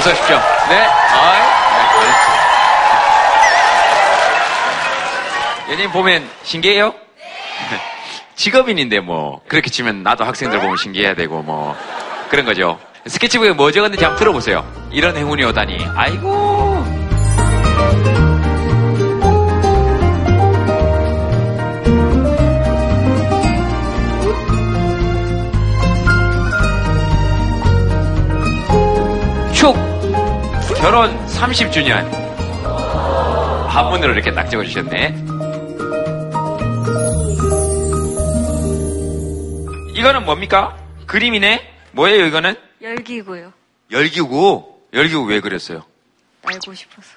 어서 0.00 0.10
오십시오. 0.12 0.36
네. 0.70 0.76
아이, 0.78 1.40
네, 1.40 1.84
네. 5.66 5.72
연예인 5.72 5.92
보면 5.92 6.26
신기해요? 6.42 6.94
직업인인데 8.34 9.00
뭐 9.00 9.42
그렇게 9.46 9.68
치면 9.68 10.02
나도 10.02 10.24
학생들 10.24 10.58
보면 10.58 10.78
신기해야 10.78 11.14
되고 11.14 11.42
뭐 11.42 11.76
그런 12.30 12.46
거죠. 12.46 12.78
스케치북에 13.06 13.52
뭐 13.52 13.70
적었는지 13.70 14.02
한번 14.02 14.18
들어보세요. 14.18 14.66
이런 14.90 15.14
행운이 15.18 15.44
오다니. 15.44 15.84
아이고. 15.94 16.99
결혼 30.80 31.14
30주년 31.26 32.08
한문으로 33.68 34.12
이렇게 34.14 34.32
딱 34.32 34.48
적어주셨네. 34.48 35.08
이거는 39.94 40.24
뭡니까? 40.24 40.76
그림이네? 41.06 41.70
뭐예요, 41.92 42.24
이거는? 42.26 42.56
열기고요. 42.80 43.52
열기구. 43.90 44.80
열기구 44.94 45.24
왜 45.24 45.40
그랬어요? 45.40 45.84
알고 46.44 46.74
싶어서. 46.74 47.08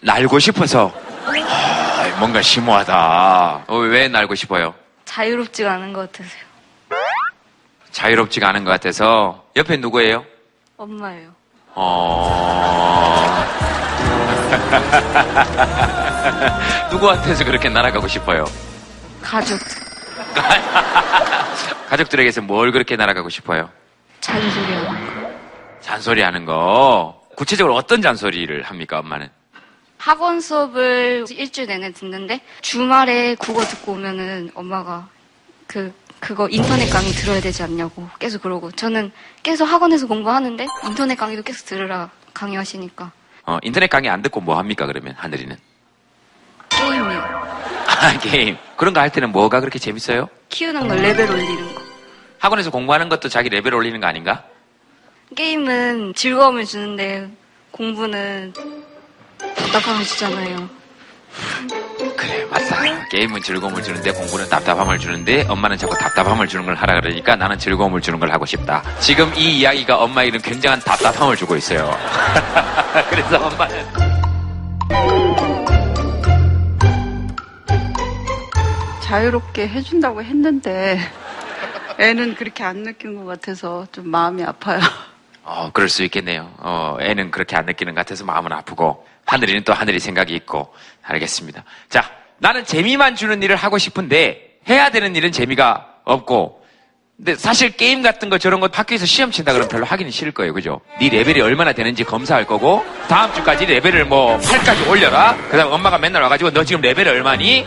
날고 0.00 0.38
싶어서. 0.38 0.92
아, 1.26 2.16
뭔가 2.18 2.40
심오하다. 2.42 3.64
어, 3.68 3.76
왜 3.76 4.08
날고 4.08 4.34
싶어요? 4.34 4.74
자유롭지가 5.04 5.70
않은 5.74 5.92
것 5.92 6.10
같아서요. 6.10 6.42
자유롭지가 7.90 8.48
않은 8.48 8.64
것 8.64 8.70
같아서. 8.70 9.46
옆에 9.54 9.76
누구예요? 9.76 10.24
엄마예요. 10.78 11.34
어... 11.74 13.42
누구한테서 16.90 17.44
그렇게 17.44 17.68
날아가고 17.68 18.08
싶어요? 18.08 18.44
가족. 19.20 19.58
가족들에게서 21.88 22.42
뭘 22.42 22.72
그렇게 22.72 22.96
날아가고 22.96 23.28
싶어요? 23.28 23.70
잔소리하는 24.20 25.22
거. 25.22 25.30
잔소리 25.80 26.22
하는 26.22 26.44
거. 26.44 27.20
구체적으로 27.36 27.74
어떤 27.74 28.02
잔소리를 28.02 28.62
합니까, 28.62 28.98
엄마는? 28.98 29.28
학원 29.98 30.40
수업을 30.40 31.26
일주일 31.30 31.68
내내 31.68 31.92
듣는데 31.92 32.40
주말에 32.60 33.36
국어 33.36 33.62
듣고 33.62 33.92
오면은 33.92 34.50
엄마가 34.54 35.06
그 35.68 35.92
그거 36.22 36.48
인터넷 36.48 36.88
강의 36.88 37.10
들어야 37.10 37.40
되지 37.40 37.64
않냐고 37.64 38.08
계속 38.20 38.42
그러고 38.42 38.70
저는 38.70 39.10
계속 39.42 39.64
학원에서 39.64 40.06
공부하는데 40.06 40.68
인터넷 40.86 41.16
강의도 41.16 41.42
계속 41.42 41.66
들으라 41.66 42.10
강의하시니까 42.32 43.10
어, 43.44 43.58
인터넷 43.62 43.88
강의 43.88 44.08
안 44.08 44.22
듣고 44.22 44.40
뭐 44.40 44.56
합니까, 44.56 44.86
그러면, 44.86 45.14
하늘이는? 45.18 45.56
게임이요. 46.68 47.18
아, 47.90 48.18
게임. 48.22 48.56
그런 48.76 48.94
거 48.94 49.00
할 49.00 49.10
때는 49.10 49.32
뭐가 49.32 49.58
그렇게 49.58 49.80
재밌어요? 49.80 50.28
키우는 50.48 50.86
거 50.86 50.94
레벨 50.94 51.28
올리는 51.28 51.74
거. 51.74 51.82
학원에서 52.38 52.70
공부하는 52.70 53.08
것도 53.08 53.28
자기 53.28 53.48
레벨 53.48 53.74
올리는 53.74 53.98
거 54.00 54.06
아닌가? 54.06 54.44
게임은 55.34 56.14
즐거움을 56.14 56.64
주는데 56.64 57.28
공부는 57.72 58.52
답답함을 59.38 60.04
주잖아요. 60.04 60.70
그래, 62.22 62.44
맞다. 62.44 63.08
게임은 63.08 63.42
즐거움을 63.42 63.82
주는데 63.82 64.12
공부는 64.12 64.48
답답함을 64.48 64.98
주는데 64.98 65.44
엄마는 65.48 65.76
자꾸 65.76 65.96
답답함을 65.98 66.46
주는 66.46 66.64
걸 66.64 66.76
하라 66.76 67.00
그러니까 67.00 67.34
나는 67.36 67.58
즐거움을 67.58 68.00
주는 68.00 68.20
걸 68.20 68.32
하고 68.32 68.46
싶다. 68.46 68.82
지금 69.00 69.32
이 69.36 69.58
이야기가 69.58 69.98
엄마에게는 69.98 70.40
굉장한 70.40 70.80
답답함을 70.80 71.36
주고 71.36 71.56
있어요. 71.56 71.90
그래서 73.10 73.38
엄마는 73.46 73.86
자유롭게 79.02 79.68
해준다고 79.68 80.22
했는데 80.22 80.98
애는 81.98 82.34
그렇게 82.36 82.64
안 82.64 82.84
느낀 82.84 83.16
것 83.16 83.24
같아서 83.26 83.86
좀 83.92 84.08
마음이 84.08 84.42
아파요. 84.44 84.80
어, 85.44 85.70
그럴 85.72 85.88
수 85.88 86.04
있겠네요. 86.04 86.50
어, 86.58 86.96
애는 87.00 87.30
그렇게 87.30 87.56
안 87.56 87.66
느끼는 87.66 87.94
것 87.94 88.00
같아서 88.00 88.24
마음은 88.24 88.52
아프고 88.52 89.04
하늘이는 89.32 89.64
또 89.64 89.72
하늘이 89.72 89.98
생각이 89.98 90.34
있고 90.34 90.74
알겠습니다. 91.02 91.64
자, 91.88 92.10
나는 92.38 92.64
재미만 92.64 93.16
주는 93.16 93.42
일을 93.42 93.56
하고 93.56 93.78
싶은데 93.78 94.58
해야 94.68 94.90
되는 94.90 95.16
일은 95.16 95.32
재미가 95.32 95.86
없고 96.04 96.62
근데 97.16 97.36
사실 97.36 97.70
게임 97.70 98.02
같은 98.02 98.28
거 98.30 98.36
저런 98.36 98.60
거 98.60 98.68
학교에서 98.72 99.06
시험 99.06 99.30
친다 99.30 99.52
그러면 99.52 99.68
별로 99.68 99.84
하기는 99.86 100.10
싫을 100.10 100.32
거예요. 100.32 100.52
그죠? 100.52 100.80
네 101.00 101.08
레벨이 101.08 101.40
얼마나 101.40 101.72
되는지 101.72 102.04
검사할 102.04 102.46
거고 102.46 102.84
다음 103.08 103.32
주까지 103.32 103.64
레벨을 103.64 104.04
뭐 104.04 104.38
8까지 104.38 104.88
올려라. 104.88 105.36
그다음 105.50 105.72
엄마가 105.72 105.98
맨날 105.98 106.22
와 106.22 106.28
가지고 106.28 106.50
너 106.50 106.64
지금 106.64 106.82
레벨 106.82 107.08
얼마니? 107.08 107.66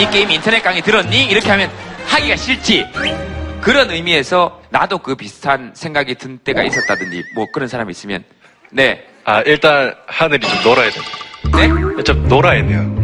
이 0.00 0.10
게임 0.10 0.30
인터넷 0.30 0.62
강의 0.62 0.82
들었니? 0.82 1.26
이렇게 1.26 1.48
하면 1.50 1.70
하기가 2.06 2.36
싫지. 2.36 2.86
그런 3.60 3.90
의미에서 3.90 4.62
나도 4.70 4.98
그 4.98 5.14
비슷한 5.14 5.72
생각이 5.74 6.16
든 6.16 6.38
때가 6.38 6.62
있었다든지 6.62 7.24
뭐 7.34 7.46
그런 7.52 7.68
사람이 7.68 7.90
있으면 7.92 8.24
네. 8.70 9.13
아, 9.24 9.40
일단 9.46 9.94
하늘이 10.06 10.46
좀 10.46 10.62
놀아야 10.62 10.90
돼요. 10.90 11.02
네? 11.96 12.02
좀 12.04 12.28
놀아야 12.28 12.64
돼요. 12.66 12.94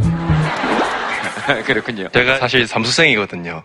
그렇군요. 1.64 2.08
제가 2.10 2.36
사실 2.38 2.66
삼수생이거든요. 2.66 3.62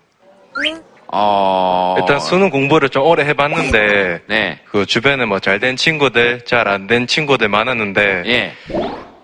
어... 1.17 1.95
일단 1.99 2.19
수능 2.19 2.49
공부를 2.49 2.89
좀 2.89 3.03
오래 3.03 3.23
해봤는데 3.25 4.21
네. 4.27 4.59
그 4.71 4.85
주변에 4.85 5.25
뭐 5.25 5.39
잘 5.39 5.59
된 5.59 5.75
친구들, 5.75 6.41
잘 6.45 6.67
안 6.67 6.87
된 6.87 7.07
친구들 7.07 7.47
많았는데 7.49 8.23
예. 8.25 8.53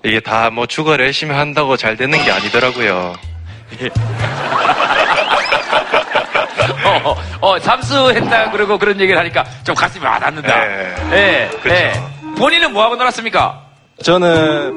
이게 0.03 0.19
다뭐 0.19 0.67
축구를 0.67 1.05
열심히 1.05 1.33
한다고 1.35 1.75
잘 1.77 1.95
되는 1.97 2.23
게 2.23 2.31
아니더라고요. 2.31 3.13
어, 7.03 7.15
어, 7.41 7.59
잠수했다 7.59 8.51
그러고 8.51 8.77
그런 8.77 8.99
얘기를 8.99 9.19
하니까 9.19 9.43
좀 9.63 9.73
가슴이 9.75 10.05
와닿는다. 10.05 10.65
네. 10.65 10.95
예. 11.13 11.49
그렇죠. 11.61 12.11
예. 12.41 12.43
본인은 12.43 12.73
뭐 12.73 12.83
하고 12.83 12.95
놀았습니까? 12.95 13.61
저는 14.03 14.73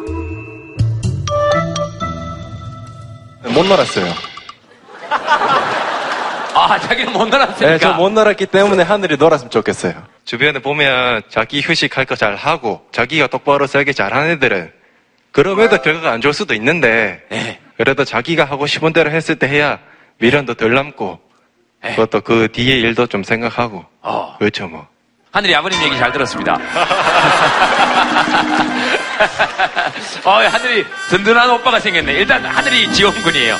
못 3.55 3.65
놀았어요. 3.67 4.13
아, 6.57 6.79
자기는 6.79 7.13
못 7.13 7.27
놀았으니까. 7.27 7.67
네, 7.67 7.79
저 7.79 7.95
못 7.95 8.11
놀았기 8.11 8.47
때문에 8.47 8.83
하늘이 8.83 9.17
놀았으면 9.17 9.51
좋겠어요. 9.51 9.95
주변에 10.25 10.59
보면 10.61 11.23
자기 11.29 11.61
휴식할 11.61 12.05
거 12.07 12.15
잘 12.17 12.37
하고 12.37 12.87
자기가 12.93 13.27
똑바로 13.29 13.67
살기 13.67 13.93
잘하는 13.95 14.31
애들은 14.33 14.73
그럼에도 15.33 15.81
결과가 15.83 16.13
안 16.13 16.21
좋을 16.21 16.33
수도 16.33 16.55
있는데 16.55 17.23
예. 17.33 17.59
그래도 17.77 18.05
자기가 18.05 18.45
하고 18.45 18.67
싶은 18.67 18.93
대로 18.93 19.11
했을 19.11 19.37
때 19.37 19.49
해야 19.49 19.79
미련도 20.19 20.55
덜 20.55 20.75
남고 20.75 21.19
예. 21.85 21.91
그것도 21.91 22.21
그 22.21 22.49
뒤에 22.53 22.77
일도 22.79 23.09
좀 23.09 23.25
생각하고 23.25 23.85
어. 24.01 24.37
그렇죠 24.39 24.69
뭐. 24.69 24.87
하늘이 25.35 25.53
아버님 25.53 25.83
얘기 25.83 25.99
잘 25.99 26.13
들었습니다. 26.13 26.55
어, 30.25 30.31
하늘이 30.31 30.87
든든한 31.11 31.51
오빠가 31.51 31.81
생겼네. 31.81 32.13
일단 32.13 32.45
하늘이 32.45 32.93
지원군이에요. 32.93 33.57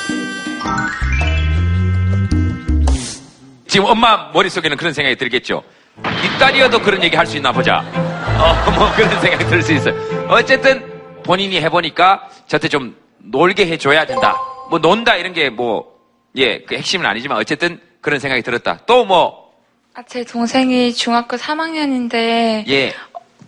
지금 3.67 3.87
엄마 3.87 4.31
머릿속에는 4.31 4.77
그런 4.77 4.93
생각이 4.93 5.17
들겠죠. 5.17 5.61
이 6.23 6.39
딸이어도 6.39 6.79
그런 6.79 7.03
얘기 7.03 7.17
할 7.17 7.27
수 7.27 7.35
있나 7.35 7.51
보자. 7.51 7.79
어, 8.39 8.71
뭐 8.71 8.89
그런 8.95 9.09
생각이 9.19 9.43
들 9.47 9.61
수 9.61 9.73
있어요. 9.73 9.93
어쨌든 10.29 10.81
본인이 11.25 11.59
해보니까 11.59 12.29
저한테 12.47 12.69
좀 12.69 12.95
놀게 13.17 13.67
해줘야 13.67 14.05
된다. 14.05 14.33
뭐 14.69 14.79
논다 14.79 15.15
이런 15.17 15.33
게 15.33 15.49
뭐, 15.49 15.87
예, 16.37 16.59
그 16.59 16.75
핵심은 16.75 17.05
아니지만 17.05 17.37
어쨌든 17.37 17.81
그런 17.99 18.17
생각이 18.21 18.43
들었다. 18.43 18.79
또 18.85 19.03
뭐, 19.03 19.44
아, 19.97 20.03
제 20.05 20.25
동생이 20.25 20.93
중학교 20.93 21.37
3학년인데 21.37 22.67
예, 22.67 22.93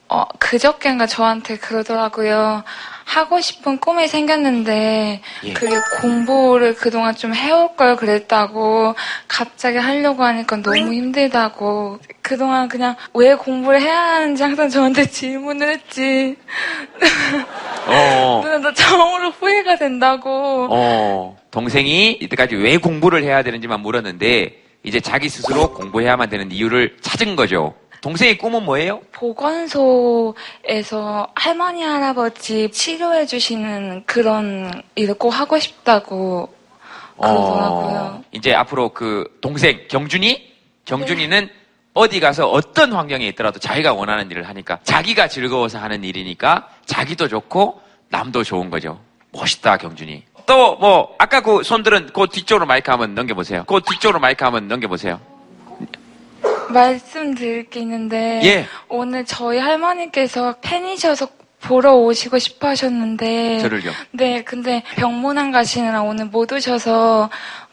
어, 0.07 0.23
그저께인가 0.39 1.05
저한테 1.05 1.57
그러더라고요. 1.57 2.63
하고 3.03 3.41
싶은 3.41 3.79
꿈이 3.79 4.07
생겼는데 4.07 5.21
예. 5.43 5.53
그게 5.53 5.75
공부를 5.99 6.75
그동안 6.75 7.13
좀 7.17 7.35
해올 7.35 7.75
걸 7.75 7.97
그랬다고 7.97 8.95
갑자기 9.27 9.77
하려고 9.77 10.23
하니까 10.23 10.61
너무 10.61 10.93
힘들다고 10.93 11.99
그동안 12.21 12.69
그냥 12.69 12.95
왜 13.13 13.35
공부를 13.35 13.81
해야 13.81 13.99
하는지 13.99 14.41
항상 14.41 14.69
저한테 14.69 15.05
질문을 15.05 15.69
했지. 15.69 16.37
어. 17.87 18.39
근데 18.47 18.57
나 18.59 18.73
처음으로 18.73 19.31
후회가 19.31 19.75
된다고. 19.75 20.69
어, 20.71 21.37
동생이 21.51 22.13
이때까지 22.21 22.55
왜 22.55 22.77
공부를 22.77 23.23
해야 23.23 23.43
되는지만 23.43 23.81
물었는데 23.81 24.66
이제 24.87 25.01
자기 25.01 25.27
스스로 25.27 25.73
공부해야만 25.73 26.29
되는 26.29 26.49
이유를 26.49 26.95
찾은 27.01 27.35
거죠. 27.35 27.75
동생의 27.99 28.37
꿈은 28.37 28.63
뭐예요? 28.63 29.01
보건소에서 29.11 30.33
할머니 31.35 31.83
할아버지 31.83 32.71
치료해 32.71 33.25
주시는 33.25 34.03
그런 34.05 34.71
일을 34.95 35.15
꼭 35.15 35.31
하고 35.31 35.59
싶다고 35.59 36.47
그러더라고요. 37.17 37.97
어, 37.99 38.23
이제 38.31 38.53
앞으로 38.53 38.93
그 38.93 39.27
동생 39.41 39.85
경준이 39.89 40.53
경준이는 40.85 41.49
어디 41.93 42.21
가서 42.21 42.49
어떤 42.49 42.93
환경에 42.93 43.27
있더라도 43.27 43.59
자기가 43.59 43.93
원하는 43.93 44.31
일을 44.31 44.47
하니까 44.47 44.79
자기가 44.83 45.27
즐거워서 45.27 45.79
하는 45.79 46.05
일이니까 46.05 46.69
자기도 46.85 47.27
좋고 47.27 47.81
남도 48.07 48.45
좋은 48.45 48.69
거죠. 48.69 49.01
멋있다 49.33 49.75
경준이. 49.75 50.23
또 50.47 50.77
뭐 50.79 51.15
아까 51.19 51.41
그 51.41 51.61
손들은 51.63 52.09
그 52.13 52.25
뒤쪽으로 52.31 52.65
마이크 52.65 52.89
한번 52.89 53.13
넘겨보세요. 53.13 53.63
그 53.67 53.79
뒤쪽으로 53.85 54.19
마이크 54.19 54.43
한번 54.43 54.67
넘겨보세요. 54.67 55.19
말씀드릴 56.69 57.69
게 57.69 57.79
있는데 57.81 58.41
예. 58.43 58.65
오늘 58.89 59.25
저희 59.25 59.57
할머니께서 59.59 60.55
팬이셔서 60.61 61.27
보러 61.61 61.93
오시고 61.93 62.39
싶어 62.39 62.67
하셨는데 62.69 63.59
저를요. 63.59 63.91
네, 64.11 64.43
근데 64.43 64.83
병문안 64.95 65.51
가시느라 65.51 66.01
오늘 66.01 66.25
못 66.25 66.51
오셔서 66.51 67.29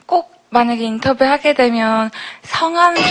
꼭 0.06 0.32
만약에 0.50 0.84
인터뷰 0.84 1.24
하게 1.24 1.54
되면 1.54 2.10
성함 2.42 2.94
좀 2.94 3.04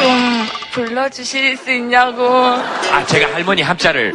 불러주실 0.71 1.57
수 1.57 1.71
있냐고 1.71 2.25
아 2.27 3.05
제가 3.05 3.33
할머니 3.33 3.61
함자를 3.61 4.13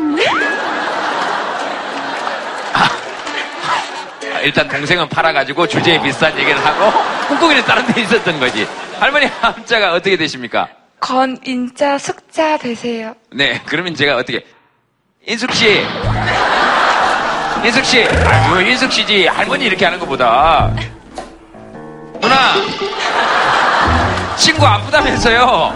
일단 4.42 4.68
동생은 4.68 5.08
팔아가지고 5.08 5.66
주제에 5.66 6.00
비슷한 6.00 6.36
얘기를 6.38 6.64
하고 6.64 6.92
콩콩이는 7.28 7.64
다른 7.64 7.86
데 7.86 8.00
있었던 8.02 8.40
거지. 8.40 8.66
할머니 8.98 9.26
함자가 9.26 9.92
어떻게 9.92 10.16
되십니까? 10.16 10.68
건인자 11.00 11.98
숙자 11.98 12.56
되세요. 12.58 13.14
네, 13.32 13.60
그러면 13.66 13.94
제가 13.94 14.16
어떻게 14.16 14.44
인숙 15.26 15.52
씨, 15.54 15.84
인숙 17.64 17.84
씨, 17.84 18.02
아유 18.04 18.60
인숙 18.68 18.90
씨지 18.92 19.26
할머니 19.26 19.66
이렇게 19.66 19.84
하는 19.84 19.98
것보다 19.98 20.72
누나 22.20 22.54
친구 24.36 24.66
아프다면서요. 24.66 25.74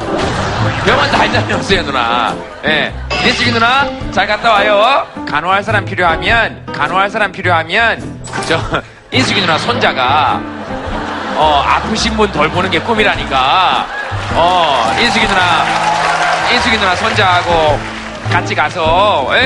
병원 0.85 1.11
잘 1.11 1.31
다녀오세요 1.31 1.83
누나. 1.83 2.35
예, 2.65 2.93
인숙이 3.25 3.53
누나 3.53 3.89
잘 4.11 4.27
갔다 4.27 4.53
와요. 4.53 5.07
간호할 5.29 5.63
사람 5.63 5.85
필요하면 5.85 6.67
간호할 6.67 7.09
사람 7.11 7.31
필요하면 7.31 8.21
저 8.49 8.61
인숙이 9.13 9.41
누나 9.41 9.57
손자가 9.59 10.41
어 11.37 11.63
아프신 11.67 12.17
분 12.17 12.31
덜 12.33 12.49
보는 12.51 12.71
게 12.71 12.81
꿈이라니까. 12.81 13.87
어 14.35 14.97
인숙이 15.01 15.27
누나 15.27 15.65
인숙이 16.53 16.77
누나 16.79 16.97
손자하고 16.97 17.79
같이 18.31 18.55
가서 18.55 19.29
예, 19.35 19.39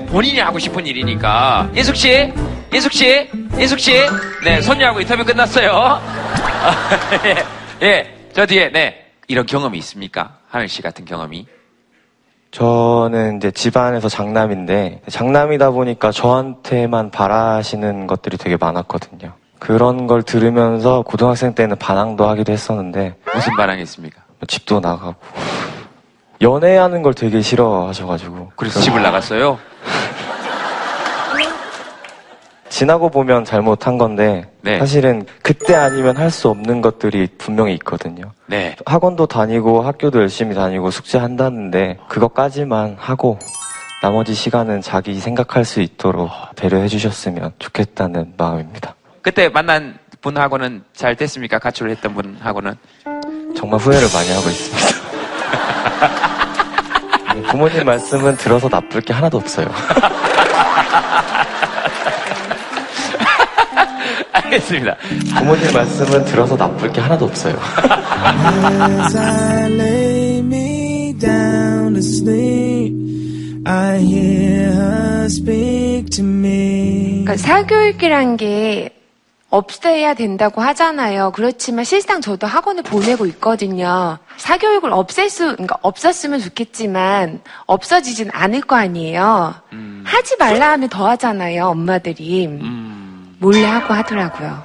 예, 0.00 0.06
본인이 0.06 0.38
하고 0.40 0.58
싶은 0.58 0.86
일이니까 0.86 1.68
인숙 1.74 1.96
씨, 1.96 2.32
인숙 2.72 2.92
씨, 2.92 3.28
인숙 3.58 3.78
씨, 3.80 3.92
네 4.44 4.60
손녀하고 4.60 5.00
인터뷰 5.00 5.24
끝났어요. 5.24 6.00
예, 7.24 7.44
예, 7.86 8.14
저 8.34 8.46
뒤에 8.46 8.70
네 8.72 9.06
이런 9.28 9.46
경험이 9.46 9.78
있습니까? 9.78 10.36
하늘 10.48 10.68
씨 10.68 10.80
같은 10.82 11.04
경험이? 11.04 11.46
저는 12.50 13.36
이제 13.36 13.50
집안에서 13.50 14.08
장남인데 14.08 15.02
장남이다 15.08 15.70
보니까 15.70 16.10
저한테만 16.10 17.10
바라시는 17.10 18.06
것들이 18.06 18.36
되게 18.36 18.56
많았거든요. 18.56 19.32
그런 19.58 20.06
걸 20.06 20.22
들으면서 20.22 21.02
고등학생 21.02 21.54
때는 21.54 21.76
반항도 21.76 22.26
하기도 22.28 22.52
했었는데 22.52 23.14
무슨 23.34 23.56
반항했습니까? 23.56 24.22
집도 24.48 24.80
나가고 24.80 25.14
연애하는 26.40 27.02
걸 27.02 27.12
되게 27.14 27.42
싫어하셔가지고 27.42 28.52
그래서 28.56 28.80
집을 28.80 29.02
나갔어요. 29.02 29.58
지나고 32.80 33.10
보면 33.10 33.44
잘못한 33.44 33.98
건데 33.98 34.50
네. 34.62 34.78
사실은 34.78 35.26
그때 35.42 35.74
아니면 35.74 36.16
할 36.16 36.30
수 36.30 36.48
없는 36.48 36.80
것들이 36.80 37.28
분명히 37.36 37.74
있거든요. 37.74 38.32
네, 38.46 38.74
학원도 38.86 39.26
다니고 39.26 39.82
학교도 39.82 40.20
열심히 40.20 40.54
다니고 40.54 40.90
숙제 40.90 41.18
한다는데 41.18 41.98
그것까지만 42.08 42.96
하고 42.98 43.38
나머지 44.00 44.32
시간은 44.32 44.80
자기 44.80 45.16
생각할 45.16 45.66
수 45.66 45.82
있도록 45.82 46.30
배려해 46.56 46.88
주셨으면 46.88 47.52
좋겠다는 47.58 48.32
마음입니다. 48.38 48.94
그때 49.20 49.50
만난 49.50 49.98
분하고는 50.22 50.84
잘 50.94 51.16
됐습니까? 51.16 51.58
가출을 51.58 51.90
했던 51.90 52.14
분하고는? 52.14 52.74
정말 53.56 53.78
후회를 53.80 54.08
많이 54.14 54.30
하고 54.30 54.48
있습니다. 54.48 54.88
부모님 57.50 57.84
말씀은 57.84 58.36
들어서 58.36 58.70
나쁠 58.70 59.02
게 59.02 59.12
하나도 59.12 59.36
없어요. 59.36 59.66
알겠습니다. 64.44 64.96
부모님 65.38 65.72
말씀은 65.72 66.24
들어서 66.24 66.56
나쁠 66.56 66.92
게 66.92 67.00
하나도 67.00 67.24
없어요. 67.26 67.54
As 67.54 69.16
I 69.16 69.72
lay 69.72 70.38
me 70.38 71.14
down 71.18 71.94
to 71.94 72.00
sleep, 72.00 72.94
I 73.64 73.98
hear 73.98 74.72
her 74.72 75.24
speak 75.26 76.10
to 76.10 76.24
me. 76.24 77.24
그러니까 77.24 77.36
사교육이란 77.36 78.36
게 78.36 78.96
없애야 79.50 80.14
된다고 80.14 80.60
하잖아요. 80.62 81.32
그렇지만 81.34 81.84
실상 81.84 82.20
저도 82.20 82.46
학원을 82.46 82.84
보내고 82.84 83.26
있거든요. 83.26 84.18
사교육을 84.36 84.92
없앨 84.92 85.28
수, 85.28 85.52
그러니까 85.52 85.76
없었으면 85.82 86.38
좋겠지만 86.40 87.40
없어지진 87.66 88.30
않을 88.32 88.60
거 88.60 88.76
아니에요. 88.76 89.54
하지 90.04 90.36
말라 90.38 90.70
하면 90.72 90.88
더 90.88 91.08
하잖아요, 91.10 91.66
엄마들이. 91.66 92.46
음, 92.46 92.99
몰래 93.40 93.64
하고 93.64 93.94
하더라고요. 93.94 94.64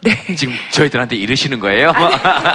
네. 0.00 0.34
지금 0.36 0.54
저희들한테 0.70 1.16
이러시는 1.16 1.60
거예요? 1.60 1.92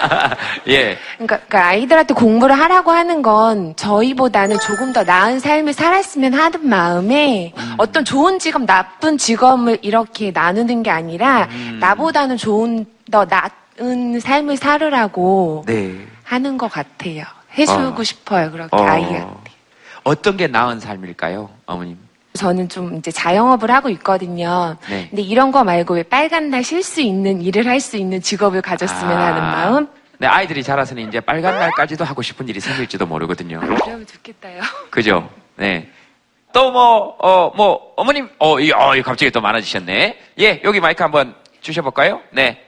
예. 0.68 0.98
그러니까, 1.18 1.38
그러니까 1.38 1.68
아이들한테 1.68 2.14
공부를 2.14 2.60
하라고 2.60 2.92
하는 2.92 3.22
건 3.24 3.76
저희보다는 3.76 4.60
조금 4.60 4.94
더 4.94 5.04
나은 5.04 5.40
삶을 5.40 5.74
살았으면 5.74 6.34
하는 6.34 6.68
마음에 6.68 7.54
어떤 7.78 8.06
좋은 8.06 8.38
직업, 8.38 8.66
나쁜 8.66 9.18
직업을 9.18 9.80
이렇게 9.81 10.31
나누는 10.31 10.84
게 10.84 10.92
아니라 10.92 11.48
나보다는 11.80 12.38
좋은, 12.38 12.86
더 13.10 13.26
나은 13.26 14.20
삶을 14.20 14.58
살으라고 14.58 15.64
네. 15.66 15.96
하는 16.24 16.58
것 16.58 16.72
같아요. 16.72 17.24
해주고 17.58 18.02
어. 18.02 18.04
싶어요, 18.04 18.52
그렇게 18.52 18.76
어, 18.76 18.84
아이한테. 18.84 19.52
어떤 20.04 20.38
게 20.38 20.46
나은 20.48 20.80
삶일까요, 20.80 21.50
어머님? 21.66 21.98
저는 22.34 22.70
좀 22.70 22.96
이제 22.96 23.12
자영업을 23.12 23.72
하고 23.72 23.90
있거든요. 23.90 24.78
네. 24.90 25.08
근데 25.10 25.22
이런 25.22 25.52
거 25.52 25.64
말고 25.64 25.96
왜 25.96 26.04
빨간 26.04 26.50
날 26.50 26.64
쉴 26.64 26.84
수 26.84 27.02
있는 27.02 27.42
일을 27.42 27.68
할 27.68 27.80
수 27.80 27.98
있는 27.98 28.22
직업을 28.22 28.62
가졌으면 28.62 29.18
아. 29.18 29.26
하는 29.28 29.42
마음? 29.42 29.88
네, 30.20 30.28
아이들이 30.28 30.62
자라서는 30.64 31.08
이제 31.08 31.20
빨간 31.22 31.58
날까지도 31.58 32.04
하고 32.04 32.21
싶은 32.21 32.48
일이 32.50 32.59
생길지도 32.59 33.06
모르거든요. 33.06 33.59
그러면 33.62 34.06
좋겠다요. 34.06 34.62
그죠? 34.92 35.30
네. 35.56 35.90
또 36.52 36.71
뭐, 36.71 37.16
어, 37.19 37.52
뭐, 37.56 37.94
어머님, 37.95 38.28
어, 38.40 38.59
이, 38.59 38.71
어, 38.71 38.95
이 38.95 39.02
갑자기 39.02 39.31
또 39.31 39.40
많아지셨네. 39.40 40.18
예, 40.40 40.62
여기 40.64 40.80
마이크 40.80 41.02
한번 41.04 41.36
주셔볼까요? 41.62 42.21
네. 42.31 42.62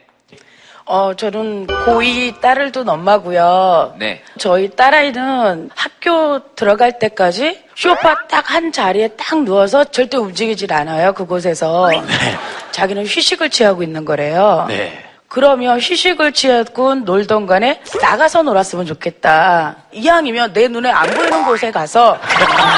어, 0.93 1.13
저는 1.13 1.67
고2 1.67 2.41
딸을 2.41 2.74
둔 2.74 2.89
엄마고요. 2.89 3.93
네. 3.98 4.21
저희 4.38 4.69
딸아이는 4.75 5.69
학교 5.74 6.39
들어갈 6.55 7.00
때까지 7.00 7.62
쇼파 7.75 8.27
딱 8.27 8.41
한 8.51 8.74
자리에 8.74 9.07
딱 9.10 9.41
누워서 9.43 9.86
절대 9.86 10.17
움직이질 10.17 10.74
않아요. 10.74 11.13
그곳에서. 11.13 11.89
자기는 12.71 13.05
휴식을 13.05 13.50
취하고 13.50 13.83
있는 13.83 14.03
거래요. 14.03 14.65
네. 14.67 15.01
그러면 15.29 15.79
휴식을 15.79 16.33
취하고 16.33 16.95
놀던 16.95 17.45
간에 17.45 17.79
나가서 18.01 18.41
놀았으면 18.43 18.86
좋겠다. 18.86 19.77
이왕이면 19.93 20.51
내 20.51 20.67
눈에 20.67 20.91
안 20.91 21.10
보이는 21.10 21.45
곳에 21.45 21.71
가서 21.71 22.19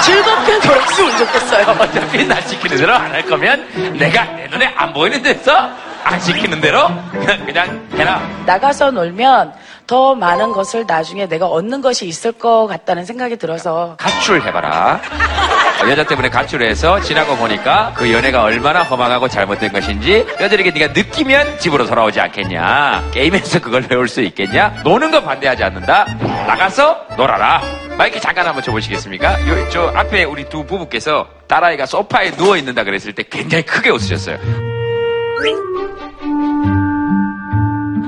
즐겁게 0.03 0.67
놀았으면 0.67 1.17
좋겠어요. 1.17 1.65
어차피 1.79 2.27
날 2.27 2.39
시키는 2.43 2.77
대로 2.77 2.93
안 2.93 3.11
할 3.11 3.23
거면 3.25 3.97
내가 3.97 4.23
내 4.35 4.45
눈에 4.49 4.67
안 4.75 4.93
보이는 4.93 5.19
데서 5.23 5.71
안 6.03 6.19
시키는 6.19 6.61
대로 6.61 6.87
그냥, 7.11 7.45
그냥 7.45 7.87
해라. 7.97 8.21
나가서 8.45 8.91
놀면 8.91 9.53
더 9.87 10.15
많은 10.15 10.51
것을 10.53 10.85
나중에 10.87 11.27
내가 11.27 11.47
얻는 11.47 11.81
것이 11.81 12.05
있을 12.07 12.31
것 12.31 12.67
같다는 12.67 13.05
생각이 13.05 13.37
들어서 13.37 13.95
가출해봐라. 13.97 15.01
여자 15.89 16.03
때문에 16.05 16.29
가출해서 16.29 17.01
지나고 17.01 17.35
보니까 17.35 17.91
그 17.95 18.11
연애가 18.11 18.43
얼마나 18.43 18.83
허망하고 18.83 19.27
잘못된 19.27 19.73
것인지 19.73 20.25
여자에게 20.39 20.71
네가 20.71 20.93
느끼면 20.93 21.59
집으로 21.59 21.85
돌아오지 21.85 22.21
않겠냐. 22.21 23.09
게임에서 23.11 23.59
그걸 23.59 23.81
배울 23.81 24.07
수 24.07 24.21
있겠냐. 24.21 24.81
노는 24.85 25.11
거 25.11 25.21
반대하지 25.21 25.63
않는다. 25.63 26.05
나가서 26.47 27.05
놀아라. 27.17 27.61
마이크 27.97 28.19
잠깐 28.19 28.47
한번 28.47 28.63
줘보시겠습니까? 28.63 29.45
요, 29.47 29.69
저 29.69 29.91
앞에 29.93 30.23
우리 30.23 30.47
두 30.47 30.65
부부께서 30.65 31.27
딸아이가 31.47 31.85
소파에 31.85 32.31
누워있는다 32.31 32.85
그랬을 32.85 33.13
때 33.13 33.23
굉장히 33.29 33.65
크게 33.65 33.89
웃으셨어요. 33.89 34.37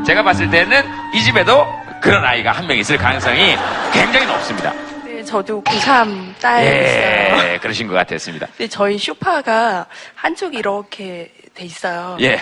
제가 0.06 0.24
봤을 0.24 0.50
때는 0.50 0.84
이 1.14 1.22
집에도 1.24 1.66
그런 2.02 2.24
아이가 2.24 2.52
한 2.52 2.68
명 2.68 2.78
있을 2.78 2.98
가능성이 2.98 3.56
굉장히 3.92 4.26
높습니다. 4.28 4.72
네, 5.04 5.24
저도 5.24 5.64
고3 5.64 6.38
딸이었어요. 6.40 7.54
예, 7.54 7.58
그러신 7.60 7.88
것 7.88 7.94
같았습니다. 7.96 8.48
근데 8.58 8.68
저희 8.68 8.98
쇼파가 8.98 9.88
한쪽이 10.16 10.58
이렇게 10.58 11.32
돼 11.54 11.66
있어요. 11.66 12.18
예. 12.22 12.40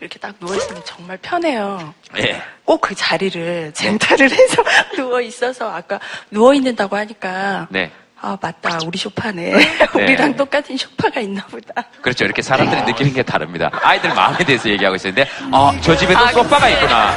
이렇게 0.00 0.18
딱 0.18 0.34
누워있으면 0.40 0.82
정말 0.84 1.18
편해요. 1.20 1.92
예. 2.18 2.40
꼭 2.64 2.80
그 2.80 2.94
자리를 2.94 3.72
젠탈을 3.74 4.30
해서 4.30 4.62
누워 4.96 5.20
있어서 5.20 5.70
아까 5.74 5.98
누워 6.30 6.54
있는다고 6.54 6.96
하니까 6.96 7.66
네. 7.70 7.90
아 8.22 8.36
맞다 8.40 8.78
우리 8.86 8.98
소파네 8.98 9.54
우리랑 9.94 10.36
똑같은 10.36 10.76
소파가 10.76 11.20
있나 11.20 11.42
보다. 11.46 11.82
그렇죠. 12.02 12.24
이렇게 12.26 12.42
사람들이 12.42 12.82
느끼는 12.82 13.14
게 13.14 13.22
다릅니다. 13.22 13.70
아이들 13.82 14.12
마음에 14.14 14.38
대해서 14.44 14.68
얘기하고 14.68 14.96
있었는데, 14.96 15.26
어, 15.50 15.72
저 15.80 15.96
집에도 15.96 16.18
아, 16.18 16.28
소파가 16.32 16.58
근데- 16.66 16.72
있구나. 16.74 17.14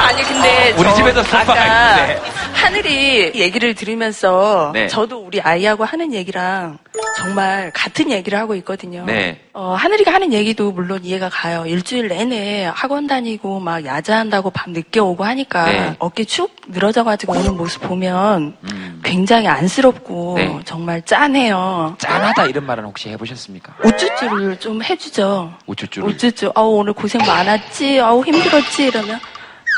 아니 0.00 0.22
근데 0.24 0.70
우리 0.76 0.88
저 0.88 0.94
집에도 0.94 1.22
소파가 1.22 1.52
아까 1.52 2.00
있는데. 2.06 2.30
하늘이 2.54 3.32
얘기를 3.36 3.74
들으면서 3.74 4.70
네. 4.74 4.88
저도 4.88 5.20
우리 5.24 5.40
아이하고 5.40 5.84
하는 5.84 6.12
얘기랑 6.12 6.78
정말 7.16 7.70
같은 7.72 8.10
얘기를 8.10 8.38
하고 8.38 8.54
있거든요. 8.56 9.04
네. 9.04 9.40
어, 9.52 9.74
하늘이가 9.74 10.12
하는 10.12 10.32
얘기도 10.32 10.72
물론 10.72 11.04
이해가 11.04 11.28
가요. 11.28 11.64
일주일 11.66 12.08
내내 12.08 12.70
학원 12.74 13.06
다니고 13.06 13.60
막 13.60 13.84
야자한다고 13.84 14.50
밤 14.50 14.72
늦게 14.72 15.00
오고 15.00 15.24
하니까 15.24 15.64
네. 15.66 15.96
어깨 15.98 16.24
축 16.24 16.54
늘어져가지고 16.68 17.32
오는 17.32 17.56
모습 17.56 17.82
보면 17.82 18.56
음, 18.64 19.00
굉장히 19.04 19.46
안쓰럽고 19.48 20.34
네. 20.36 20.60
정말 20.64 21.02
짠해요. 21.02 21.96
짠하다 21.98 22.46
이런 22.46 22.66
말은 22.66 22.84
혹시 22.84 23.08
해보셨습니까? 23.10 23.76
우쭈쭈를 23.84 24.58
좀 24.58 24.82
해주죠. 24.82 25.52
우쭈쭈를. 25.66 26.08
우쭈쭈. 26.08 26.52
아우 26.54 26.76
오늘 26.76 26.92
고생 26.92 27.20
많았지. 27.24 28.00
아우 28.00 28.24
힘들었지. 28.24 28.86
이러면 28.86 29.20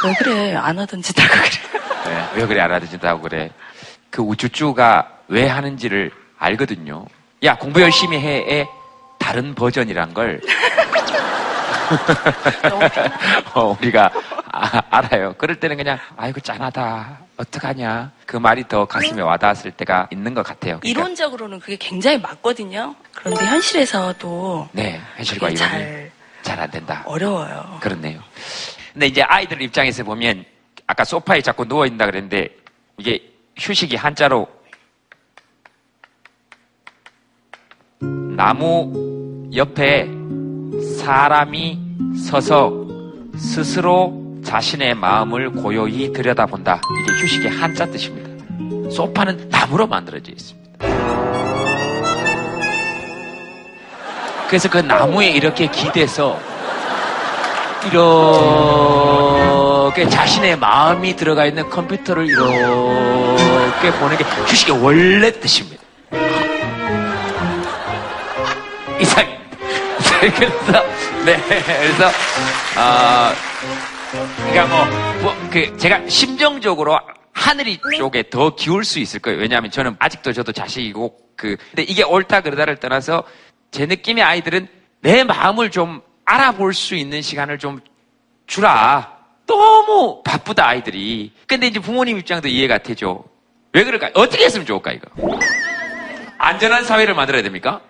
왜 0.05 0.15
그래 0.19 0.55
안 0.55 0.79
하던지 0.79 1.15
다 1.15 1.25
그래. 1.29 1.83
네, 2.07 2.41
왜 2.41 2.47
그래 2.47 2.61
안 2.61 2.73
하든지다고 2.73 3.23
그래. 3.23 3.51
그 4.11 4.23
우쭈쭈가 4.23 5.09
왜 5.29 5.47
하는지를 5.47 6.11
알거든요. 6.43 7.07
야 7.45 7.57
공부 7.57 7.81
열심히 7.81 8.19
해의 8.19 8.69
다른 9.19 9.55
버전이란 9.55 10.13
걸 10.15 10.41
어, 13.55 13.77
우리가 13.81 14.11
아, 14.53 14.83
알아요. 14.91 15.35
그럴 15.39 15.59
때는 15.61 15.77
그냥 15.77 15.99
아이고 16.17 16.41
짠하다 16.41 17.19
어떡하냐 17.37 18.11
그 18.27 18.37
말이 18.37 18.67
더 18.69 18.85
가슴에 18.85 19.23
와닿았을 19.23 19.71
때가 19.73 20.09
있는 20.11 20.35
것 20.35 20.43
같아요. 20.43 20.79
그러니까, 20.81 20.89
이론적으로는 21.01 21.61
그게 21.61 21.77
굉장히 21.77 22.19
맞거든요. 22.19 22.95
그런데 23.15 23.45
현실에서도 23.47 24.69
네 24.73 25.01
현실과 25.17 25.49
이론이 25.51 26.11
잘잘안 26.43 26.71
된다. 26.71 27.03
어려워요. 27.07 27.79
그렇네요. 27.81 28.21
근데 28.93 29.07
이제 29.07 29.23
아이들 29.23 29.63
입장에서 29.63 30.05
보면 30.05 30.45
아까 30.87 31.05
소파에 31.05 31.41
자꾸 31.41 31.67
누워 31.67 31.87
있다 31.87 32.05
그랬는데 32.07 32.49
이게 32.99 33.23
휴식이 33.59 33.97
한자로 33.97 34.49
나무 38.37 39.51
옆에 39.55 40.09
사람이 41.01 41.79
서서 42.29 42.73
스스로 43.37 44.23
자신의 44.45 44.95
마음을 44.95 45.51
고요히 45.51 46.13
들여다본다. 46.13 46.81
이게 47.03 47.13
휴식의 47.21 47.51
한자 47.51 47.87
뜻입니다. 47.87 48.31
소파는 48.91 49.49
나무로 49.51 49.87
만들어져 49.87 50.33
있습니다. 50.33 50.63
그래서 54.49 54.69
그 54.69 54.79
나무에 54.79 55.31
이렇게 55.31 55.67
기대서 55.67 56.39
이렇게 57.87 58.01
자신의 60.09 60.59
마음이 60.59 61.17
들어가 61.17 61.47
있는 61.47 61.69
컴퓨터를 61.71 62.27
이렇게 62.27 63.93
보는 63.99 64.17
게 64.17 64.25
휴식의 64.25 64.83
원래 64.83 65.33
뜻입니다. 65.33 65.82
이상입니다. 69.03 69.43
그래서, 70.21 70.85
네, 71.25 71.37
그래서, 71.65 72.11
아, 72.77 73.35
그러니까 74.37 74.67
뭐, 74.67 74.85
뭐, 75.23 75.51
그, 75.51 75.77
제가 75.77 76.09
심정적으로 76.09 76.99
하늘이 77.33 77.81
쪽에 77.97 78.31
더 78.31 78.55
기울 78.55 78.85
수 78.85 78.99
있을 78.99 79.21
거예요. 79.21 79.41
왜냐하면 79.41 79.71
저는 79.71 79.97
아직도 79.99 80.33
저도 80.33 80.53
자식이고, 80.53 81.17
그, 81.37 81.57
근데 81.71 81.83
이게 81.83 82.03
옳다 82.05 82.43
그르다를 82.43 82.77
떠나서 82.77 83.25
제 83.71 83.87
느낌의 83.87 84.23
아이들은 84.23 84.69
내 85.01 85.25
마음을 85.25 85.71
좀 85.71 86.03
알아볼 86.25 86.73
수 86.75 86.95
있는 86.95 87.21
시간을 87.23 87.59
좀 87.59 87.81
주라. 88.47 89.17
너무 89.47 90.23
바쁘다, 90.23 90.69
아이들이. 90.69 91.33
근데 91.47 91.67
이제 91.67 91.81
부모님 91.81 92.19
입장도 92.19 92.49
이해가 92.49 92.79
되죠. 92.79 93.25
왜 93.73 93.83
그럴까? 93.83 94.11
어떻게 94.15 94.45
했으면 94.45 94.67
좋을까, 94.67 94.93
이거? 94.93 95.09
안전한 96.39 96.85
사회를 96.85 97.15
만들어야 97.15 97.43
됩니까? 97.43 97.81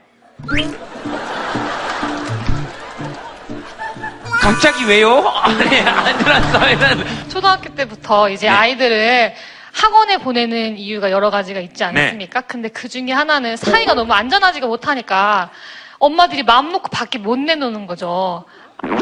갑자기 4.40 4.84
왜요? 4.84 5.20
아니, 5.38 5.78
안전한 5.80 6.42
사회는. 6.52 7.28
초등학교 7.28 7.74
때부터 7.74 8.28
이제 8.28 8.48
네. 8.48 8.52
아이들을 8.52 9.34
학원에 9.72 10.18
보내는 10.18 10.76
이유가 10.78 11.10
여러 11.10 11.30
가지가 11.30 11.60
있지 11.60 11.84
않습니까? 11.84 12.40
네. 12.40 12.46
근데 12.46 12.68
그 12.68 12.88
중에 12.88 13.12
하나는 13.12 13.56
사이가 13.56 13.94
너무 13.94 14.12
안전하지가 14.12 14.66
못하니까 14.66 15.50
엄마들이 15.98 16.42
마음 16.42 16.72
놓고 16.72 16.88
밖에 16.88 17.18
못 17.18 17.38
내놓는 17.38 17.86
거죠. 17.86 18.44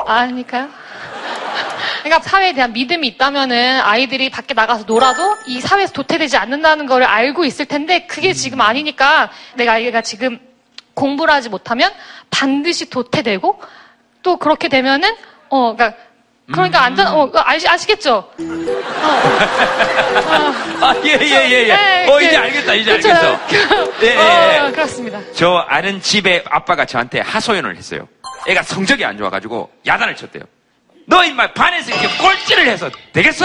아닐까요? 0.07 0.69
그러니까 2.05 2.23
사회에 2.23 2.53
대한 2.53 2.73
믿음이 2.73 3.07
있다면은 3.09 3.81
아이들이 3.81 4.31
밖에 4.31 4.55
나가서 4.55 4.85
놀아도 4.87 5.37
이 5.47 5.61
사회에서 5.61 5.93
도태되지 5.93 6.37
않는다는 6.37 6.87
걸 6.87 7.03
알고 7.03 7.45
있을 7.45 7.67
텐데 7.67 8.07
그게 8.07 8.33
지금 8.33 8.61
아니니까 8.61 9.31
내가 9.55 9.73
아이가 9.73 10.01
지금 10.03 10.39
공부를 10.95 11.33
하지 11.33 11.49
못하면 11.49 11.91
반드시 12.31 12.89
도태되고 12.91 13.61
또 14.23 14.37
그렇게 14.37 14.69
되면은 14.69 15.09
어 15.49 15.75
그러니까 15.75 15.99
그러니까 16.53 16.83
안전 16.83 17.07
어 17.09 17.31
아시, 17.35 17.69
아시겠죠? 17.69 18.29
아, 20.81 20.95
예, 21.05 21.11
예, 21.21 21.51
예, 21.51 21.69
예. 21.69 21.75
네, 21.77 22.07
어, 22.09 22.19
그- 22.19 22.25
이제 22.25 22.37
알겠다, 22.37 22.75
이제 22.75 22.91
그렇죠. 22.99 23.09
알겠어. 23.11 23.93
예, 24.03 24.07
예, 24.07 24.55
예. 24.55 24.59
어, 24.59 24.71
그렇습니다. 24.73 25.21
저 25.35 25.65
아는 25.69 26.01
집에 26.01 26.43
아빠가 26.49 26.85
저한테 26.85 27.21
하소연을 27.21 27.77
했어요. 27.77 28.09
애가 28.49 28.63
성적이 28.63 29.05
안 29.05 29.17
좋아가지고 29.19 29.71
야단을 29.87 30.17
쳤대요. 30.17 30.43
너 31.07 31.25
임마 31.25 31.53
반에서 31.53 31.91
이렇게 31.91 32.09
꼴찌를 32.19 32.67
해서 32.67 32.91
되겠어? 33.13 33.45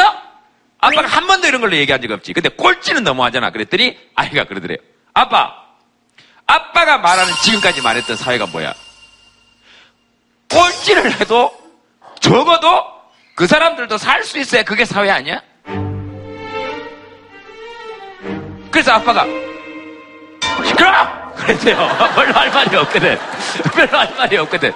아빠가 0.79 1.07
한 1.07 1.25
번도 1.27 1.47
이런 1.47 1.61
걸로 1.61 1.75
얘기한 1.75 2.01
적 2.01 2.11
없지. 2.11 2.33
근데 2.33 2.49
꼴찌는 2.49 3.03
너무하잖아. 3.03 3.51
그랬더니 3.51 3.97
아이가 4.15 4.43
그러더래요. 4.45 4.77
아빠, 5.13 5.53
아빠가 6.47 6.97
말하는 6.97 7.33
지금까지 7.43 7.81
말했던 7.81 8.15
사회가 8.17 8.45
뭐야? 8.47 8.73
꼴찌를 10.49 11.19
해도 11.19 11.51
적어도 12.19 12.83
그 13.35 13.47
사람들도 13.47 13.97
살 13.97 14.23
수 14.23 14.37
있어야 14.39 14.63
그게 14.63 14.85
사회 14.85 15.09
아니야? 15.09 15.41
그래서 18.71 18.91
아빠가 18.93 19.25
시끄러! 20.65 21.25
그랬대요. 21.35 21.77
별로 22.15 22.33
할 22.33 22.49
말이 22.49 22.75
없거든. 22.77 23.17
별로 23.73 23.97
할 23.99 24.15
말이 24.15 24.37
없거든. 24.37 24.71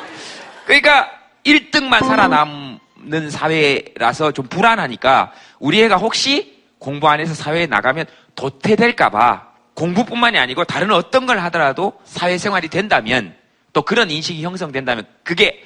그러니까 0.66 1.10
1등만 1.46 2.06
살아남는 2.06 3.30
사회라서 3.32 4.32
좀 4.32 4.48
불안하니까 4.48 5.32
우리 5.60 5.82
애가 5.84 5.96
혹시 5.98 6.64
공부 6.80 7.08
안 7.10 7.20
해서 7.20 7.34
사회에 7.34 7.66
나가면 7.66 8.06
도태될까봐 8.36 9.49
공부뿐만이 9.80 10.38
아니고 10.38 10.66
다른 10.66 10.92
어떤 10.92 11.26
걸 11.26 11.40
하더라도 11.40 11.94
사회생활이 12.04 12.68
된다면 12.68 13.34
또 13.72 13.82
그런 13.84 14.12
인식이 14.12 14.44
형성된다면 14.44 15.06
그게 15.24 15.64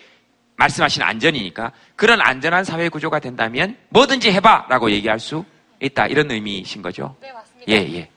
말씀하신 0.55 1.01
안전이니까 1.01 1.71
그런 1.95 2.21
안전한 2.21 2.63
사회 2.63 2.89
구조가 2.89 3.17
된다면 3.19 3.75
뭐든지 3.89 4.31
해봐라고 4.31 4.91
얘기할 4.91 5.19
수 5.19 5.43
있다 5.81 6.05
이런 6.07 6.29
의미이신 6.29 6.83
거죠? 6.83 7.15
네 7.21 7.31
맞습니다. 7.33 7.71
예 7.71 7.75
예. 7.97 8.07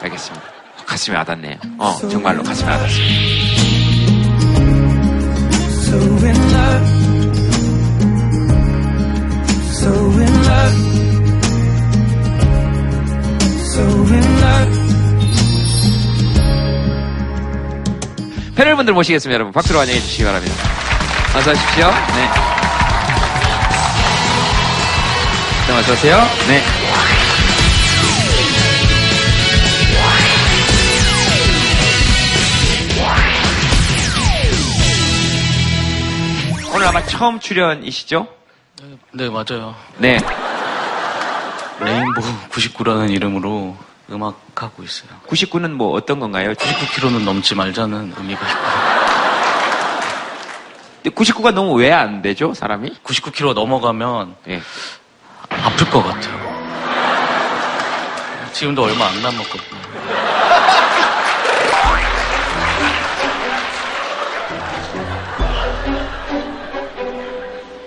알겠습니다. 0.00 0.46
가슴에 0.84 1.16
와닿네요. 1.16 1.58
어 1.78 1.96
정말로 2.08 2.42
가슴에 2.42 2.68
와닿습니다. 2.68 3.76
패널분들 18.56 18.94
모시겠습니다, 18.94 19.34
여러분. 19.34 19.52
박수로 19.52 19.78
환영해 19.80 20.00
주시기 20.00 20.24
바랍니다. 20.24 20.54
어서 21.36 21.50
오십시오. 21.50 21.90
네. 21.90 22.30
네, 25.68 25.72
어서 25.74 25.92
오세요. 25.92 26.16
네. 26.48 26.62
오늘 36.74 36.86
아마 36.86 37.04
처음 37.04 37.38
출연이시죠? 37.38 38.26
네, 39.12 39.28
맞아요. 39.28 39.74
네. 39.98 40.18
레인보우 41.80 42.24
99라는 42.50 43.10
이름으로 43.10 43.76
음악 44.10 44.38
하고 44.54 44.82
있어요. 44.82 45.10
99는 45.28 45.72
뭐 45.72 45.92
어떤 45.92 46.20
건가요? 46.20 46.52
99km는 46.54 47.24
넘지 47.24 47.54
말자는 47.54 48.14
의미가 48.16 48.40
있고. 48.48 48.60
근데 51.02 51.10
99가 51.14 51.52
너무 51.52 51.74
왜 51.74 51.92
안 51.92 52.22
되죠, 52.22 52.54
사람이? 52.54 52.96
99kg 53.04 53.54
넘어가면 53.54 54.36
예. 54.48 54.60
아플 55.50 55.90
것 55.90 56.02
같아요. 56.02 56.46
지금도 58.52 58.84
얼마 58.84 59.06
안 59.06 59.22
남았거든요. 59.22 59.76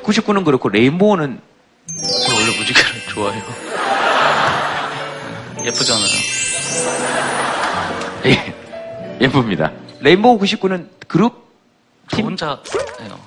99는 0.03 0.43
그렇고 0.45 0.69
레인보우는 0.69 1.39
저 2.27 2.33
원래 2.35 2.57
무지개를 2.57 3.01
좋아해요. 3.09 3.68
예쁘잖아요. 5.65 6.05
예, 8.25 8.53
예쁩니다. 9.21 9.71
레인보우 9.99 10.39
99는 10.39 10.87
그룹 11.07 11.49
저 12.09 12.21
혼자 12.21 12.59
해요. 13.01 13.19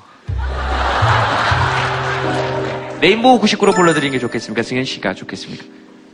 레인보우 3.01 3.41
99로 3.41 3.75
불러드리는 3.75 4.13
게 4.13 4.19
좋겠습니까? 4.19 4.63
승현 4.63 4.85
씨가 4.85 5.15
좋겠습니까? 5.15 5.65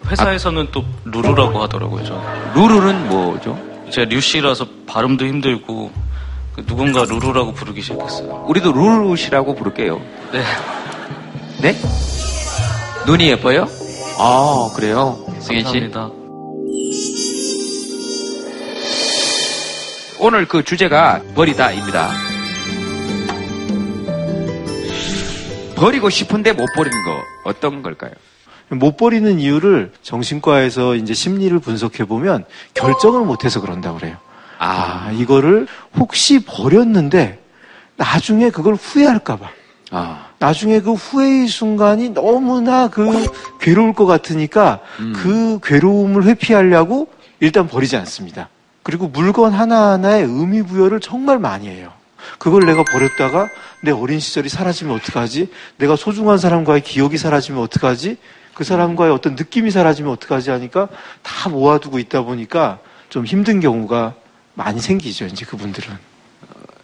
회사에서는 0.06 0.68
또 0.72 0.84
루루라고 1.04 1.62
하더라고요. 1.62 2.04
저. 2.04 2.20
루루는 2.54 3.08
뭐죠? 3.08 3.58
제가 3.90 4.08
류 4.08 4.20
씨라서 4.20 4.66
발음도 4.86 5.26
힘들고 5.26 5.90
그 6.54 6.66
누군가 6.66 7.04
루루라고 7.04 7.52
부르기 7.52 7.82
시작했어요. 7.82 8.44
우리도 8.48 8.72
루루 8.72 9.16
씨라고 9.16 9.54
부를게요. 9.54 10.00
네. 10.32 10.42
네? 11.60 11.76
눈이 13.06 13.28
예뻐요? 13.30 13.68
아, 14.18 14.70
그래요? 14.74 15.27
승현 15.40 15.64
씨? 15.64 15.80
감사합니다. 15.80 16.10
오늘 20.20 20.46
그 20.48 20.64
주제가 20.64 21.22
버리다입니다. 21.34 22.10
버리고 25.76 26.10
싶은데 26.10 26.52
못 26.52 26.66
버리는 26.74 26.96
거 27.04 27.22
어떤 27.44 27.82
걸까요? 27.82 28.10
못 28.70 28.96
버리는 28.96 29.38
이유를 29.38 29.92
정신과에서 30.02 30.96
이제 30.96 31.14
심리를 31.14 31.56
분석해 31.60 32.04
보면 32.04 32.44
결정을 32.74 33.20
못해서 33.24 33.60
그런다 33.60 33.92
그래요. 33.94 34.16
아, 34.58 35.10
이거를 35.14 35.68
혹시 35.96 36.44
버렸는데 36.44 37.38
나중에 37.96 38.50
그걸 38.50 38.74
후회할까봐. 38.74 39.48
아, 39.92 40.27
나중에 40.38 40.80
그 40.80 40.92
후회의 40.92 41.48
순간이 41.48 42.10
너무나 42.10 42.88
그 42.88 43.26
괴로울 43.60 43.92
것 43.92 44.06
같으니까 44.06 44.80
그 45.14 45.58
괴로움을 45.62 46.24
회피하려고 46.24 47.08
일단 47.40 47.68
버리지 47.68 47.96
않습니다. 47.96 48.48
그리고 48.82 49.08
물건 49.08 49.52
하나하나에 49.52 50.22
의미 50.22 50.62
부여를 50.62 51.00
정말 51.00 51.38
많이 51.38 51.68
해요. 51.68 51.92
그걸 52.38 52.66
내가 52.66 52.84
버렸다가 52.84 53.48
내 53.82 53.90
어린 53.90 54.20
시절이 54.20 54.48
사라지면 54.48 54.94
어떡하지? 54.96 55.50
내가 55.76 55.96
소중한 55.96 56.38
사람과의 56.38 56.82
기억이 56.82 57.18
사라지면 57.18 57.62
어떡하지? 57.62 58.16
그 58.54 58.64
사람과의 58.64 59.12
어떤 59.12 59.34
느낌이 59.34 59.70
사라지면 59.70 60.12
어떡하지 60.12 60.50
하니까 60.50 60.88
다 61.22 61.48
모아두고 61.48 61.98
있다 61.98 62.22
보니까 62.22 62.80
좀 63.08 63.24
힘든 63.24 63.60
경우가 63.60 64.14
많이 64.54 64.80
생기죠, 64.80 65.26
이제 65.26 65.44
그분들은. 65.46 65.96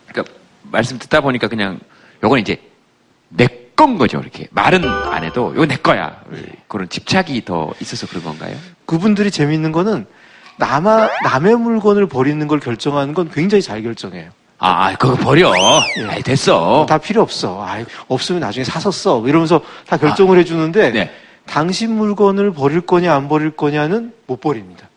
그러니까 0.06 0.34
말씀 0.62 0.98
듣다 0.98 1.20
보니까 1.20 1.48
그냥 1.48 1.80
요건 2.22 2.38
이제 2.38 2.60
내 3.28 3.64
건 3.76 3.98
거죠, 3.98 4.20
이렇게. 4.20 4.46
말은 4.52 4.84
안 4.84 5.24
해도 5.24 5.52
이거 5.52 5.66
내 5.66 5.74
거야. 5.74 6.22
그런 6.68 6.88
집착이 6.88 7.44
더 7.44 7.72
있어서 7.80 8.06
그런 8.06 8.22
건가요? 8.22 8.56
그분들이 8.86 9.32
재밌는 9.32 9.72
거는 9.72 10.06
남아, 10.58 11.08
남의 11.24 11.56
물건을 11.56 12.06
버리는 12.06 12.46
걸 12.46 12.60
결정하는 12.60 13.14
건 13.14 13.30
굉장히 13.34 13.62
잘 13.62 13.82
결정해요. 13.82 14.30
아, 14.58 14.94
그거 14.96 15.16
버려. 15.16 15.52
아이, 16.08 16.22
됐어. 16.22 16.86
다 16.88 16.98
필요 16.98 17.20
없어. 17.20 17.66
아, 17.66 17.84
없으면 18.06 18.40
나중에 18.42 18.62
사서 18.62 18.92
써. 18.92 19.20
이러면서 19.26 19.60
다 19.88 19.96
결정을 19.96 20.38
해주는데 20.38 21.10
당신 21.44 21.90
물건을 21.96 22.52
버릴 22.52 22.80
거냐 22.82 23.12
안 23.12 23.28
버릴 23.28 23.50
거냐는 23.50 24.12
못 24.28 24.40
버립니다. 24.40 24.88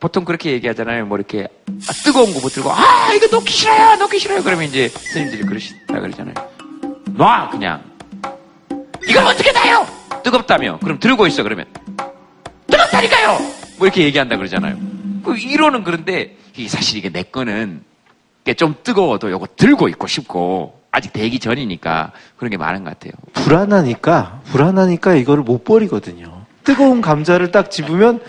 보통 0.00 0.24
그렇게 0.24 0.52
얘기하잖아요. 0.52 1.04
뭐 1.04 1.18
이렇게 1.18 1.46
아, 1.66 1.92
뜨거운 2.04 2.32
거 2.32 2.40
붙들고 2.40 2.72
아 2.72 3.12
이거 3.14 3.26
놓기 3.36 3.52
싫어요, 3.52 3.96
놓기 3.96 4.18
싫어요. 4.18 4.42
그러면 4.42 4.64
이제 4.64 4.88
스님들이 4.88 5.42
그러시다 5.42 6.00
그러잖아요. 6.00 6.34
놔 7.18 7.48
그냥. 7.50 7.82
이걸 9.08 9.26
어떻게 9.26 9.50
놔요? 9.50 9.84
뜨겁다며. 10.22 10.78
그럼 10.78 11.00
들고 11.00 11.26
있어 11.26 11.42
그러면 11.42 11.66
뜨겁다니까요. 12.68 13.38
뭐 13.76 13.86
이렇게 13.88 14.04
얘기한다 14.04 14.36
그러잖아요. 14.36 14.76
그 15.24 15.36
이론은 15.36 15.82
그런데 15.82 16.36
이게 16.54 16.68
사실 16.68 16.96
이게 16.96 17.10
내 17.10 17.24
거는 17.24 17.82
좀 18.56 18.76
뜨거워도 18.84 19.32
요거 19.32 19.48
들고 19.56 19.88
있고 19.88 20.06
싶고 20.06 20.80
아직 20.92 21.12
되기 21.12 21.40
전이니까 21.40 22.12
그런 22.36 22.50
게 22.50 22.56
많은 22.56 22.84
것 22.84 22.90
같아요. 22.90 23.12
불안하니까, 23.34 24.42
불안하니까 24.44 25.16
이거를 25.16 25.42
못 25.42 25.64
버리거든요. 25.64 26.44
뜨거운 26.62 27.00
감자를 27.00 27.50
딱 27.50 27.70
집으면, 27.72 28.20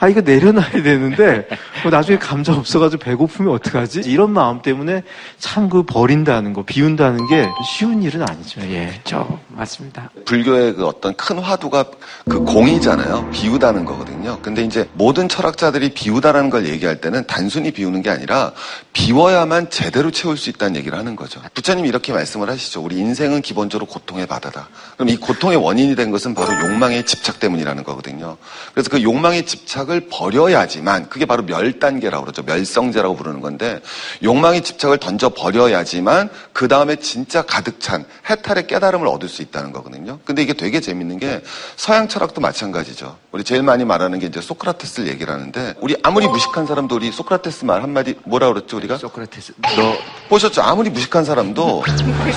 아, 0.00 0.08
이거 0.08 0.20
내려놔야 0.20 0.82
되는데, 0.82 1.48
뭐 1.82 1.90
나중에 1.90 2.18
감자 2.18 2.52
없어가지고 2.54 3.02
배고프면 3.02 3.52
어떡하지? 3.54 4.02
이런 4.06 4.30
마음 4.30 4.62
때문에 4.62 5.02
참 5.38 5.68
그 5.68 5.82
버린다는 5.82 6.52
거, 6.54 6.62
비운다는 6.62 7.26
게 7.28 7.46
쉬운 7.76 8.02
일은 8.02 8.22
아니죠, 8.22 8.60
예. 8.62 8.86
그렇죠. 9.04 9.38
맞습니다. 9.48 10.10
불교의 10.24 10.74
그 10.76 10.86
어떤 10.86 11.14
큰 11.14 11.38
화두가 11.40 11.84
그 12.28 12.38
공이잖아요. 12.40 13.28
비우다는 13.32 13.84
거거든요. 13.84 14.38
근데 14.40 14.62
이제 14.62 14.88
모든 14.94 15.28
철학자들이 15.28 15.90
비우다라는 15.94 16.48
걸 16.48 16.66
얘기할 16.68 17.00
때는 17.00 17.26
단순히 17.26 17.70
비우는 17.72 18.02
게 18.02 18.08
아니라 18.10 18.52
비워야만 18.98 19.70
제대로 19.70 20.10
채울 20.10 20.36
수 20.36 20.50
있다는 20.50 20.74
얘기를 20.74 20.98
하는 20.98 21.14
거죠. 21.14 21.40
부처님이 21.54 21.88
이렇게 21.88 22.12
말씀을 22.12 22.50
하시죠. 22.50 22.82
우리 22.82 22.96
인생은 22.96 23.42
기본적으로 23.42 23.86
고통의 23.86 24.26
바다다. 24.26 24.68
그럼 24.96 25.08
이 25.08 25.16
고통의 25.16 25.56
원인이 25.56 25.94
된 25.94 26.10
것은 26.10 26.34
바로 26.34 26.52
욕망의 26.52 27.06
집착 27.06 27.38
때문이라는 27.38 27.84
거거든요. 27.84 28.36
그래서 28.74 28.90
그 28.90 29.00
욕망의 29.00 29.46
집착을 29.46 30.08
버려야지만 30.10 31.10
그게 31.10 31.26
바로 31.26 31.44
멸단계라고 31.44 32.24
그러죠. 32.24 32.42
멸성제라고 32.42 33.14
부르는 33.14 33.40
건데 33.40 33.80
욕망의 34.24 34.62
집착을 34.62 34.98
던져 34.98 35.28
버려야지만 35.28 36.28
그 36.52 36.66
다음에 36.66 36.96
진짜 36.96 37.42
가득 37.42 37.78
찬 37.78 38.04
해탈의 38.28 38.66
깨달음을 38.66 39.06
얻을 39.06 39.28
수 39.28 39.42
있다는 39.42 39.70
거거든요. 39.70 40.18
근데 40.24 40.42
이게 40.42 40.54
되게 40.54 40.80
재밌는 40.80 41.20
게 41.20 41.40
서양 41.76 42.08
철학도 42.08 42.40
마찬가지죠. 42.40 43.16
우리 43.30 43.44
제일 43.44 43.62
많이 43.62 43.84
말하는 43.84 44.18
게 44.18 44.26
이제 44.26 44.40
소크라테스를 44.40 45.08
얘기를 45.08 45.32
하는데 45.32 45.74
우리 45.80 45.94
아무리 46.02 46.26
무식한 46.26 46.66
사람도 46.66 46.96
우리 46.96 47.12
소크라테스 47.12 47.64
말 47.64 47.84
한마디 47.84 48.16
뭐라 48.24 48.48
그랬죠 48.52 48.76
우리 48.76 48.87
가? 48.88 48.96
소크라테스 48.98 49.52
너 49.76 49.94
보셨죠? 50.28 50.62
아무리 50.62 50.90
무식한 50.90 51.24
사람도 51.24 51.84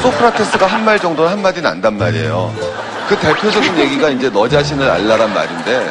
소크라테스가 0.02 0.66
한 0.68 0.82
말 0.82 1.00
정도는 1.00 1.32
한마디는 1.32 1.70
안단 1.70 1.98
말이에요. 1.98 2.54
그 3.08 3.18
대표적인 3.18 3.78
얘기가 3.78 4.10
이제 4.10 4.30
너 4.30 4.48
자신을 4.50 4.90
알라란 4.90 5.34
말인데 5.34 5.90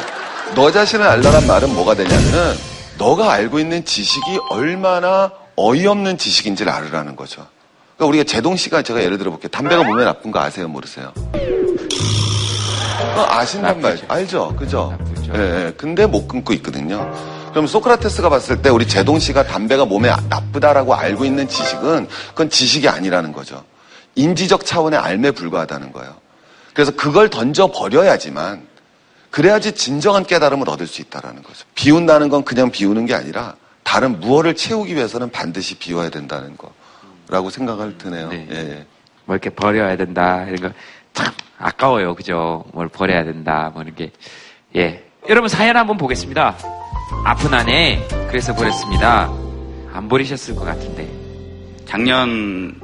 너 0.54 0.70
자신을 0.70 1.06
알라란 1.06 1.46
말은 1.46 1.74
뭐가 1.74 1.94
되냐면은 1.94 2.54
너가 2.98 3.32
알고 3.32 3.58
있는 3.60 3.84
지식이 3.84 4.38
얼마나 4.50 5.30
어이없는 5.56 6.18
지식인지를 6.18 6.72
알으라는 6.72 7.14
거죠. 7.16 7.46
그러니까 7.96 8.06
우리가 8.08 8.24
제동 8.24 8.56
씨가 8.56 8.82
제가 8.82 9.02
예를 9.02 9.18
들어 9.18 9.30
볼게요. 9.30 9.48
담배가 9.50 9.82
몸에 9.84 10.04
나쁜 10.04 10.30
거 10.30 10.40
아세요? 10.40 10.66
모르세요? 10.68 11.12
어, 13.16 13.26
아신단 13.28 13.80
말이죠. 13.80 14.06
알죠? 14.08 14.54
그죠? 14.58 14.96
예, 15.34 15.38
예. 15.66 15.72
근데 15.76 16.06
못 16.06 16.26
끊고 16.26 16.52
있거든요. 16.54 17.10
그럼 17.50 17.66
소크라테스가 17.66 18.28
봤을 18.28 18.62
때 18.62 18.68
우리 18.68 18.86
제동 18.86 19.18
씨가 19.18 19.44
담배가 19.44 19.84
몸에 19.84 20.08
나쁘다라고 20.28 20.94
알고 20.94 21.24
있는 21.24 21.48
지식은 21.48 22.08
그건 22.28 22.50
지식이 22.50 22.88
아니라는 22.88 23.32
거죠. 23.32 23.64
인지적 24.14 24.64
차원의 24.64 24.98
알매 24.98 25.32
불과하다는 25.32 25.92
거예요. 25.92 26.14
그래서 26.74 26.92
그걸 26.92 27.28
던져 27.28 27.66
버려야지만 27.68 28.62
그래야지 29.30 29.72
진정한 29.72 30.24
깨달음을 30.24 30.68
얻을 30.68 30.86
수 30.86 31.00
있다라는 31.02 31.42
거죠. 31.42 31.64
비운다는 31.74 32.28
건 32.28 32.44
그냥 32.44 32.70
비우는 32.70 33.06
게 33.06 33.14
아니라 33.14 33.56
다른 33.82 34.20
무엇을 34.20 34.54
채우기 34.54 34.94
위해서는 34.94 35.30
반드시 35.30 35.76
비워야 35.76 36.10
된다는 36.10 36.56
거라고 37.26 37.50
생각을 37.50 37.98
드네요. 37.98 38.30
예. 38.32 38.86
뭐 39.24 39.34
이렇게 39.36 39.50
버려야 39.50 39.96
된다 39.96 40.44
이런 40.46 40.60
거 40.60 40.72
참 41.12 41.26
아까워요, 41.58 42.14
그죠? 42.14 42.64
뭘 42.72 42.88
버려야 42.88 43.24
된다 43.24 43.70
뭐 43.74 43.82
이런 43.82 43.94
게 43.94 44.12
예. 44.76 45.04
여러분 45.28 45.48
사연 45.48 45.76
한번 45.76 45.96
보겠습니다. 45.96 46.56
아픈 47.24 47.52
아내 47.54 48.06
그래서 48.28 48.54
버렸습니다. 48.54 49.30
안 49.92 50.08
버리셨을 50.08 50.54
것 50.54 50.64
같은데. 50.64 51.08
작년 51.84 52.80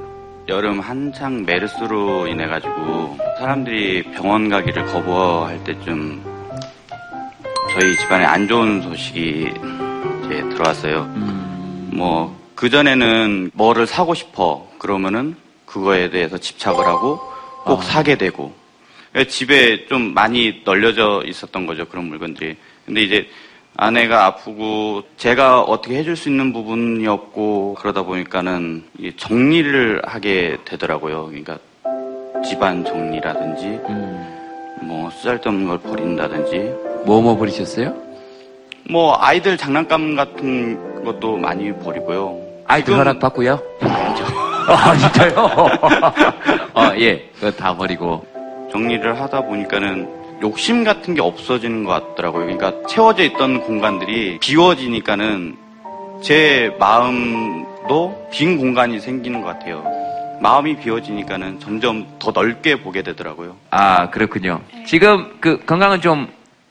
여름 0.47 0.79
한창 0.79 1.43
메르스로 1.45 2.27
인해 2.27 2.47
가지고 2.47 3.17
사람들이 3.39 4.03
병원 4.13 4.49
가기를 4.49 4.85
거부할 4.85 5.63
때쯤 5.63 6.23
저희 7.73 7.97
집안에 7.97 8.25
안 8.25 8.47
좋은 8.47 8.81
소식이 8.81 9.51
이제 10.25 10.49
들어왔어요. 10.49 11.03
뭐 11.93 12.37
그 12.57 12.71
전에는 12.71 13.51
뭐를 13.53 13.85
사고 13.85 14.15
싶어 14.15 14.67
그러면은 14.79 15.35
그거에 15.67 16.09
대해서 16.09 16.39
집착을 16.39 16.87
하고 16.87 17.21
꼭 17.63 17.83
사게 17.83 18.17
되고 18.17 18.51
집에 19.29 19.85
좀 19.85 20.15
많이 20.15 20.63
널려져 20.65 21.21
있었던 21.23 21.67
거죠 21.67 21.85
그런 21.85 22.05
물건들이. 22.05 22.57
근데 22.83 23.01
이제 23.01 23.29
아내가 23.79 24.25
아프고 24.25 25.03
제가 25.17 25.61
어떻게 25.61 25.97
해줄 25.97 26.15
수 26.15 26.29
있는 26.29 26.51
부분이 26.51 27.05
없고 27.05 27.75
그러다 27.79 28.01
보니까는 28.01 28.83
이 28.97 29.13
정리를 29.15 30.01
하게 30.03 30.57
되더라고요. 30.65 31.27
그러니까 31.27 31.59
집안 32.43 32.83
정리라든지 32.83 33.79
뭐 34.81 35.11
쓰잘데없는 35.11 35.67
걸 35.67 35.77
버린다든지 35.77 36.73
뭐뭐 37.05 37.37
버리셨어요? 37.37 37.95
뭐 38.89 39.15
아이들 39.19 39.57
장난감 39.57 40.15
같은 40.15 41.03
것도 41.03 41.37
많이 41.37 41.71
버리고요. 41.77 42.35
아이들 42.65 42.95
허락 42.95 43.19
받고요? 43.19 43.61
아 44.67 44.95
진짜요? 44.97 45.33
어, 46.73 46.91
예, 46.97 47.29
그거 47.35 47.51
다 47.51 47.75
버리고 47.77 48.25
정리를 48.71 49.21
하다 49.21 49.41
보니까는 49.41 50.26
욕심 50.41 50.83
같은 50.83 51.13
게 51.15 51.21
없어지는 51.21 51.83
것 51.83 51.91
같더라고요. 51.91 52.45
그러니까 52.45 52.87
채워져 52.87 53.23
있던 53.23 53.61
공간들이 53.61 54.37
비워지니까는 54.39 55.57
제 56.21 56.75
마음도 56.79 58.27
빈 58.31 58.57
공간이 58.57 58.99
생기는 58.99 59.41
것 59.41 59.47
같아요. 59.47 59.83
마음이 60.41 60.77
비워지니까는 60.77 61.59
점점 61.59 62.05
더 62.19 62.31
넓게 62.31 62.81
보게 62.81 63.01
되더라고요. 63.01 63.55
아 63.71 64.09
그렇군요. 64.11 64.61
지금 64.85 65.35
그 65.39 65.63
건강은 65.65 66.01
좀 66.01 66.27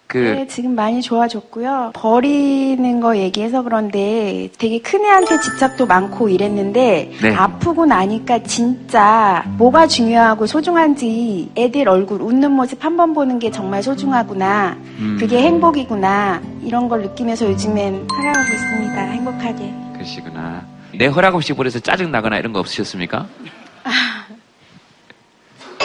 그 0.08 0.18
네, 0.18 0.46
지금 0.46 0.76
많이 0.76 1.02
좋아졌고요. 1.02 1.90
버리는 1.94 3.00
거 3.00 3.16
얘기해서 3.16 3.62
그런데 3.62 4.48
되게 4.56 4.78
큰 4.80 5.04
애한테 5.04 5.40
집착도 5.40 5.86
많고 5.86 6.28
이랬는데 6.28 7.10
네. 7.20 7.34
아프고 7.34 7.86
나니까 7.86 8.38
진짜 8.44 9.44
뭐가 9.58 9.88
중요하고 9.88 10.46
소중한지 10.46 11.50
애들 11.56 11.88
얼굴 11.88 12.22
웃는 12.22 12.52
모습 12.52 12.84
한 12.84 12.96
번 12.96 13.14
보는 13.14 13.38
게 13.40 13.50
정말 13.50 13.82
소중하구나. 13.82 14.76
음. 14.98 15.16
그게 15.18 15.42
행복이구나. 15.42 16.40
이런 16.62 16.88
걸 16.88 17.02
느끼면서 17.02 17.46
요즘엔 17.50 18.06
살아가고 18.08 18.54
있습니다. 18.54 19.00
행복하게. 19.02 19.74
그러시구나. 19.94 20.64
내 20.94 21.06
허락 21.06 21.34
없이 21.34 21.52
버려서 21.52 21.80
짜증 21.80 22.10
나거나 22.12 22.38
이런 22.38 22.52
거 22.52 22.60
없으셨습니까? 22.60 23.26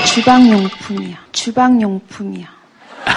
주방용품이요. 0.06 1.16
주방용품이요. 1.32 2.46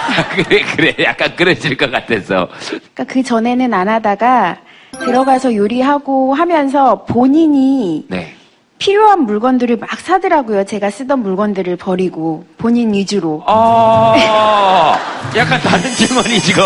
그래 0.35 0.63
그래 0.75 0.95
약간 1.03 1.35
그러실 1.35 1.77
것 1.77 1.91
같아서 1.91 2.47
그러니까 2.69 3.03
그 3.05 3.23
전에는 3.23 3.73
안 3.73 3.87
하다가 3.89 4.57
들어가서 4.99 5.55
요리하고 5.55 6.33
하면서 6.33 7.03
본인이 7.05 8.05
네. 8.09 8.33
필요한 8.77 9.21
물건들을 9.25 9.77
막 9.77 9.89
사더라고요. 9.99 10.65
제가 10.65 10.89
쓰던 10.89 11.19
물건들을 11.19 11.77
버리고 11.77 12.45
본인 12.57 12.93
위주로. 12.93 13.41
아 13.47 14.97
약간 15.35 15.59
다른 15.61 15.91
증언이 15.93 16.39
지금 16.41 16.63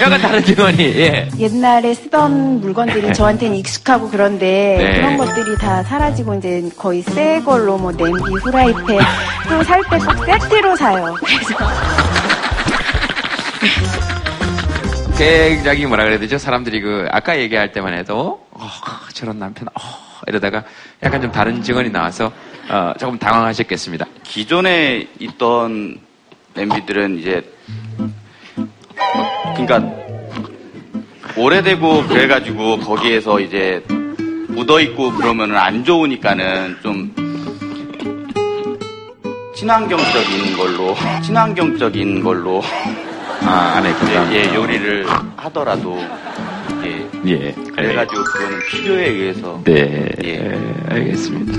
약간 0.00 0.20
다른 0.20 0.42
증언이 0.44 0.82
예. 0.82 1.28
옛날에 1.38 1.94
쓰던 1.94 2.60
물건들이 2.60 3.12
저한테는 3.14 3.56
익숙하고 3.56 4.08
그런데 4.10 4.76
네. 4.78 4.94
그런 4.94 5.16
것들이 5.16 5.56
다 5.58 5.82
사라지고 5.84 6.34
이제 6.34 6.68
거의 6.76 7.02
새 7.02 7.40
걸로 7.40 7.76
뭐 7.78 7.92
냄비, 7.92 8.12
후라이팬 8.42 8.84
또 9.48 9.62
살 9.62 9.80
때 9.90 9.98
꼭 9.98 10.24
세트로 10.26 10.76
사요. 10.76 11.14
그래서 11.18 11.54
굉장히 15.18 15.84
뭐라 15.84 16.04
그래야 16.04 16.20
되죠? 16.20 16.38
사람들이 16.38 16.80
그 16.80 17.08
아까 17.10 17.36
얘기할 17.40 17.72
때만 17.72 17.92
해도 17.92 18.46
어, 18.52 18.68
저런 19.12 19.40
남편 19.40 19.66
어, 19.66 19.80
이러다가 20.28 20.62
약간 21.02 21.20
좀 21.20 21.32
다른 21.32 21.60
증언이 21.60 21.90
나와서 21.90 22.30
어, 22.70 22.92
조금 23.00 23.18
당황하셨겠습니다. 23.18 24.06
기존에 24.22 25.08
있던 25.18 25.98
냄비들은 26.54 27.18
이제 27.18 27.42
그러니까 29.56 29.82
오래되고 31.36 32.06
그래가지고 32.06 32.78
거기에서 32.78 33.40
이제 33.40 33.84
묻어 34.46 34.80
있고 34.80 35.10
그러면은 35.10 35.56
안 35.56 35.84
좋으니까는 35.84 36.78
좀 36.80 37.12
친환경적인 39.56 40.56
걸로 40.56 40.94
친환경적인 41.24 42.22
걸로 42.22 42.62
아 43.42 43.74
안에 43.76 43.90
예, 43.90 44.36
예, 44.50 44.54
요리를 44.54 45.06
하더라도 45.36 45.96
예 46.84 47.08
예. 47.26 47.52
그래가지고 47.52 48.24
그거는 48.24 48.58
필요에 48.70 49.08
의해서 49.08 49.60
네. 49.64 50.08
예. 50.24 50.58
알겠습니다. 50.88 51.58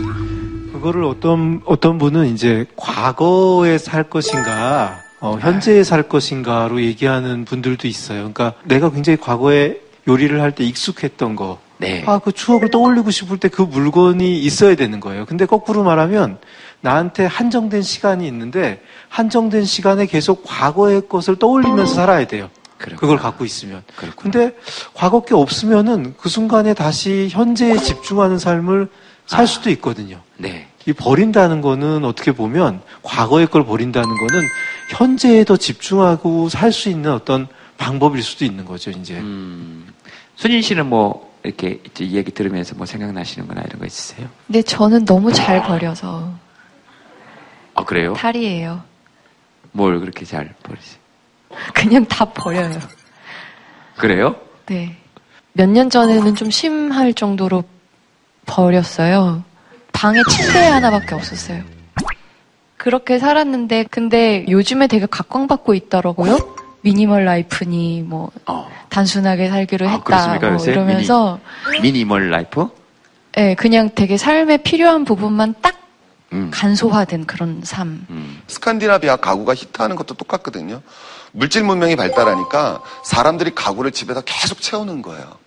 그거를 0.74 1.04
어떤 1.04 1.62
어떤 1.66 1.98
분은 1.98 2.28
이제 2.28 2.66
과거에 2.76 3.78
살 3.78 4.04
것인가 4.04 5.00
어, 5.20 5.38
현재에 5.42 5.84
살 5.84 6.04
것인가로 6.04 6.82
얘기하는 6.82 7.44
분들도 7.46 7.88
있어요. 7.88 8.20
그러니까 8.32 8.54
내가 8.64 8.90
굉장히 8.90 9.18
과거에 9.18 9.78
요리를 10.08 10.40
할 10.42 10.52
때 10.54 10.64
익숙했던 10.64 11.36
거, 11.36 11.60
네. 11.78 12.04
아 12.08 12.20
그 12.20 12.32
추억을 12.32 12.72
떠올리고 12.72 13.12
싶을 13.12 13.38
때 13.38 13.50
그 13.50 13.62
물건이 13.62 14.40
있어야 14.40 14.76
되는 14.76 15.00
거예요. 15.02 15.26
근데 15.26 15.46
거꾸로 15.46 15.84
말하면 15.84 16.38
나한테 16.82 17.26
한정된 17.26 17.82
시간이 17.82 18.28
있는데 18.28 18.82
한정된 19.10 19.66
시간에 19.66 20.06
계속 20.06 20.44
과거의 20.46 21.08
것을 21.10 21.38
떠올리면서 21.38 21.94
살아야 21.94 22.26
돼요. 22.28 22.50
그걸 22.78 23.18
갖고 23.18 23.44
있으면. 23.44 23.84
근데 24.16 24.56
과거 24.94 25.22
게 25.22 25.36
없으면은 25.36 26.16
그 26.18 26.30
순간에 26.30 26.74
다시 26.74 27.28
현재에 27.30 27.78
집중하는 27.78 28.40
삶을 28.40 28.88
살 29.26 29.46
수도 29.48 29.70
있거든요. 29.72 30.22
네. 30.38 30.68
이 30.86 30.94
버린다는 30.94 31.62
거는 31.62 32.06
어떻게 32.06 32.32
보면 32.32 32.82
과거의 33.04 33.48
걸 33.48 33.66
버린다는 33.66 34.08
거는 34.08 34.48
현재에 34.92 35.44
더 35.44 35.58
집중하고 35.58 36.48
살 36.50 36.72
수 36.72 36.90
있는 36.90 37.12
어떤 37.12 37.48
방법일 37.78 38.24
수도 38.24 38.46
있는 38.46 38.64
거죠, 38.66 38.92
이제. 38.92 39.16
음. 39.16 39.88
순인 40.36 40.62
씨는 40.62 40.88
뭐 40.88 41.34
이렇게 41.44 41.82
얘기 42.00 42.32
들으면서 42.32 42.76
뭐 42.76 42.86
생각나시는 42.86 43.48
거나 43.48 43.62
이런 43.62 43.80
거 43.80 43.86
있으세요? 43.86 44.28
근데 44.48 44.62
저는 44.62 45.06
너무 45.06 45.32
잘 45.34 45.62
버려서 45.64 46.34
아 47.80 47.84
그래요? 47.86 48.14
탈이에요. 48.14 48.82
뭘 49.72 50.00
그렇게 50.02 50.26
잘 50.26 50.54
버리세요? 50.64 51.00
그냥 51.74 52.06
다 52.06 52.26
버려요. 52.26 52.78
그래요? 53.98 54.36
네. 54.66 54.96
몇 55.54 55.70
년 55.70 55.90
전에는 55.90 56.36
좀 56.36 56.52
심할 56.52 57.14
정도로 57.14 57.64
버렸어요. 58.46 59.44
방에 59.94 60.20
침대 60.30 60.60
하나밖에 60.68 61.16
없었어요. 61.16 61.64
그렇게 62.78 63.18
살았는데, 63.20 63.86
근데 63.92 64.46
요즘에 64.50 64.88
되게 64.88 65.06
각광받고 65.06 65.74
있더라고요. 65.74 66.38
minimal 66.82 67.26
life니, 67.26 68.04
뭐, 68.04 68.32
단순하게 68.90 69.50
살기로 69.50 69.86
했다. 69.90 69.96
어. 69.96 70.00
아, 70.00 70.04
그렇습니까 70.40 70.50
뭐? 70.52 70.66
이러면서, 70.66 71.40
미니, 71.72 71.82
minimal 71.92 72.30
life? 72.30 72.70
예, 73.38 73.54
그냥 73.56 73.90
되게 73.94 74.16
삶에 74.18 74.58
필요한 74.58 75.04
부분만 75.04 75.56
딱 75.62 75.76
음. 76.34 76.52
간소화된 76.54 77.26
그런 77.26 77.62
삶. 77.64 78.06
스칸디나비아 78.48 79.18
가구가 79.18 79.56
히트하는 79.56 79.96
것도 79.96 80.14
똑같거든요. 80.16 80.82
물질 81.32 81.64
문명이 81.64 81.96
발달하니까 81.96 82.82
사람들이 83.06 83.54
가구를 83.56 83.92
집에서 83.92 84.22
계속 84.22 84.62
채우는 84.62 85.02
거예요. 85.02 85.38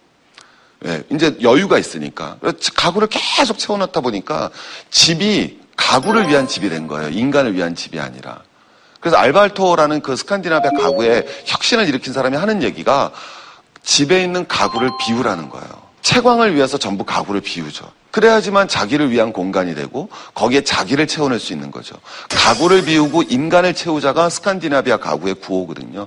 예, 0.87 1.03
이제 1.11 1.37
여유가 1.43 1.79
있으니까. 1.79 2.37
가구를 2.75 3.09
계속 3.11 3.59
채워놓다 3.59 4.01
보니까 4.01 4.51
집이 4.91 5.61
가구를 5.77 6.29
위한 6.29 6.49
집이 6.49 6.69
된 6.69 6.89
거예요. 6.89 7.11
인간을 7.11 7.55
위한 7.55 7.75
집이 7.75 8.01
아니라. 8.01 8.43
그래서 9.01 9.17
알발토라는 9.17 10.01
그 10.01 10.17
스칸디나비아 10.17 10.71
가구에 10.81 11.27
혁신을 11.47 11.89
일으킨 11.89 12.13
사람이 12.13 12.37
하는 12.37 12.63
얘기가 12.63 13.13
집에 13.83 14.23
있는 14.23 14.47
가구를 14.47 14.91
비우라는 15.01 15.49
거예요. 15.49 15.69
채광을 16.03 16.55
위해서 16.55 16.79
전부 16.79 17.05
가구를 17.05 17.41
비우죠. 17.41 17.91
그래야지만 18.13 18.69
자기를 18.69 19.11
위한 19.11 19.33
공간이 19.33 19.75
되고 19.75 20.09
거기에 20.35 20.61
자기를 20.63 21.07
채워낼 21.09 21.41
수 21.41 21.53
있는 21.53 21.71
거죠. 21.71 21.97
가구를 22.29 22.85
비우고 22.85 23.25
인간을 23.25 23.75
채우자가 23.75 24.29
스칸디나비아 24.29 24.99
가구의 24.99 25.35
구호거든요. 25.37 26.07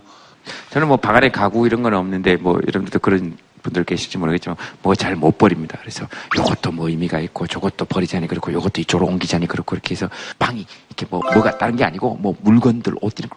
저는 0.69 0.87
뭐방 0.87 1.15
안에 1.15 1.29
가구 1.31 1.65
이런 1.65 1.81
건 1.83 1.95
없는데 1.95 2.37
뭐 2.37 2.53
여러분들도 2.61 2.99
그런 2.99 3.35
분들 3.63 3.83
계실지 3.83 4.19
모르겠지만 4.19 4.55
뭐 4.83 4.93
잘 4.93 5.15
못 5.15 5.39
버립니다. 5.39 5.79
그래서 5.81 6.07
요것도 6.37 6.71
뭐 6.71 6.87
의미가 6.89 7.19
있고 7.21 7.47
저것도 7.47 7.85
버리자니 7.85 8.27
그렇고 8.27 8.53
요것도 8.53 8.81
이쪽으로 8.81 9.07
옮기자니 9.09 9.47
그렇고 9.47 9.75
이렇게 9.75 9.95
해서 9.95 10.07
방이 10.37 10.63
이렇게 10.89 11.07
뭐 11.09 11.19
뭐가 11.33 11.57
다른 11.57 11.75
게 11.75 11.83
아니고 11.83 12.19
뭐 12.21 12.35
물건들 12.41 12.93
옷 13.01 13.13
이런 13.17 13.29
거 13.31 13.35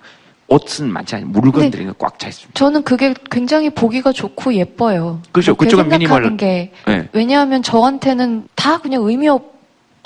옷은 0.48 0.90
많지 0.90 1.14
않아요. 1.16 1.28
물건들이 1.28 1.86
꽉차 1.98 2.28
있습니다. 2.28 2.58
저는 2.58 2.82
그게 2.82 3.14
굉장히 3.30 3.68
보기가 3.70 4.12
좋고 4.12 4.54
예뻐요. 4.54 5.20
그렇죠. 5.30 5.54
그렇게 5.54 5.76
그쪽은 5.76 5.90
생각하는 5.90 6.36
미니멀- 6.36 6.38
게 6.38 6.72
네. 6.86 7.08
왜냐하면 7.12 7.62
저한테는 7.62 8.48
다 8.54 8.78
그냥 8.78 9.02
의미 9.04 9.28
없, 9.28 9.42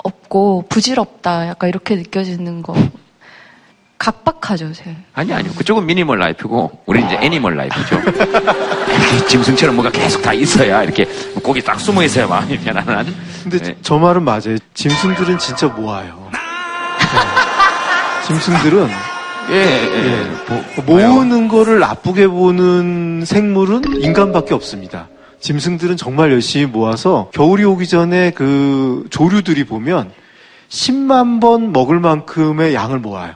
없고 0.03 0.65
부질없다. 0.67 1.47
약간 1.47 1.69
이렇게 1.69 1.95
느껴지는 1.95 2.61
거 2.61 2.75
각박하죠, 3.97 4.73
제. 4.73 4.97
아니 5.13 5.31
아니요. 5.33 5.53
그쪽은 5.57 5.85
minimal 5.85 6.19
life고 6.19 6.81
우리는 6.87 7.07
이제 7.07 7.17
animal 7.21 7.55
life죠. 7.55 7.95
이렇게 8.01 9.27
짐승처럼 9.29 9.75
뭐가 9.75 9.91
계속 9.91 10.21
다 10.21 10.33
있어야 10.33 10.83
이렇게 10.83 11.05
거기 11.41 11.61
딱 11.61 11.79
숨어 11.79 12.03
있어야 12.03 12.27
마음이 12.27 12.57
편안한. 12.59 13.05
근데 13.43 13.59
네. 13.59 13.75
저 13.81 13.97
말은 13.97 14.23
맞아요. 14.23 14.57
짐승들은 14.73 15.37
진짜 15.37 15.67
모아요. 15.67 16.29
네. 16.33 16.39
짐승들은 18.27 18.89
예, 19.49 19.55
예. 19.55 20.23
뭐, 20.47 20.97
모으는 20.97 21.47
거를 21.47 21.79
나쁘게 21.79 22.27
보는 22.27 23.23
생물은 23.25 24.01
인간밖에 24.01 24.53
없습니다. 24.53 25.07
짐승들은 25.39 25.97
정말 25.97 26.31
열심히 26.31 26.65
모아서 26.65 27.29
겨울이 27.33 27.65
오기 27.65 27.87
전에 27.87 28.31
그 28.31 29.05
조류들이 29.09 29.65
보면 29.65 30.11
10만 30.69 31.41
번 31.41 31.73
먹을 31.73 31.99
만큼의 31.99 32.73
양을 32.73 32.99
모아요. 32.99 33.33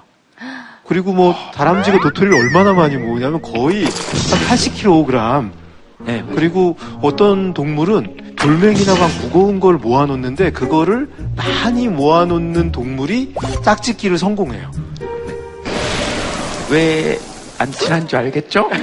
그리고 0.86 1.12
뭐 1.12 1.36
다람쥐가 1.54 2.00
도토리를 2.00 2.34
얼마나 2.34 2.72
많이 2.72 2.96
모으냐면 2.96 3.42
거의 3.42 3.84
한 3.84 3.92
80kg. 3.92 5.52
네, 6.06 6.24
그리고 6.34 6.78
어떤 7.02 7.54
동물은 7.54 8.36
돌멩이나 8.38 8.96
막 8.96 9.10
무거운 9.22 9.60
걸 9.60 9.76
모아놓는데 9.78 10.52
그거를 10.52 11.10
많이 11.36 11.90
모아놓는 11.90 12.72
동물이 12.72 13.34
짝짓기를 13.64 14.18
성공해요. 14.18 14.72
왜 16.70 17.18
안 17.60 17.72
친한 17.72 18.08
줄 18.08 18.20
알겠죠? 18.20 18.70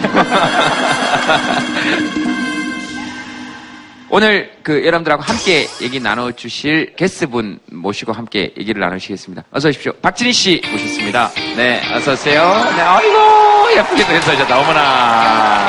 오늘 4.11 4.53
그 4.63 4.85
여러분들하고 4.87 5.23
함께 5.23 5.67
얘기 5.81 5.99
나눠주실 5.99 6.95
게스트분 6.97 7.59
모시고 7.73 8.13
함께 8.13 8.53
얘기를 8.59 8.81
나누시겠습니다. 8.81 9.45
어서 9.51 9.69
오십시오. 9.69 9.93
박진희 10.03 10.33
씨 10.33 10.63
모셨습니다. 10.71 11.31
네, 11.57 11.83
어서 11.95 12.13
오세요. 12.13 12.43
네, 12.77 12.83
아이고 12.83 13.77
예쁘게 13.77 14.05
됐어졌다. 14.07 14.59
어머나, 14.59 15.67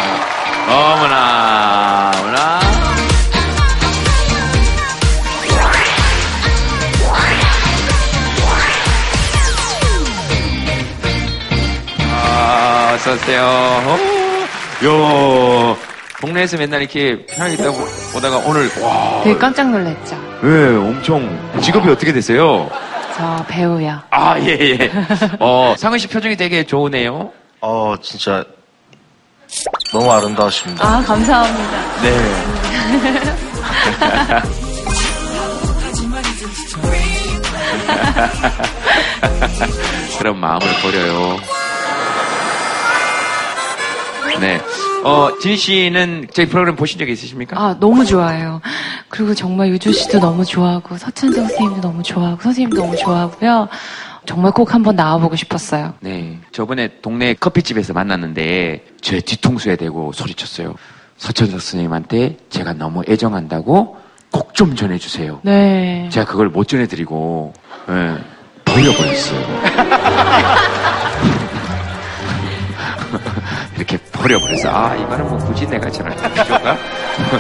어머나, 0.68 2.12
어머나. 2.20 2.75
어서 12.96 13.12
오세요. 13.14 13.42
어, 13.44 13.98
야, 14.86 15.76
동네에서 16.22 16.56
맨날 16.58 16.82
이렇게 16.82 17.26
편하게 17.26 17.56
있다 17.56 17.66
보다가 18.14 18.38
오늘 18.38 18.72
와, 18.82 19.22
되게 19.22 19.38
깜짝 19.38 19.70
놀랐죠. 19.70 20.16
네, 20.42 20.76
엄청 20.78 21.60
직업이 21.62 21.90
어떻게 21.90 22.14
되세요? 22.14 22.70
저 23.18 23.46
배우요. 23.50 24.00
아, 24.12 24.40
예, 24.40 24.78
예. 24.80 24.90
어, 25.40 25.76
상은 25.78 26.00
씨 26.00 26.08
표정이 26.08 26.38
되게 26.38 26.64
좋으네요. 26.66 27.32
어, 27.60 27.96
진짜 28.02 28.46
너무 29.92 30.10
아름다우십니다. 30.12 30.88
아, 30.88 31.02
감사합니다. 31.04 32.02
네. 32.02 32.16
그런 40.18 40.38
마음을 40.40 40.66
버려요. 40.82 41.38
네. 44.40 44.60
어, 45.04 45.30
진 45.40 45.56
씨는 45.56 46.28
저희 46.34 46.48
프로그램 46.48 46.76
보신 46.76 47.00
적 47.00 47.08
있으십니까? 47.10 47.60
아, 47.60 47.78
너무 47.80 48.06
좋아요. 48.06 48.62
그리고 49.10 49.34
정말 49.34 49.70
유주 49.70 49.92
씨도 49.94 50.20
너무 50.20 50.44
좋아하고, 50.46 50.98
서천정 50.98 51.48
선생님도 51.48 51.82
너무 51.82 52.04
좋아하고, 52.04 52.42
선생님도 52.42 52.82
너무 52.82 52.96
좋아하고요. 52.98 53.68
정말 54.26 54.52
꼭 54.52 54.74
한번 54.74 54.96
나와보고 54.96 55.36
싶었어요. 55.36 55.94
네. 56.00 56.40
저번에 56.52 56.90
동네 57.02 57.34
커피집에서 57.36 57.94
만났는데 57.94 58.84
제 59.02 59.22
뒤통수에 59.22 59.76
대고 59.76 60.14
소리쳤어요. 60.14 60.74
서천석 61.18 61.62
선생님한테 61.62 62.38
제가 62.50 62.74
너무 62.74 63.04
애정한다고 63.08 63.98
꼭 64.32 64.54
좀 64.56 64.76
전해주세요. 64.76 65.42
네. 65.44 66.10
제가 66.12 66.26
그걸 66.26 66.50
못 66.50 66.68
전해드리고 66.68 67.54
예, 67.90 68.16
버려버렸어요. 68.66 69.62
이렇게 73.76 73.98
버려버려서 74.12 74.70
아 74.70 74.96
이거는 74.96 75.28
뭐 75.30 75.38
굳이 75.40 75.68
내가 75.68 75.90
전할 75.90 76.16
필요가 76.34 76.78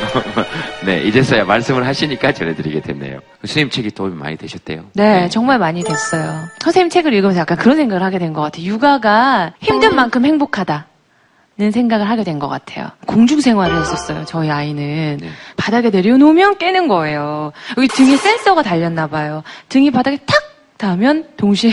네 0.85 1.01
이제서야 1.03 1.45
말씀을 1.45 1.85
하시니까 1.87 2.33
전해드리게 2.33 2.81
됐네요. 2.81 3.19
스님 3.45 3.69
책이 3.69 3.91
도움이 3.91 4.15
많이 4.15 4.35
되셨대요. 4.37 4.85
네, 4.93 5.29
정말 5.29 5.59
많이 5.59 5.83
됐어요. 5.83 6.33
선생님 6.59 6.89
책을 6.89 7.13
읽으면서 7.13 7.39
약간 7.41 7.57
그런 7.57 7.77
생각을 7.77 8.03
하게 8.03 8.19
된 8.19 8.33
것 8.33 8.41
같아요. 8.41 8.65
육아가 8.65 9.53
힘든 9.61 9.95
만큼 9.95 10.25
행복하다. 10.25 10.87
는 11.57 11.71
생각을 11.71 12.09
하게 12.09 12.25
된 12.25 12.37
것 12.37 12.49
같아요. 12.49 12.89
공중 13.05 13.39
생활을 13.39 13.79
했었어요. 13.79 14.25
저희 14.25 14.49
아이는 14.51 15.19
바닥에 15.55 15.89
내려놓으면 15.89 16.57
깨는 16.57 16.89
거예요. 16.89 17.53
여기 17.77 17.87
등에 17.87 18.17
센서가 18.17 18.61
달렸나 18.61 19.07
봐요. 19.07 19.41
등이 19.69 19.91
바닥에 19.91 20.17
탁 20.25 20.35
닿으면 20.77 21.29
동시에 21.37 21.71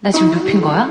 나 0.00 0.10
지금 0.10 0.30
눕힌 0.30 0.60
거야? 0.60 0.90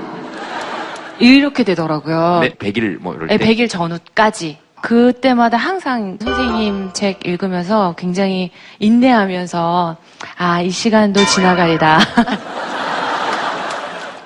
이렇게 1.22 1.64
되더라고요. 1.64 2.40
네, 2.42 2.50
100일 2.50 3.00
뭐 3.00 3.14
이럴 3.14 3.28
네, 3.28 3.38
때 3.38 3.46
100일 3.46 3.70
전후까지. 3.70 4.58
그때마다 4.82 5.58
항상 5.58 6.18
선생님 6.20 6.92
책 6.94 7.26
읽으면서 7.26 7.94
굉장히 7.98 8.50
인내하면서, 8.80 9.98
아, 10.38 10.62
이 10.62 10.72
시간도 10.72 11.24
지나가리다. 11.26 12.00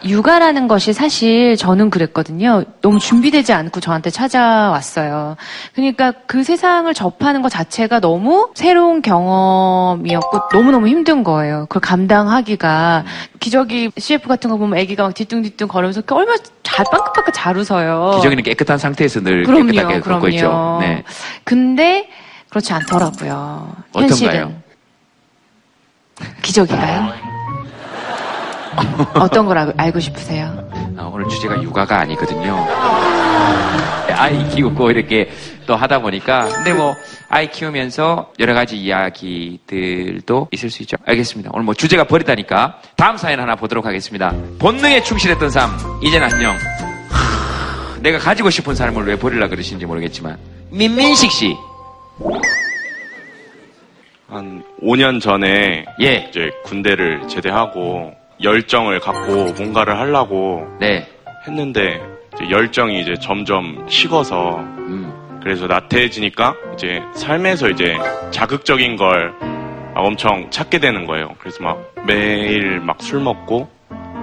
육아라는 0.06 0.68
것이 0.68 0.94
사실 0.94 1.58
저는 1.58 1.90
그랬거든요. 1.90 2.64
너무 2.82 3.00
준비되지 3.00 3.54
않고 3.54 3.80
저한테 3.80 4.12
찾아왔어요. 4.12 5.36
그러니까 5.74 6.14
그 6.28 6.44
세상을 6.44 6.94
접하는 6.94 7.42
것 7.42 7.50
자체가 7.50 8.00
너무 8.00 8.52
새로운 8.54 9.02
경험이었고 9.02 10.42
너무너무 10.54 10.88
힘든 10.88 11.24
거예요. 11.24 11.66
그걸 11.68 11.82
감당하기가. 11.82 13.06
기저귀 13.40 13.92
CF 13.98 14.28
같은 14.28 14.50
거 14.50 14.58
보면 14.58 14.80
아기가 14.80 15.04
막 15.04 15.14
뒤뚱뒤뚱 15.16 15.68
걸으면서 15.68 16.02
얼마나 16.12 16.38
잘 16.64 16.86
빵긋빵긋 16.92 17.34
잘 17.34 17.58
웃어요. 17.58 18.14
기저귀는 18.18 18.44
깨끗한 18.44 18.78
상태에서 18.78 19.22
늘 19.22 19.44
그럼요, 19.44 19.72
깨끗하게 19.72 20.00
걷고 20.02 20.28
있죠. 20.30 20.78
네. 20.82 21.04
근데 21.44 22.10
그렇지 22.50 22.74
않더라고요. 22.74 23.76
어떤가요? 23.92 24.08
현실은. 24.10 24.56
기저귀가요? 26.42 27.36
어떤 29.16 29.46
걸 29.46 29.58
알- 29.58 29.74
알고 29.78 30.00
싶으세요? 30.00 30.70
아, 30.98 31.10
오늘 31.14 31.28
주제가 31.30 31.62
육아가 31.62 32.00
아니거든요. 32.00 32.66
아이 34.18 34.48
키우고 34.50 34.92
이렇게 34.92 35.30
또 35.68 35.76
하다 35.76 36.00
보니까 36.00 36.46
근데 36.48 36.74
뭐 36.74 36.96
아이 37.28 37.52
키우면서 37.52 38.32
여러 38.40 38.54
가지 38.54 38.78
이야기들도 38.78 40.48
있을 40.52 40.70
수 40.70 40.84
있죠. 40.84 40.96
알겠습니다. 41.06 41.50
오늘 41.54 41.66
뭐 41.66 41.74
주제가 41.74 42.06
버리다니까 42.06 42.80
다음 42.96 43.18
사연 43.18 43.40
하나 43.42 43.56
보도록 43.56 43.86
하겠습니다. 43.86 44.34
본능에 44.60 45.04
충실했던 45.04 45.50
삶 45.50 45.72
이젠 46.02 46.24
안녕. 46.24 46.56
하, 47.10 48.00
내가 48.00 48.18
가지고 48.20 48.50
싶은 48.50 48.74
삶을 48.76 49.06
왜 49.06 49.18
버리려 49.18 49.50
그러시는지 49.50 49.86
모르겠지만 49.86 50.38
민민식 50.72 51.30
씨. 51.32 51.56
한 54.28 54.64
5년 54.82 55.22
전에 55.22 55.86
예. 56.02 56.28
이제 56.30 56.50
군대를 56.64 57.28
제대하고 57.28 58.14
열정을 58.42 59.00
갖고 59.00 59.54
뭔가를 59.54 59.98
하려고 59.98 60.68
네. 60.80 61.08
했는데 61.48 62.02
이제 62.36 62.50
열정이 62.50 63.02
이제 63.02 63.16
점점 63.22 63.86
식어서 63.90 64.58
음. 64.60 65.40
그래서 65.42 65.68
나태해지니까 65.68 66.56
이제 66.74 67.02
삶에서 67.14 67.70
이제 67.70 67.96
자극적인 68.32 68.96
걸막 68.98 69.36
엄청 69.96 70.50
찾게 70.50 70.80
되는 70.80 71.06
거예요. 71.06 71.36
그래서 71.40 71.64
막 71.64 71.94
매일 72.06 72.80
막 72.80 72.98
술 73.02 73.20
먹고 73.22 73.70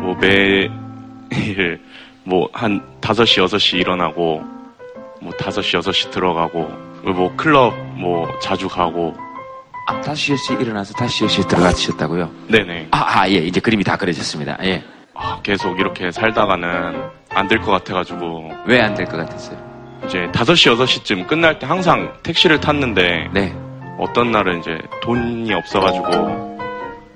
뭐 0.02 0.16
매일 0.20 0.70
뭐 2.24 2.48
한 2.52 2.80
5시 3.00 3.44
6시 3.44 3.78
일어나고 3.78 4.42
뭐 5.20 5.32
5시 5.38 5.80
6시 5.80 6.10
들어가고 6.10 6.68
뭐 7.04 7.32
클럽 7.36 7.74
뭐 7.94 8.28
자주 8.40 8.68
가고 8.68 9.14
아, 9.86 10.00
5시 10.00 10.34
6시 10.36 10.60
일어나서 10.60 10.94
5시 10.94 11.26
6시 11.26 11.48
들어가셨다고요? 11.48 12.30
네네. 12.48 12.88
아, 12.92 13.20
아, 13.22 13.28
예. 13.28 13.34
이제 13.34 13.60
그림이 13.60 13.82
다 13.84 13.96
그려졌습니다. 13.96 14.56
예. 14.64 14.82
아, 15.14 15.40
계속 15.42 15.78
이렇게 15.78 16.10
살다가는 16.12 17.02
안 17.30 17.48
될 17.48 17.60
것 17.60 17.70
같아가지고. 17.72 18.50
왜 18.66 18.80
안 18.80 18.94
될 18.94 19.06
것 19.06 19.16
같았어요? 19.16 19.58
이제 20.06 20.28
5시, 20.32 20.76
6시쯤 20.76 21.26
끝날 21.26 21.58
때 21.58 21.66
항상 21.66 22.12
택시를 22.22 22.60
탔는데. 22.60 23.28
네. 23.32 23.54
어떤 23.98 24.30
날은 24.32 24.60
이제 24.60 24.78
돈이 25.02 25.52
없어가지고 25.52 26.58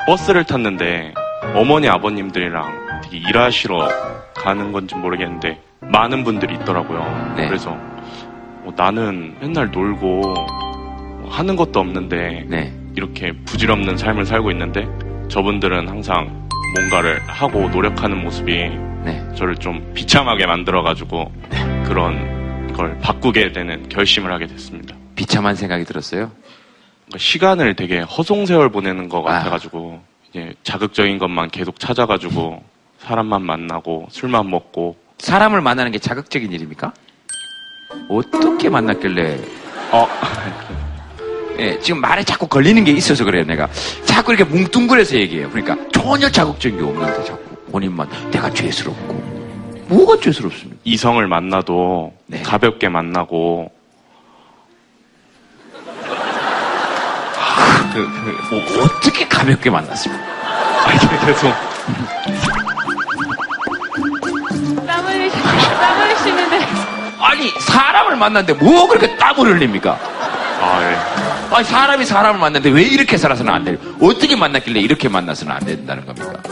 버스를 0.07 0.45
탔는데 0.45 1.15
어머니, 1.55 1.89
아버님들이랑 1.89 3.01
되게 3.03 3.17
일하시러 3.17 3.89
가는 4.35 4.73
건지 4.73 4.95
모르겠는데 4.95 5.61
많은 5.81 6.23
분들이 6.23 6.55
있더라고요. 6.55 7.35
네. 7.37 7.47
그래서 7.49 7.71
뭐 8.63 8.73
나는 8.77 9.37
맨날 9.41 9.71
놀고 9.71 10.07
뭐 10.07 10.35
하는 11.29 11.57
것도 11.57 11.81
없는데 11.81 12.45
네. 12.49 12.73
이렇게 12.95 13.33
부질없는 13.45 13.97
삶을 13.97 14.27
살고 14.27 14.51
있는데 14.53 14.87
저분들은 15.29 15.89
항상 15.89 16.49
뭔가를 16.77 17.21
하고 17.27 17.69
노력하는 17.69 18.23
모습이 18.23 18.53
네. 19.05 19.23
저를 19.35 19.57
좀 19.57 19.93
비참하게 19.95 20.47
만들어가지고 20.47 21.33
그런 21.85 22.73
걸 22.73 22.99
바꾸게 22.99 23.53
되는 23.53 23.89
결심을 23.89 24.33
하게 24.33 24.47
됐습니다. 24.47 24.97
비참한 25.15 25.55
생각이 25.55 25.85
들었어요? 25.85 26.31
그러니까 27.07 27.19
시간을 27.19 27.75
되게 27.75 28.01
허송세월 28.01 28.71
보내는 28.71 29.09
것 29.09 29.23
같아가지고 29.23 30.01
이제 30.29 30.55
자극적인 30.63 31.19
것만 31.19 31.51
계속 31.51 31.79
찾아가지고 31.79 32.63
사람만 32.99 33.43
만나고 33.43 34.09
술만 34.11 34.51
먹고 34.51 34.97
사람을 35.19 35.61
만나는 35.61 35.93
게 35.93 35.99
자극적인 35.99 36.53
일입니까? 36.53 36.93
어떻게 38.09 38.69
만났길래? 38.69 39.39
어, 39.93 40.09
예, 41.59 41.79
지금 41.81 42.01
말에 42.01 42.23
자꾸 42.23 42.47
걸리는 42.47 42.85
게 42.85 42.93
있어서 42.93 43.25
그래요, 43.25 43.45
내가. 43.45 43.69
자꾸 44.05 44.33
이렇게 44.33 44.45
뭉뚱그려서 44.51 45.17
얘기해요. 45.17 45.51
그러니까 45.51 45.77
전혀 45.93 46.31
자극적인 46.31 46.79
게 46.79 46.85
없는데 46.85 47.25
자꾸 47.25 47.43
본인만 47.73 48.09
내가 48.31 48.51
죄스럽고. 48.51 49.37
뭐가 49.89 50.21
죄스럽습니까? 50.21 50.81
이성을 50.85 51.27
만나도 51.27 52.13
가볍게 52.45 52.89
만나고 52.89 53.71
그, 57.95 58.07
그, 58.51 58.55
뭐, 58.55 58.85
어떻게 58.85 59.27
가볍게 59.27 59.71
만났습니까? 59.71 60.23
아니, 60.87 60.99
계속 61.25 61.51
땀 64.87 65.07
흘리시, 65.07 65.37
땀 65.41 66.01
흘리시는데. 66.01 66.59
아니, 67.19 67.49
사람을 67.61 68.17
만났는데 68.17 68.63
뭐 68.63 68.87
그렇게 68.87 69.17
땀을 69.17 69.55
흘립니까? 69.55 69.99
아, 70.61 70.81
예. 70.83 71.36
아니, 71.51 71.65
사람이 71.65 72.05
사람을 72.05 72.41
만났는데 72.41 72.71
왜 72.71 72.83
이렇게 72.83 73.17
살아서는 73.17 73.53
안 73.53 73.65
돼요? 73.65 73.77
어떻게 74.01 74.37
만났길래 74.37 74.81
이렇게 74.81 75.09
만나서는 75.09 75.53
안 75.55 75.65
된다는 75.65 76.05
겁니까? 76.05 76.43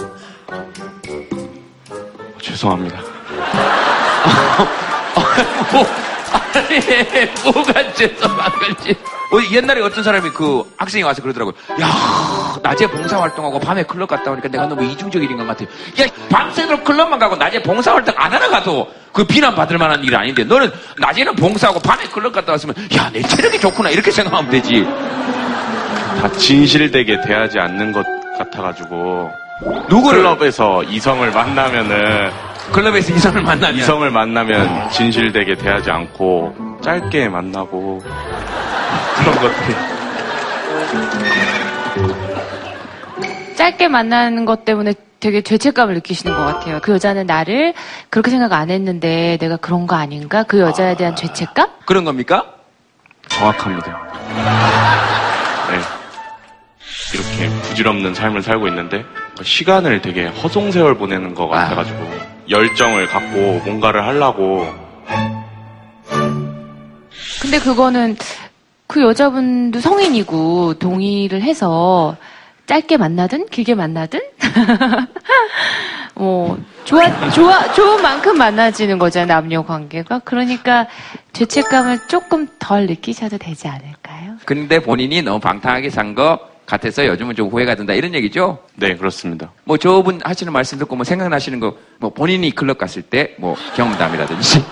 죄송합니다. 2.40 2.98
뭐, 5.72 5.86
아니, 6.54 7.52
뭐가 7.52 7.92
죄송한 7.94 8.50
건지. 8.52 8.96
어, 9.32 9.38
옛날에 9.52 9.80
어떤 9.80 10.04
사람이 10.04 10.30
그 10.30 10.62
학생이 10.76 11.02
와서 11.02 11.22
그러더라고요. 11.22 11.54
야, 11.80 12.56
낮에 12.62 12.86
봉사활동하고 12.86 13.58
밤에 13.58 13.82
클럽 13.82 14.08
갔다 14.08 14.30
오니까 14.30 14.48
내가 14.48 14.66
너무 14.66 14.84
이중적인 14.84 15.36
것 15.36 15.46
같아요. 15.46 15.68
야, 16.00 16.06
밤새도록 16.30 16.84
클럽만 16.84 17.18
가고 17.18 17.34
낮에 17.36 17.62
봉사활동 17.62 18.14
안 18.16 18.32
하러 18.32 18.48
가도 18.48 18.88
그 19.12 19.24
비난받을 19.24 19.78
만한 19.78 20.02
일 20.04 20.14
아닌데 20.14 20.44
너는 20.44 20.70
낮에는 20.98 21.34
봉사하고 21.36 21.80
밤에 21.80 22.04
클럽 22.04 22.32
갔다 22.32 22.52
왔으면 22.52 22.74
야, 22.96 23.10
내 23.12 23.22
체력이 23.22 23.58
좋구나. 23.60 23.90
이렇게 23.90 24.10
생각하면 24.10 24.50
되지. 24.50 24.84
다 26.20 26.30
진실되게 26.32 27.20
대하지 27.22 27.58
않는 27.58 27.92
것 27.92 28.04
같아가지고 28.38 29.30
누구를? 29.88 30.22
클럽에서 30.22 30.82
이성을 30.84 31.28
만나면은 31.30 32.30
클럽에서 32.72 33.12
이성을 33.12 33.42
만나면 33.42 33.76
이성을 33.76 34.10
만나면 34.10 34.90
진실되게 34.90 35.56
대하지 35.56 35.90
않고 35.90 36.78
짧게 36.82 37.28
만나고 37.28 38.02
그런 39.16 39.34
것들이 39.36 39.74
짧게 43.56 43.88
만나는 43.88 44.44
것 44.44 44.64
때문에 44.64 44.94
되게 45.20 45.40
죄책감을 45.40 45.94
느끼시는 45.94 46.36
것 46.36 46.44
같아요. 46.44 46.80
그 46.82 46.92
여자는 46.92 47.26
나를 47.26 47.72
그렇게 48.10 48.30
생각 48.30 48.52
안 48.52 48.70
했는데 48.70 49.38
내가 49.40 49.56
그런 49.56 49.86
거 49.86 49.96
아닌가? 49.96 50.42
그 50.42 50.60
여자에 50.60 50.96
대한 50.96 51.16
죄책감? 51.16 51.68
그런 51.86 52.04
겁니까? 52.04 52.44
정확합니다. 53.28 53.86
네. 55.70 55.78
이렇게 57.14 57.48
부질없는 57.62 58.12
삶을 58.14 58.42
살고 58.42 58.68
있는데 58.68 59.04
시간을 59.42 60.02
되게 60.02 60.26
허송세월 60.26 60.96
보내는 60.96 61.34
것 61.34 61.48
같아가지고 61.48 61.98
열정을 62.50 63.06
갖고 63.06 63.62
뭔가를 63.64 64.04
하려고 64.06 64.68
근데 67.40 67.58
그거는 67.58 68.16
그 68.94 69.02
여자분도 69.02 69.80
성인이고 69.80 70.74
동의를 70.74 71.42
해서 71.42 72.16
짧게 72.66 72.96
만나든 72.96 73.46
길게 73.46 73.74
만나든 73.74 74.20
뭐 76.14 76.56
좋아 76.84 77.30
좋아 77.30 77.72
좋은 77.72 78.00
만큼 78.00 78.38
만나지는 78.38 79.00
거잖아요 79.00 79.26
남녀 79.26 79.62
관계가 79.64 80.20
그러니까 80.20 80.86
죄책감을 81.32 82.06
조금 82.06 82.46
덜 82.60 82.86
느끼셔도 82.86 83.36
되지 83.36 83.66
않을까요? 83.66 84.36
근데 84.44 84.78
본인이 84.78 85.22
너무 85.22 85.40
방탕하게 85.40 85.90
산 85.90 86.14
거 86.14 86.38
같아서 86.64 87.04
요즘은 87.04 87.34
좀 87.34 87.48
후회가 87.48 87.74
된다. 87.74 87.92
이런 87.94 88.14
얘기죠? 88.14 88.60
네 88.76 88.94
그렇습니다. 88.94 89.50
뭐 89.64 89.76
저분 89.76 90.20
하시는 90.22 90.52
말씀 90.52 90.78
듣고 90.78 90.94
뭐 90.94 91.02
생각나시는 91.04 91.58
거, 91.58 91.76
뭐 91.98 92.10
본인이 92.10 92.52
클럽 92.52 92.78
갔을 92.78 93.02
때 93.02 93.34
뭐 93.38 93.56
경험담이라든지. 93.74 94.64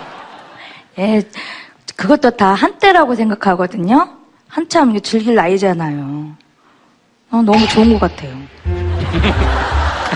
예, 1.01 1.23
그것도 2.03 2.31
다 2.33 2.53
한때라고 2.53 3.15
생각하거든요. 3.15 4.09
한참 4.49 5.01
즐길 5.01 5.37
나이잖아요. 5.37 6.33
어, 7.31 7.43
너무 7.43 7.67
좋은 7.69 7.97
것 7.97 8.01
같아요. 8.01 8.33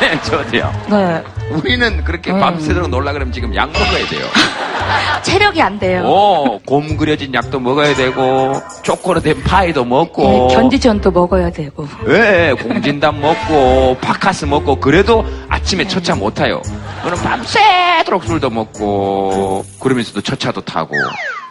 네, 0.00 0.20
저도요. 0.22 0.72
네. 0.90 1.22
우리는 1.52 2.02
그렇게 2.02 2.32
음. 2.32 2.40
밤새도록 2.40 2.90
놀라 2.90 3.12
그러면 3.12 3.32
지금 3.32 3.54
약 3.54 3.70
먹어야 3.70 4.04
돼요. 4.08 4.26
체력이 5.22 5.62
안 5.62 5.78
돼요. 5.78 6.02
오, 6.04 6.58
곰 6.66 6.96
그려진 6.96 7.32
약도 7.32 7.60
먹어야 7.60 7.94
되고, 7.94 8.60
초코로 8.82 9.20
된 9.20 9.40
파이도 9.44 9.84
먹고. 9.84 10.48
예, 10.50 10.54
견디전도 10.54 11.12
먹어야 11.12 11.50
되고. 11.50 11.86
예, 12.08 12.54
공진단 12.60 13.20
먹고, 13.20 13.96
바카스 14.00 14.44
먹고, 14.44 14.76
그래도 14.80 15.24
아침에 15.48 15.86
첫차 15.86 16.14
못 16.16 16.34
타요. 16.34 16.60
너는 17.04 17.16
밤새도록 17.22 18.24
술도 18.24 18.50
먹고, 18.50 19.64
그러면서도 19.80 20.20
첫차도 20.20 20.60
타고, 20.62 20.94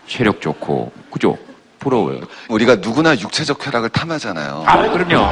체력 0.08 0.41
좋고, 0.41 0.91
그죠? 1.12 1.38
부러워요. 1.80 2.22
우리가 2.50 2.78
누구나 2.78 3.12
육체적 3.12 3.60
쾌락을 3.60 3.89
탐하잖아요. 3.89 4.63
아, 4.65 4.89
그럼요. 4.89 5.24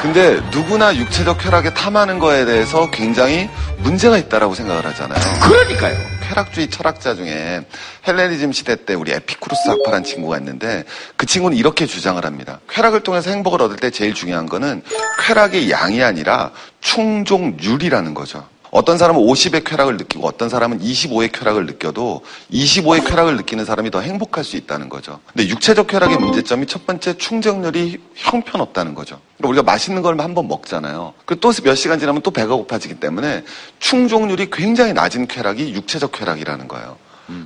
근데 0.00 0.40
누구나 0.52 0.94
육체적 0.94 1.38
쾌락에 1.38 1.74
탐하는 1.74 2.20
거에 2.20 2.44
대해서 2.44 2.88
굉장히 2.92 3.50
문제가 3.78 4.16
있다라고 4.16 4.54
생각을 4.54 4.86
하잖아요. 4.86 5.18
그러니까요. 5.42 5.96
쾌락주의 6.28 6.68
철학자 6.68 7.16
중에 7.16 7.64
헬레니즘 8.06 8.52
시대 8.52 8.76
때 8.76 8.94
우리 8.94 9.10
에피쿠로스 9.12 9.70
학파라는 9.70 10.04
친구가 10.04 10.38
있는데 10.38 10.84
그 11.16 11.26
친구는 11.26 11.56
이렇게 11.56 11.86
주장을 11.86 12.24
합니다. 12.24 12.60
쾌락을 12.68 13.00
통해서 13.00 13.30
행복을 13.30 13.60
얻을 13.62 13.76
때 13.76 13.90
제일 13.90 14.14
중요한 14.14 14.46
거는 14.46 14.82
쾌락의 15.26 15.68
양이 15.70 16.00
아니라 16.02 16.52
충족률이라는 16.80 18.14
거죠. 18.14 18.46
어떤 18.70 18.98
사람은 18.98 19.20
50의 19.22 19.64
쾌락을 19.64 19.96
느끼고 19.96 20.26
어떤 20.26 20.48
사람은 20.48 20.80
25의 20.80 21.32
쾌락을 21.32 21.66
느껴도 21.66 22.22
25의 22.52 23.06
쾌락을 23.06 23.36
느끼는 23.36 23.64
사람이 23.64 23.90
더 23.90 24.00
행복할 24.00 24.44
수 24.44 24.56
있다는 24.56 24.88
거죠. 24.88 25.20
근데 25.32 25.48
육체적 25.48 25.86
쾌락의 25.86 26.18
문제점이 26.18 26.66
첫 26.66 26.86
번째 26.86 27.16
충족률이 27.16 27.98
형편없다는 28.14 28.94
거죠. 28.94 29.20
그러니까 29.38 29.48
우리가 29.50 29.62
맛있는 29.62 30.02
걸 30.02 30.18
한 30.20 30.34
번 30.34 30.48
먹잖아요. 30.48 31.14
그리고 31.24 31.40
또 31.40 31.52
몇 31.64 31.74
시간 31.74 31.98
지나면 31.98 32.22
또 32.22 32.30
배가 32.30 32.54
고파지기 32.54 32.94
때문에 33.00 33.44
충족률이 33.78 34.48
굉장히 34.50 34.92
낮은 34.92 35.26
쾌락이 35.28 35.72
육체적 35.74 36.12
쾌락이라는 36.12 36.68
거예요. 36.68 36.96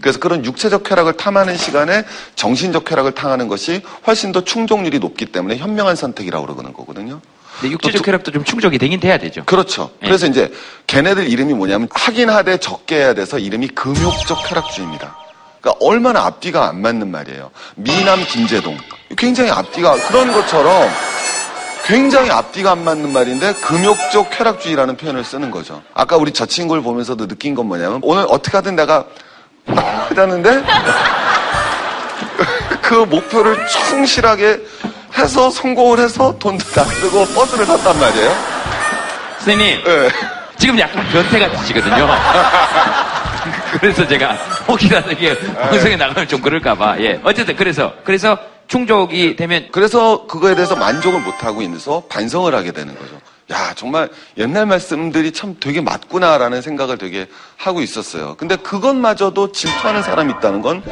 그래서 0.00 0.20
그런 0.20 0.44
육체적 0.44 0.84
쾌락을 0.84 1.14
탐하는 1.16 1.56
시간에 1.56 2.04
정신적 2.36 2.84
쾌락을 2.84 3.12
탐하는 3.16 3.48
것이 3.48 3.82
훨씬 4.06 4.30
더 4.30 4.44
충족률이 4.44 5.00
높기 5.00 5.26
때문에 5.26 5.56
현명한 5.56 5.96
선택이라고 5.96 6.46
그러는 6.46 6.72
거거든요. 6.72 7.20
근데 7.60 7.72
육체적 7.72 8.04
쾌락도 8.04 8.32
좀 8.32 8.44
충족이 8.44 8.78
되긴 8.78 9.00
돼야 9.00 9.18
되죠. 9.18 9.44
그렇죠. 9.44 9.90
예. 10.02 10.06
그래서 10.06 10.26
이제 10.26 10.52
걔네들 10.86 11.28
이름이 11.28 11.54
뭐냐면 11.54 11.88
하긴 11.92 12.30
하되 12.30 12.58
적게 12.58 12.96
해야 12.96 13.14
돼서 13.14 13.38
이름이 13.38 13.68
금욕적 13.68 14.48
쾌락주의입니다. 14.48 15.16
그러니까 15.60 15.86
얼마나 15.86 16.24
앞뒤가 16.24 16.68
안 16.68 16.82
맞는 16.82 17.10
말이에요. 17.10 17.50
미남 17.76 18.24
김재동. 18.24 18.76
굉장히 19.16 19.50
앞뒤가 19.50 19.94
그런 20.08 20.32
것처럼 20.32 20.90
굉장히 21.84 22.30
앞뒤가 22.30 22.72
안 22.72 22.84
맞는 22.84 23.12
말인데 23.12 23.54
금욕적 23.54 24.30
쾌락주의라는 24.30 24.96
표현을 24.96 25.24
쓰는 25.24 25.50
거죠. 25.50 25.82
아까 25.94 26.16
우리 26.16 26.32
저 26.32 26.46
친구를 26.46 26.82
보면서도 26.82 27.28
느낀 27.28 27.54
건 27.54 27.66
뭐냐면 27.66 28.00
오늘 28.02 28.26
어떻게 28.28 28.56
하든 28.56 28.76
내가 28.76 29.04
하자는데 29.66 30.64
그 32.82 32.94
목표를 32.94 33.66
충실하게 33.66 34.60
해서 35.16 35.50
성공을 35.50 35.98
해서 36.00 36.36
돈도 36.38 36.64
다 36.70 36.84
쓰고 36.84 37.24
버스를 37.26 37.66
탔단 37.66 37.98
말이에요. 37.98 38.30
선생님, 39.38 39.84
네. 39.84 40.08
지금 40.58 40.78
약간 40.78 41.06
변태가 41.08 41.50
되시거든요. 41.50 42.08
그래서 43.80 44.06
제가 44.06 44.32
혹이라도 44.68 45.12
이게 45.12 45.36
방송에 45.54 45.96
나가면 45.96 46.28
좀 46.28 46.40
그럴까봐. 46.40 47.00
예. 47.00 47.20
어쨌든 47.24 47.56
그래서 47.56 47.92
그래서 48.04 48.38
충족이 48.68 49.36
되면 49.36 49.68
그래서 49.72 50.26
그거에 50.26 50.54
대해서 50.54 50.76
만족을 50.76 51.20
못 51.20 51.42
하고 51.42 51.62
있어서 51.62 52.04
반성을 52.08 52.54
하게 52.54 52.72
되는 52.72 52.96
거죠. 52.96 53.20
야, 53.50 53.72
정말 53.74 54.08
옛날 54.38 54.66
말씀들이 54.66 55.32
참 55.32 55.56
되게 55.60 55.80
맞구나라는 55.80 56.62
생각을 56.62 56.96
되게 56.96 57.26
하고 57.56 57.82
있었어요. 57.82 58.36
근데 58.38 58.56
그것마저도 58.56 59.52
질투하는 59.52 60.02
사람이 60.02 60.32
있다는 60.38 60.62
건 60.62 60.82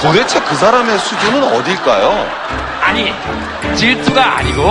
도대체 0.00 0.40
그 0.42 0.54
사람의 0.54 0.98
수준은 0.98 1.42
어딜까요? 1.42 2.73
아니 2.84 3.10
질투가 3.76 4.38
아니고 4.38 4.62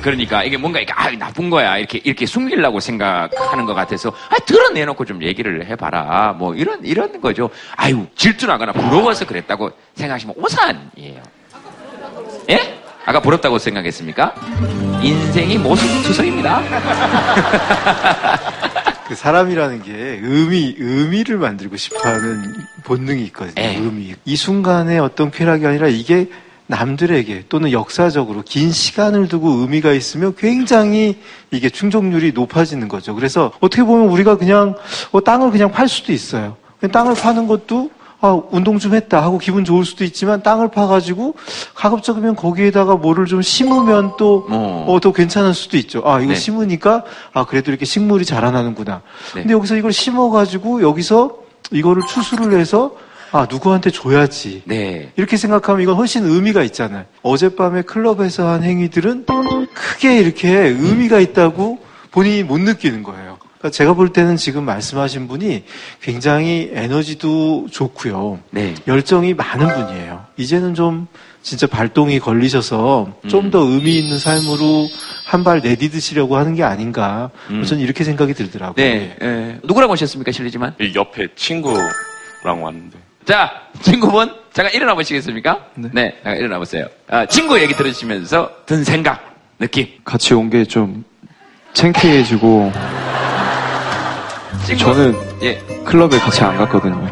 그러니까 0.00 0.44
이게 0.44 0.56
뭔가 0.56 0.80
이게 0.80 0.92
아 0.94 1.10
나쁜 1.10 1.50
거야 1.50 1.76
이렇게 1.76 2.00
이렇게 2.02 2.24
숨기려고 2.24 2.80
생각하는 2.80 3.66
것 3.66 3.74
같아서 3.74 4.10
아 4.30 4.36
드러내놓고 4.46 5.04
좀 5.04 5.22
얘기를 5.22 5.66
해봐라 5.66 6.34
뭐 6.38 6.54
이런 6.54 6.82
이런 6.84 7.20
거죠. 7.20 7.50
아유 7.76 8.06
질투나거나 8.16 8.72
부러워서 8.72 9.26
그랬다고 9.26 9.70
생각하시면 9.94 10.34
오산이에요. 10.38 11.22
예? 12.50 12.80
아까 13.04 13.20
부럽다고 13.20 13.58
생각했습니까? 13.58 14.34
인생이 15.02 15.58
모순투성입니다. 15.58 16.62
그 19.06 19.14
사람이라는 19.14 19.82
게 19.82 19.92
의미, 20.22 20.74
의미를 20.78 21.36
만들고 21.36 21.76
싶어 21.76 22.08
하는 22.08 22.42
본능이 22.84 23.24
있거든요. 23.26 23.52
예. 23.58 23.76
의미. 23.76 24.14
이 24.24 24.36
순간의 24.36 24.98
어떤 24.98 25.30
쾌락이 25.30 25.66
아니라 25.66 25.88
이게 25.88 26.30
남들에게 26.66 27.44
또는 27.48 27.72
역사적으로 27.72 28.42
긴 28.42 28.72
시간을 28.72 29.28
두고 29.28 29.50
의미가 29.50 29.92
있으면 29.92 30.34
굉장히 30.36 31.18
이게 31.50 31.68
충족률이 31.68 32.32
높아지는 32.32 32.88
거죠. 32.88 33.14
그래서 33.14 33.52
어떻게 33.60 33.82
보면 33.82 34.08
우리가 34.08 34.36
그냥 34.36 34.74
어, 35.12 35.22
땅을 35.22 35.50
그냥 35.50 35.70
팔 35.70 35.88
수도 35.88 36.12
있어요. 36.12 36.56
땅을 36.90 37.14
파는 37.14 37.46
것도 37.46 37.90
아, 38.24 38.40
운동 38.50 38.78
좀 38.78 38.94
했다 38.94 39.22
하고 39.22 39.36
기분 39.36 39.66
좋을 39.66 39.84
수도 39.84 40.02
있지만 40.02 40.42
땅을 40.42 40.68
파가지고 40.70 41.34
가급적이면 41.74 42.36
거기에다가 42.36 42.96
뭐를 42.96 43.26
좀 43.26 43.42
심으면 43.42 44.12
또, 44.16 44.46
어, 44.48 44.98
더 45.02 45.12
괜찮을 45.12 45.52
수도 45.52 45.76
있죠. 45.76 46.00
아, 46.06 46.20
이거 46.20 46.30
네. 46.30 46.34
심으니까, 46.34 47.04
아, 47.34 47.44
그래도 47.44 47.70
이렇게 47.70 47.84
식물이 47.84 48.24
자라나는구나. 48.24 49.02
네. 49.34 49.42
근데 49.42 49.52
여기서 49.52 49.76
이걸 49.76 49.92
심어가지고 49.92 50.80
여기서 50.80 51.36
이거를 51.70 52.02
추수를 52.08 52.58
해서 52.58 52.92
아, 53.36 53.48
누구한테 53.50 53.90
줘야지. 53.90 54.62
네. 54.64 55.10
이렇게 55.16 55.36
생각하면 55.36 55.82
이건 55.82 55.96
훨씬 55.96 56.24
의미가 56.24 56.62
있잖아요. 56.64 57.04
어젯밤에 57.22 57.82
클럽에서 57.82 58.46
한 58.48 58.62
행위들은 58.62 59.26
크게 59.74 60.20
이렇게 60.20 60.50
의미가 60.56 61.18
있다고 61.18 61.80
본인이 62.12 62.44
못 62.44 62.58
느끼는 62.60 63.02
거예요. 63.02 63.38
그러니까 63.58 63.70
제가 63.70 63.94
볼 63.94 64.12
때는 64.12 64.36
지금 64.36 64.64
말씀하신 64.64 65.26
분이 65.26 65.64
굉장히 66.00 66.70
에너지도 66.74 67.66
좋고요. 67.72 68.38
네. 68.50 68.74
열정이 68.86 69.34
많은 69.34 69.66
분이에요. 69.66 70.24
이제는 70.36 70.74
좀 70.74 71.08
진짜 71.42 71.66
발동이 71.66 72.20
걸리셔서 72.20 73.18
좀 73.26 73.50
더 73.50 73.58
의미 73.64 73.98
있는 73.98 74.18
삶으로 74.18 74.88
한 75.24 75.42
발 75.42 75.60
내디드시려고 75.60 76.36
하는 76.36 76.54
게 76.54 76.62
아닌가. 76.62 77.30
음. 77.50 77.64
저는 77.64 77.82
이렇게 77.82 78.04
생각이 78.04 78.32
들더라고요. 78.34 78.74
네. 78.76 79.16
예. 79.20 79.58
누구랑 79.64 79.90
오셨습니까, 79.90 80.30
실례지만? 80.30 80.74
이 80.80 80.92
옆에 80.94 81.26
친구랑 81.34 81.82
왔는데. 82.62 82.98
자, 83.24 83.50
친구분, 83.80 84.30
잠깐 84.52 84.74
일어나 84.74 84.94
보시겠습니까? 84.94 85.58
네. 85.76 86.14
잠깐 86.22 86.36
일어나 86.36 86.58
보세요. 86.58 86.86
아, 87.08 87.24
친구 87.26 87.58
얘기 87.60 87.74
들으시면서 87.74 88.50
든 88.66 88.84
생각, 88.84 89.34
느낌. 89.58 89.88
같이 90.04 90.34
온 90.34 90.50
게 90.50 90.64
좀 90.64 91.04
창피해지고 91.72 92.72
친구. 94.66 94.78
저는 94.84 95.14
예. 95.42 95.58
클럽에 95.84 96.18
같이 96.18 96.42
안 96.42 96.56
갔거든요. 96.58 97.10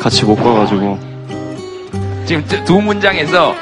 같이 0.00 0.24
못 0.24 0.34
가가지고 0.36 0.98
지금 2.26 2.44
두- 2.46 2.64
두 2.64 2.80
문장에서 2.80 3.54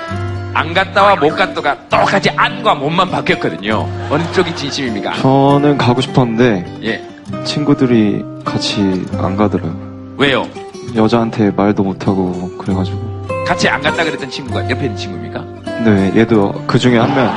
안 0.54 0.72
갔다와 0.74 1.16
못 1.16 1.34
갔다가 1.36 1.76
똑같이 1.88 2.30
안과 2.36 2.74
못만 2.74 3.10
바뀌었거든요. 3.10 3.88
어느 4.10 4.22
쪽이 4.32 4.54
진심입니까? 4.54 5.14
저는 5.14 5.76
가고 5.78 6.00
싶었는데 6.00 6.64
예. 6.84 7.08
친구들이 7.44 8.24
같이 8.44 9.04
안 9.18 9.36
가더라고요. 9.36 10.14
왜요? 10.18 10.46
여자한테 10.94 11.50
말도 11.50 11.82
못하고 11.82 12.50
그래가지고 12.58 13.26
같이 13.46 13.68
안 13.68 13.80
갔다 13.80 14.04
그랬던 14.04 14.28
친구가 14.30 14.68
옆에 14.70 14.84
있는 14.84 14.96
친구입니까? 14.96 15.44
네 15.84 16.12
얘도 16.16 16.64
그 16.66 16.78
중에 16.78 16.98
한 16.98 17.14
명 17.14 17.32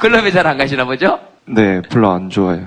클럽에 0.00 0.30
잘 0.30 0.46
안 0.46 0.56
가시나 0.56 0.84
보죠? 0.84 1.18
네, 1.44 1.82
별로 1.82 2.10
안 2.12 2.30
좋아해요. 2.30 2.66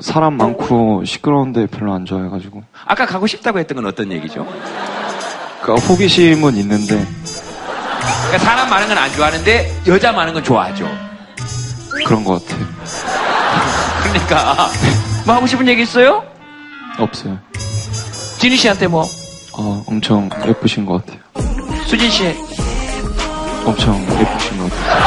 사람 0.00 0.38
많고 0.38 1.04
시끄러운데 1.04 1.66
별로 1.66 1.92
안 1.92 2.06
좋아해가지고. 2.06 2.62
아까 2.86 3.04
가고 3.04 3.26
싶다고 3.26 3.58
했던 3.58 3.76
건 3.76 3.86
어떤 3.86 4.10
얘기죠? 4.10 4.46
그 5.62 5.74
호기심은 5.74 6.56
있는데 6.56 6.94
그러니까 8.26 8.38
사람 8.38 8.70
많은 8.70 8.88
건 8.88 8.96
안 8.98 9.10
좋아하는데 9.12 9.70
여자 9.86 10.12
많은 10.12 10.32
건 10.32 10.42
좋아하죠. 10.42 10.88
그런 12.04 12.24
것 12.24 12.44
같아요. 12.46 12.66
그러니까 14.02 14.68
뭐 15.26 15.34
하고 15.36 15.46
싶은 15.46 15.66
얘기 15.68 15.82
있어요? 15.82 16.24
없어요. 16.98 17.38
진희 18.38 18.56
씨한테 18.56 18.86
뭐? 18.88 19.04
어, 19.58 19.84
엄청 19.86 20.28
예쁘신 20.46 20.84
것 20.86 21.04
같아요. 21.04 21.20
수진 21.86 22.10
씨 22.10 22.24
엄청 23.64 24.00
예쁘신 24.18 24.58
것 24.58 24.70
같아요. 24.70 25.02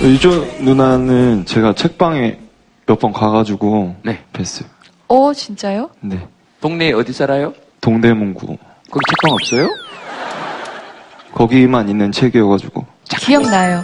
유조 0.10 0.30
누나는 0.60 1.44
제가 1.46 1.74
책방에 1.74 2.38
몇 2.86 2.98
번 2.98 3.12
가가지고 3.12 3.96
뵀어요. 4.32 4.66
어, 5.08 5.32
진짜요? 5.32 5.90
네. 6.00 6.26
동네에 6.60 6.92
어디 6.92 7.12
살아요? 7.12 7.54
동대문구. 7.80 8.46
거기 8.46 9.00
책방 9.08 9.32
없어요? 9.32 9.68
거기만 11.34 11.88
있는 11.88 12.12
책이어가지고. 12.12 12.84
기억나요. 13.20 13.82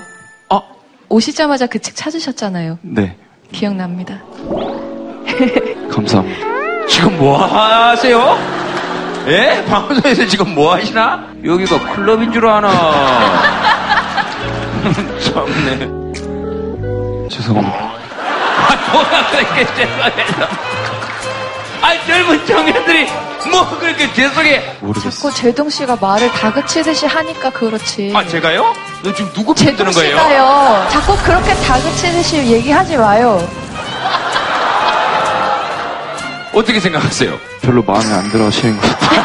어? 1.11 1.14
오시자마자 1.14 1.66
그 1.66 1.78
책 1.80 1.96
찾으셨잖아요. 1.96 2.78
네. 2.82 3.16
기억납니다. 3.52 4.20
감사합니다. 5.90 6.46
지금 6.88 7.18
뭐 7.18 7.36
하세요? 7.44 8.38
예? 9.26 9.64
방송에서 9.68 10.26
지금 10.26 10.54
뭐 10.54 10.74
하시나? 10.74 11.26
여기가 11.44 11.92
클럽인 11.94 12.32
줄 12.32 12.46
아나. 12.46 12.70
참네. 15.20 15.88
죄송합니다. 17.28 17.78
아, 17.78 18.92
뭐가 18.92 19.30
그렇게 19.30 19.64
죄송해요. 19.66 20.48
아, 21.83 22.07
젊은 22.07 22.47
청년들이 22.47 23.07
뭐 23.51 23.78
그렇게 23.78 24.12
죄송해. 24.12 24.62
자꾸 25.03 25.33
제동 25.33 25.68
씨가 25.70 25.97
말을 25.97 26.31
다그치듯이 26.31 27.07
하니까 27.07 27.51
그렇지. 27.51 28.12
아, 28.14 28.24
제가요? 28.26 28.74
너 29.03 29.12
지금 29.14 29.33
누구 29.33 29.55
편 29.55 29.66
제동 29.66 29.76
드는 29.91 29.93
거예요? 29.93 30.16
씨가요. 30.18 30.89
자꾸 30.91 31.16
그렇게 31.24 31.55
다그치듯이 31.55 32.37
얘기하지 32.53 32.97
마요. 32.99 33.49
어떻게 36.53 36.81
생각하세요? 36.81 37.39
별로 37.62 37.83
마음에 37.83 38.12
안 38.12 38.28
들어 38.28 38.47
하시는 38.47 38.78
것 38.78 38.83
같아요. 38.99 39.20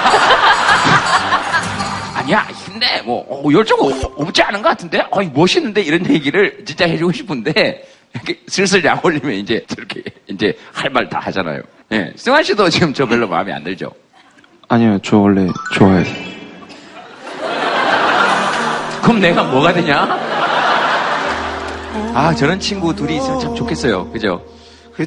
아니야, 2.15 2.47
근데 2.65 3.01
뭐 3.03 3.25
어, 3.29 3.51
열정 3.51 3.79
없- 3.81 4.19
없지 4.19 4.41
않은 4.43 4.61
것 4.61 4.69
같은데? 4.69 5.03
어이 5.11 5.29
멋있는데 5.33 5.81
이런 5.81 6.07
얘기를 6.09 6.63
진짜 6.65 6.85
해주고 6.85 7.11
싶은데 7.11 7.85
이렇게 8.13 8.39
슬슬 8.47 8.83
약 8.85 9.03
올리면 9.03 9.33
이제 9.33 9.63
저렇게 9.67 10.01
이제 10.27 10.57
할 10.71 10.89
말 10.91 11.09
다 11.09 11.19
하잖아요. 11.19 11.61
예, 11.91 12.13
승환 12.15 12.43
씨도 12.43 12.69
지금 12.69 12.93
저 12.93 13.05
별로 13.05 13.27
마음에 13.27 13.53
안 13.53 13.63
들죠? 13.63 13.91
아니요, 14.67 14.99
저 15.03 15.17
원래 15.19 15.47
좋아해요. 15.73 16.05
그럼 19.03 19.19
내가 19.19 19.43
뭐가 19.43 19.71
되냐? 19.73 20.03
아, 22.15 22.33
저런 22.35 22.59
친구 22.59 22.95
둘이 22.95 23.17
있으면 23.17 23.39
참 23.39 23.55
좋겠어요. 23.55 24.09
그죠? 24.11 24.43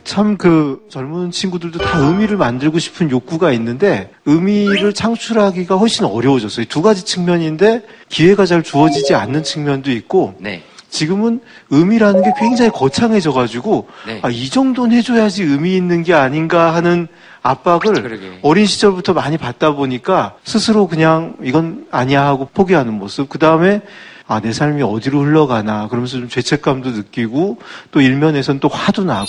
참 0.04 0.36
그 0.36 0.86
젊은 0.90 1.30
친구들도 1.30 1.78
다 1.78 1.98
의미를 1.98 2.36
만들고 2.36 2.78
싶은 2.78 3.10
욕구가 3.10 3.52
있는데 3.52 4.12
의미를 4.26 4.92
창출하기가 4.92 5.76
훨씬 5.76 6.04
어려워졌어요. 6.04 6.66
두 6.66 6.82
가지 6.82 7.04
측면인데 7.06 7.82
기회가 8.10 8.44
잘 8.44 8.62
주어지지 8.62 9.14
않는 9.14 9.42
측면도 9.42 9.90
있고 9.92 10.34
네. 10.38 10.62
지금은 10.91 11.41
의미라는 11.70 12.22
게 12.22 12.32
굉장히 12.39 12.70
거창해져 12.70 13.32
가지고 13.32 13.89
네. 14.07 14.20
아, 14.22 14.30
이 14.30 14.49
정도는 14.49 14.97
해줘야지 14.97 15.43
의미 15.43 15.76
있는 15.76 16.03
게 16.03 16.14
아닌가 16.14 16.74
하는 16.74 17.09
압박을 17.43 18.03
그러게. 18.03 18.39
어린 18.43 18.66
시절부터 18.66 19.12
많이 19.12 19.36
받다 19.39 19.72
보니까 19.74 20.34
스스로 20.45 20.89
그냥 20.89 21.36
이건 21.43 21.86
아니야 21.91 22.24
하고 22.24 22.49
포기하는 22.53 22.95
모습. 22.95 23.28
그 23.28 23.39
다음에 23.39 23.82
아, 24.26 24.41
내 24.41 24.53
삶이 24.53 24.82
어디로 24.82 25.20
흘러가나 25.22 25.89
그러면서 25.89 26.18
좀 26.18 26.28
죄책감도 26.28 26.91
느끼고 26.91 27.59
또 27.91 28.01
일면에선 28.03 28.61
또 28.61 28.68
화도 28.68 29.05
나고 29.05 29.28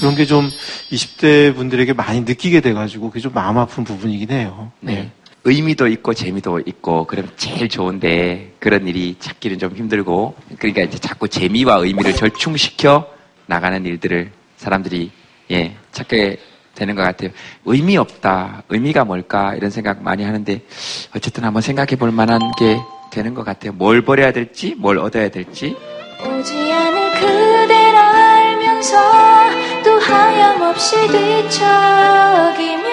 그런 0.00 0.16
게 0.16 0.24
좀 0.26 0.48
20대 0.90 1.54
분들에게 1.54 1.92
많이 1.92 2.22
느끼게 2.22 2.60
돼가지고 2.60 3.08
그게 3.10 3.20
좀 3.20 3.32
마음 3.34 3.58
아픈 3.58 3.84
부분이긴 3.84 4.30
해요. 4.30 4.72
네. 4.80 5.12
의미도 5.44 5.88
있고 5.88 6.14
재미도 6.14 6.60
있고 6.66 7.04
그럼 7.06 7.28
제일 7.36 7.68
좋은데 7.68 8.54
그런 8.60 8.86
일이 8.86 9.16
찾기는 9.18 9.58
좀 9.58 9.74
힘들고 9.74 10.36
그러니까 10.58 10.82
이제 10.82 10.98
자꾸 10.98 11.28
재미와 11.28 11.76
의미를 11.78 12.14
절충시켜 12.14 13.08
나가는 13.46 13.84
일들을 13.84 14.30
사람들이 14.56 15.10
예 15.50 15.76
찾게 15.90 16.38
되는 16.74 16.94
것 16.94 17.02
같아요. 17.02 17.30
의미 17.64 17.96
없다, 17.96 18.62
의미가 18.68 19.04
뭘까 19.04 19.54
이런 19.54 19.70
생각 19.70 20.02
많이 20.02 20.24
하는데 20.24 20.62
어쨌든 21.14 21.44
한번 21.44 21.60
생각해 21.60 21.96
볼 21.96 22.12
만한 22.12 22.40
게 22.58 22.78
되는 23.10 23.34
것 23.34 23.44
같아요. 23.44 23.72
뭘 23.72 24.02
버려야 24.02 24.32
될지, 24.32 24.74
뭘 24.76 24.98
얻어야 24.98 25.28
될지. 25.28 25.76
오지 26.20 26.72
않을 26.72 27.10
그댈 27.20 27.74
알면서 27.96 28.96
또 29.84 29.98
하염없이 29.98 30.96
뒤척이며 31.08 32.91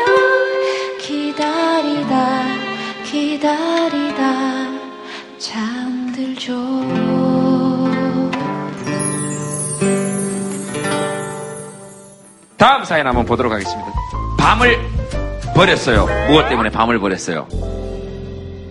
다음 12.59 12.83
사연 12.83 13.07
한번 13.07 13.25
보도록 13.25 13.51
하겠습니다. 13.51 13.89
밤을 14.37 14.77
버렸어요. 15.55 16.05
무엇 16.27 16.49
때문에 16.49 16.69
밤을 16.69 16.99
버렸어요? 16.99 17.47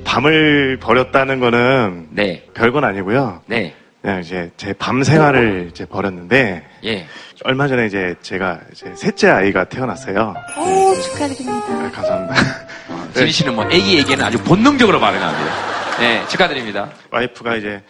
밤을 0.04 0.78
버렸다는 0.80 1.40
거는 1.40 2.08
네. 2.10 2.44
별건 2.54 2.84
아니고요. 2.84 3.42
네. 3.46 3.74
그냥 4.02 4.20
이제 4.20 4.50
제 4.56 4.72
밤 4.74 5.02
생활을 5.02 5.68
이제 5.70 5.84
버렸는데 5.84 6.64
예. 6.84 7.06
얼마 7.44 7.66
전에 7.66 7.86
이제 7.86 8.14
제가 8.22 8.60
이제 8.72 8.92
셋째 8.94 9.28
아이가 9.28 9.64
태어났어요. 9.64 10.34
오, 10.56 10.94
축하드립니다. 11.00 11.82
네, 11.82 11.90
감사합니다. 11.90 12.34
진희 13.14 13.30
씨는 13.32 13.54
뭐 13.56 13.64
애기에게는 13.70 14.24
아주 14.24 14.38
본능적으로 14.44 15.00
반응합니다. 15.00 15.98
네, 15.98 16.24
축하드립니다. 16.28 16.88
와이프가 17.10 17.56
이제 17.56 17.82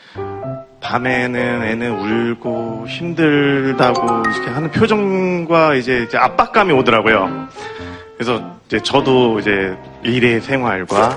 밤에는 0.81 1.63
애는 1.65 1.91
울고 1.91 2.87
힘들다고 2.89 4.23
이렇게 4.31 4.51
하는 4.51 4.71
표정과 4.71 5.75
이제, 5.75 6.05
이제 6.07 6.17
압박감이 6.17 6.73
오더라고요. 6.73 7.49
그래서 8.17 8.57
이제 8.67 8.81
저도 8.81 9.39
이제 9.41 9.77
일의 10.03 10.41
생활과 10.41 11.17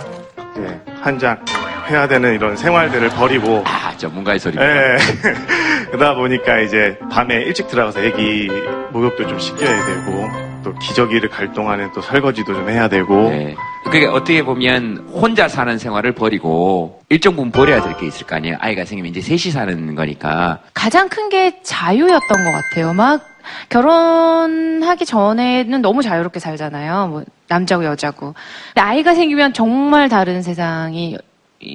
이제 0.55 0.81
한장 1.01 1.43
해야 1.89 2.07
되는 2.07 2.33
이런 2.33 2.55
생활들을 2.55 3.09
버리고 3.09 3.63
아, 3.65 3.95
전문가의 3.97 4.39
소리입니다. 4.39 4.93
예. 4.93 4.97
그러다 5.91 6.15
보니까 6.15 6.59
이제 6.59 6.97
밤에 7.11 7.35
일찍 7.41 7.67
들어가서 7.67 8.01
애기 8.01 8.49
목욕도 8.91 9.27
좀 9.27 9.39
시켜야 9.39 9.85
되고 9.85 10.50
또 10.63 10.73
기저귀를 10.75 11.29
갈 11.29 11.53
동안에 11.53 11.89
또 11.93 12.01
설거지도 12.01 12.53
좀 12.53 12.69
해야 12.69 12.87
되고 12.87 13.29
네. 13.29 13.55
그게 13.85 14.05
어떻게 14.05 14.43
보면 14.43 15.09
혼자 15.11 15.47
사는 15.47 15.77
생활을 15.77 16.13
버리고 16.13 17.01
일정 17.09 17.35
부분 17.35 17.51
버려야 17.51 17.81
될 17.83 17.95
게 17.97 18.07
있을 18.07 18.25
거 18.27 18.35
아니에요. 18.35 18.57
아이가 18.59 18.85
생기면 18.85 19.09
이제 19.11 19.21
셋이 19.21 19.51
사는 19.51 19.95
거니까. 19.95 20.59
가장 20.73 21.09
큰 21.09 21.29
게 21.29 21.61
자유였던 21.63 22.27
것 22.43 22.51
같아요. 22.51 22.93
막 22.93 23.21
결혼하기 23.69 25.05
전에는 25.05 25.81
너무 25.81 26.01
자유롭게 26.03 26.39
살잖아요. 26.39 27.07
뭐 27.07 27.23
남자고 27.47 27.85
여자고. 27.85 28.33
근데 28.73 28.81
아이가 28.81 29.13
생기면 29.15 29.53
정말 29.53 30.09
다른 30.09 30.41
세상이 30.41 31.17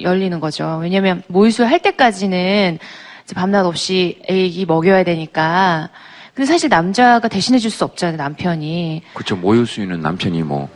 열리는 0.03 0.39
거죠. 0.39 0.79
왜냐면 0.81 1.23
모유수유 1.27 1.65
할 1.67 1.79
때까지는 1.79 2.77
이제 3.23 3.35
밤낮 3.35 3.65
없이 3.65 4.19
애기 4.27 4.65
먹여야 4.65 5.03
되니까. 5.03 5.89
근데 6.37 6.45
사실 6.51 6.69
남자가 6.69 7.27
대신해 7.27 7.57
줄 7.57 7.71
수 7.71 7.83
없잖아요, 7.83 8.15
남편이. 8.17 9.01
그렇죠. 9.15 9.35
모유 9.35 9.65
수유는 9.65 10.01
남편이 10.01 10.43
뭐 10.43 10.69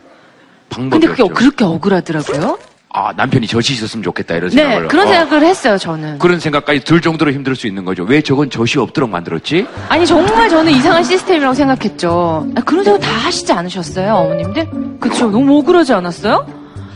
방법이 0.72 1.06
근데 1.06 1.08
그게 1.08 1.22
없죠. 1.22 1.36
그렇게 1.36 1.64
억울하더라고요. 1.64 2.58
아 2.94 3.14
남편이 3.16 3.46
젖이 3.48 3.68
있었으면 3.70 4.04
좋겠다 4.04 4.36
이런 4.38 4.50
네, 4.50 4.56
생각을. 4.58 4.88
그런 4.88 5.08
어, 5.08 5.12
생각을 5.12 5.46
했어요, 5.46 5.78
저는. 5.78 6.18
그런 6.18 6.40
생각까지 6.40 6.84
들 6.84 7.00
정도로 7.00 7.32
힘들 7.32 7.56
수 7.56 7.68
있는 7.68 7.86
거죠. 7.86 8.04
왜 8.06 8.22
저건 8.22 8.50
젖이 8.50 8.78
없도록 8.80 9.10
만들었지? 9.12 9.68
아니 9.88 10.06
정말 10.08 10.50
저는 10.50 10.72
이상한 10.74 11.04
시스템이라고 11.04 11.54
생각했죠. 11.54 12.48
아, 12.56 12.62
그런 12.62 12.84
생각 12.84 13.00
다 13.02 13.12
하시지 13.12 13.54
않으셨어요, 13.54 14.14
어머님들? 14.16 14.68
그쵸? 15.00 15.30
너무 15.30 15.60
억울하지 15.60 15.94
않았어요? 15.94 16.48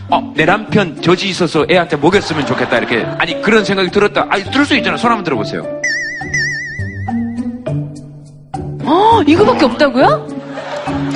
어, 0.09 0.33
내 0.35 0.45
남편 0.45 0.99
젖이 1.03 1.29
있어서 1.29 1.65
애한테 1.69 1.97
먹였으면 1.97 2.45
좋겠다 2.47 2.79
이렇게. 2.79 3.05
아니 3.19 3.39
그런 3.43 3.63
생각이 3.63 3.91
들었다. 3.91 4.25
아니 4.29 4.43
들을 4.43 4.65
수 4.65 4.75
있잖아. 4.75 4.97
손 4.97 5.11
한번 5.11 5.23
들어보세요. 5.23 5.63
어, 8.85 9.21
이거밖에 9.25 9.65
없다고요? 9.65 10.27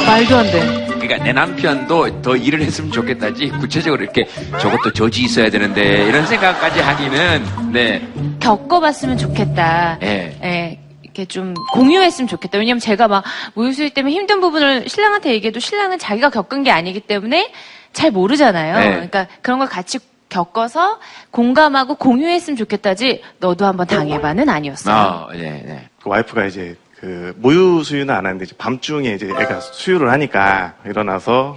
말도 0.06 0.36
안 0.38 0.46
돼. 0.52 0.88
그러니까 1.00 1.24
내 1.24 1.34
남편도 1.34 2.22
더 2.22 2.36
일을 2.36 2.62
했으면 2.62 2.92
좋겠다지 2.92 3.50
구체적으로 3.60 4.04
이렇게 4.04 4.28
저것도 4.60 4.94
젖이 4.94 5.26
있어야 5.26 5.50
되는데 5.50 6.08
이런 6.08 6.26
생각까지 6.26 6.80
하기는 6.82 7.72
네. 7.72 8.08
겪어봤으면 8.40 9.18
좋겠다. 9.18 10.00
예. 10.04 10.38
예, 10.44 10.80
이렇게 11.04 11.26
좀 11.26 11.54
공유했으면 11.74 12.28
좋겠다. 12.28 12.58
왜냐면 12.58 12.80
제가 12.80 13.08
막 13.08 13.24
모유수유 13.54 13.92
때문에 13.92 14.14
힘든 14.14 14.42
부분을 14.42 14.88
신랑한테 14.88 15.32
얘기해도 15.34 15.60
신랑은 15.60 16.00
자기가 16.00 16.30
겪은 16.30 16.64
게 16.64 16.72
아니기 16.72 17.00
때문에 17.00 17.52
잘 17.94 18.12
모르잖아요. 18.12 18.78
네. 18.80 18.92
그러니까 18.92 19.28
그런 19.42 19.60
걸 19.60 19.68
같이 19.68 20.00
겪어서 20.30 21.00
공감하고 21.32 21.96
공유했으면 21.96 22.56
좋겠다지 22.56 23.24
너도 23.40 23.66
한번 23.66 23.88
당해봐는 23.88 24.48
아니었어요. 24.48 24.96
아, 24.96 25.28
네, 25.34 25.64
네. 25.66 25.90
그 26.02 26.10
와이프가 26.10 26.46
이제 26.46 26.76
그 27.00 27.34
모유 27.38 27.82
수유는 27.84 28.14
안 28.14 28.26
하는데 28.26 28.43
이제 28.43 28.54
밤중에 28.58 29.10
이제 29.12 29.26
애가 29.28 29.62
수유를 29.62 30.12
하니까 30.12 30.74
일어나서 30.86 31.56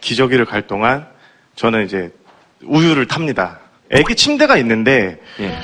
기저귀를 0.00 0.46
갈 0.46 0.66
동안 0.66 1.06
저는 1.56 1.84
이제 1.84 2.10
우유를 2.62 3.06
탑니다. 3.06 3.58
애기 3.90 4.14
침대가 4.14 4.56
있는데 4.58 5.20
예. 5.40 5.58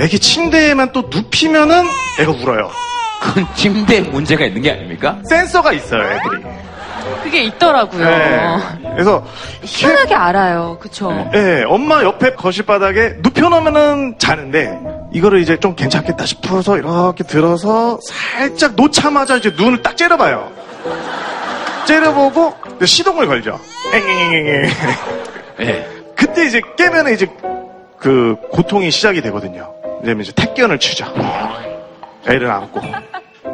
애기 0.00 0.18
침대에만 0.18 0.92
또 0.92 1.02
눕히면은 1.12 1.84
애가 2.20 2.32
울어요. 2.32 2.70
그건 3.20 3.46
침대에 3.54 4.00
문제가 4.00 4.46
있는 4.46 4.62
게 4.62 4.70
아닙니까? 4.72 5.18
센서가 5.28 5.72
있어요, 5.72 6.02
애들이. 6.02 6.42
그게 7.22 7.44
있더라고요. 7.44 8.04
네. 8.04 8.58
그래서 8.92 9.26
희한하게 9.62 10.14
알아요. 10.14 10.78
그쵸? 10.80 11.30
예, 11.34 11.64
엄마 11.66 12.02
옆에 12.02 12.34
거실 12.34 12.64
바닥에 12.64 13.16
눕혀놓으면은 13.22 14.18
자는데 14.18 14.78
이거를 15.14 15.40
이제 15.40 15.56
좀 15.58 15.74
괜찮겠다 15.76 16.26
싶어서 16.26 16.76
이렇게 16.76 17.22
들어서 17.24 17.98
살짝 18.02 18.74
놓자마자 18.74 19.36
이제 19.36 19.50
눈을 19.56 19.80
딱 19.80 19.96
째려봐요. 19.96 20.52
째려보고 21.86 22.54
시동을 22.84 23.26
걸죠. 23.28 23.60
앵앵앵앵. 23.94 24.70
예. 25.60 25.88
그때 26.16 26.46
이제 26.46 26.60
깨면 26.76 27.12
이제 27.14 27.28
그 27.98 28.36
고통이 28.50 28.90
시작이 28.90 29.20
되거든요. 29.22 29.72
왜냐면 30.02 30.22
이제 30.22 30.32
택견을 30.32 30.78
치죠. 30.80 31.06
애를 32.26 32.50
안고. 32.50 32.80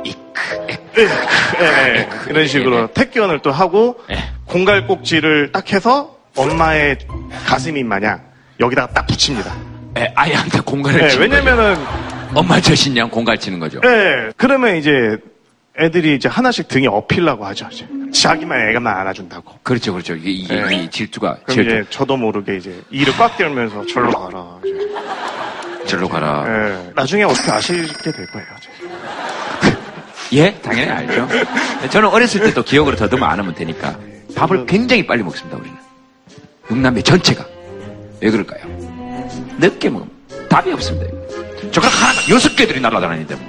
예, 0.07 1.03
예, 1.03 1.97
예. 1.97 2.09
이런 2.29 2.47
식으로 2.47 2.93
택견을 2.93 3.41
또 3.41 3.53
하고 3.53 4.01
공갈꼭지를 4.47 5.53
딱 5.53 5.73
해서 5.73 6.17
엄마의 6.37 6.99
가슴인 7.47 7.87
마냥 7.87 8.23
여기다가 8.59 8.93
딱 8.93 9.07
붙입니다. 9.07 9.53
예, 10.01 10.13
아이한테 10.15 10.61
공갈을 10.61 11.03
예, 11.05 11.09
치는 11.11 11.31
왜냐면은 11.31 11.77
엄마 12.35 12.61
젖이냐 12.61 13.07
공갈 13.07 13.39
치는 13.39 13.59
거죠. 13.61 13.81
예, 13.85 14.33
그러면 14.37 14.77
이제 14.77 15.19
애들이 15.79 16.15
이제 16.17 16.29
하나씩 16.29 16.69
등에 16.69 16.87
업히려고 16.87 17.45
하죠. 17.47 17.69
이제. 17.71 17.87
자기만 18.13 18.71
애가만 18.71 18.97
안아준다고. 18.99 19.59
그렇죠, 19.63 19.93
그렇죠. 19.93 20.15
이게, 20.15 20.31
이게 20.31 20.55
예. 20.71 20.75
이 20.75 20.91
질투가 20.91 21.39
그럼 21.45 21.55
질투. 21.55 21.71
이제 21.71 21.85
저도 21.91 22.17
모르게 22.17 22.57
이제 22.57 22.83
이를 22.91 23.13
꽉 23.17 23.37
들면서 23.37 23.85
절로 23.87 24.11
가라. 24.11 24.59
이제. 24.65 25.87
절로 25.87 26.09
가라. 26.09 26.45
예, 26.49 26.93
나중에 26.95 27.23
어떻게 27.25 27.51
아시게 27.51 28.11
될 28.13 28.27
거예요. 28.27 28.47
이제. 28.59 29.77
예, 30.33 30.55
당연히 30.61 30.91
알죠. 30.91 31.29
저는 31.91 32.09
어렸을 32.09 32.41
때도 32.43 32.63
기억으로 32.63 32.97
더듬어 32.97 33.27
안 33.27 33.39
하면 33.39 33.55
되니까 33.55 33.97
밥을 34.37 34.67
굉장히 34.67 35.07
빨리 35.07 35.23
먹습니다. 35.23 35.59
우리는 35.59 35.77
육남매 36.71 37.03
전체가 37.03 37.45
왜 38.21 38.31
그럴까요? 38.31 38.90
늦게 39.61 39.91
먹으면 39.91 40.11
답이 40.49 40.73
없습니다. 40.73 41.07
젓가락 41.71 42.03
하나가 42.03 42.29
여섯 42.31 42.57
개들이 42.57 42.81
날아다니는데 42.81 43.35
뭐. 43.37 43.45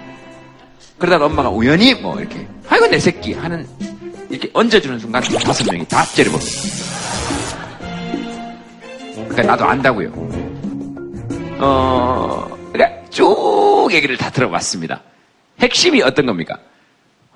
그러다가 0.98 1.26
엄마가 1.26 1.50
우연히 1.50 1.96
뭐 1.96 2.20
이렇게 2.20 2.48
아이고 2.70 2.88
내 2.88 3.00
새끼 3.00 3.34
하는 3.34 3.68
이렇게 4.30 4.50
얹어주는 4.54 5.00
순간 5.00 5.22
다섯 5.24 5.66
명이 5.72 5.88
다 5.88 6.06
째려봅니다. 6.06 6.52
그러니까 9.30 9.44
나도 9.44 9.66
안다고요. 9.66 10.12
어, 11.60 12.48
그러니까 12.72 13.10
쭉 13.10 13.90
얘기를 13.92 14.18
다 14.18 14.30
들어봤습니다. 14.30 15.02
핵심이 15.60 16.02
어떤 16.02 16.26
겁니까? 16.26 16.58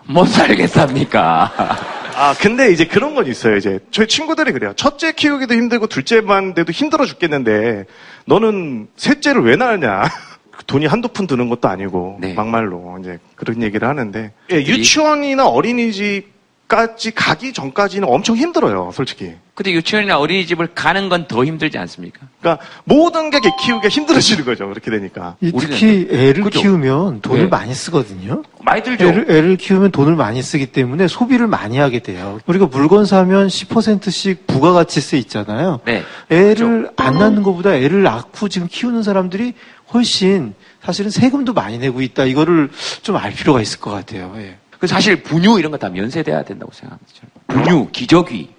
못 0.04 0.26
살겠답니까? 0.26 1.95
아, 2.16 2.34
근데 2.34 2.72
이제 2.72 2.86
그런 2.86 3.14
건 3.14 3.28
있어요. 3.28 3.58
이제 3.58 3.80
저희 3.92 4.08
친구들이 4.08 4.52
그래요. 4.54 4.74
첫째 4.76 5.12
키우기도 5.12 5.54
힘들고 5.54 5.88
둘째만 5.88 6.54
돼도 6.54 6.72
힘들어 6.72 7.06
죽겠는데 7.06 7.86
너는 8.26 8.88
셋째를 8.96 9.44
왜 9.44 9.56
낳느냐? 9.56 10.04
돈이 10.68 10.86
한두 10.86 11.10
푼 11.10 11.28
드는 11.28 11.50
것도 11.50 11.68
아니고 11.68 12.18
막말로 12.34 12.98
이제 13.02 13.20
그런 13.36 13.62
얘기를 13.62 13.88
하는데 13.88 14.32
예, 14.52 14.56
유치원이나 14.56 15.48
어린이집 15.48 16.34
까지 16.68 17.12
가기 17.12 17.54
전까지는 17.54 18.08
엄청 18.08 18.36
힘들어요, 18.38 18.90
솔직히. 18.94 19.34
근데 19.56 19.72
유치원이나 19.72 20.20
어린이집을 20.20 20.68
가는 20.76 21.08
건 21.10 21.28
더 21.28 21.44
힘들지 21.46 21.78
않습니까? 21.78 22.28
그러니까 22.42 22.64
모든 22.84 23.30
게 23.32 23.40
키우기가 23.40 23.88
힘들어지는 23.90 24.44
거죠. 24.46 24.68
그렇게 24.68 24.92
되니까. 24.92 25.38
이 25.42 25.52
특히 25.58 26.08
애를 26.12 26.44
그죠? 26.44 26.60
키우면 26.62 27.22
돈을 27.22 27.44
네. 27.44 27.48
많이 27.48 27.74
쓰거든요. 27.74 28.44
많이 28.64 28.84
들죠. 28.84 29.06
애를, 29.08 29.26
애를 29.32 29.56
키우면 29.58 29.92
돈을 29.92 30.16
많이 30.16 30.42
쓰기 30.44 30.68
때문에 30.68 31.08
소비를 31.08 31.48
많이 31.48 31.78
하게 31.78 32.00
돼요. 32.00 32.40
우리가 32.46 32.68
물건 32.68 33.06
사면 33.06 33.48
10%씩 33.48 34.46
부가가치세 34.46 35.18
있잖아요. 35.20 35.80
네. 35.86 36.04
애를 36.30 36.92
안 36.98 37.18
낳는 37.18 37.42
것보다 37.42 37.74
애를 37.76 38.04
낳고 38.04 38.50
지금 38.50 38.68
키우는 38.70 39.02
사람들이 39.04 39.54
훨씬 39.94 40.54
사실은 40.84 41.10
세금도 41.10 41.54
많이 41.54 41.78
내고 41.78 42.02
있다. 42.02 42.26
이거를 42.26 42.70
좀 43.02 43.16
알 43.16 43.32
필요가 43.34 43.62
있을 43.62 43.80
것 43.80 43.90
같아요. 43.92 44.34
예. 44.38 44.58
그 44.80 44.86
사실 44.88 45.24
분유 45.24 45.58
이런 45.60 45.72
거 45.72 45.78
다 45.78 45.90
면세돼야 45.90 46.44
된다고 46.44 46.72
생각합니다. 46.74 47.12
분유, 47.48 47.88
기저귀. 47.94 48.50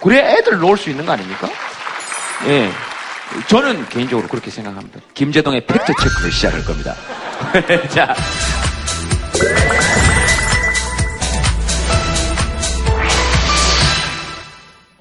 그래 0.00 0.18
애들 0.38 0.58
놓을 0.58 0.76
수 0.76 0.90
있는 0.90 1.04
거 1.06 1.12
아닙니까? 1.12 1.48
예. 2.48 2.70
저는 3.48 3.88
개인적으로 3.88 4.28
그렇게 4.28 4.50
생각합니다. 4.50 5.00
김재동의 5.14 5.66
팩트 5.66 5.92
체크를 6.00 6.30
시작할 6.32 6.64
겁니다. 6.64 6.94
자. 7.90 8.14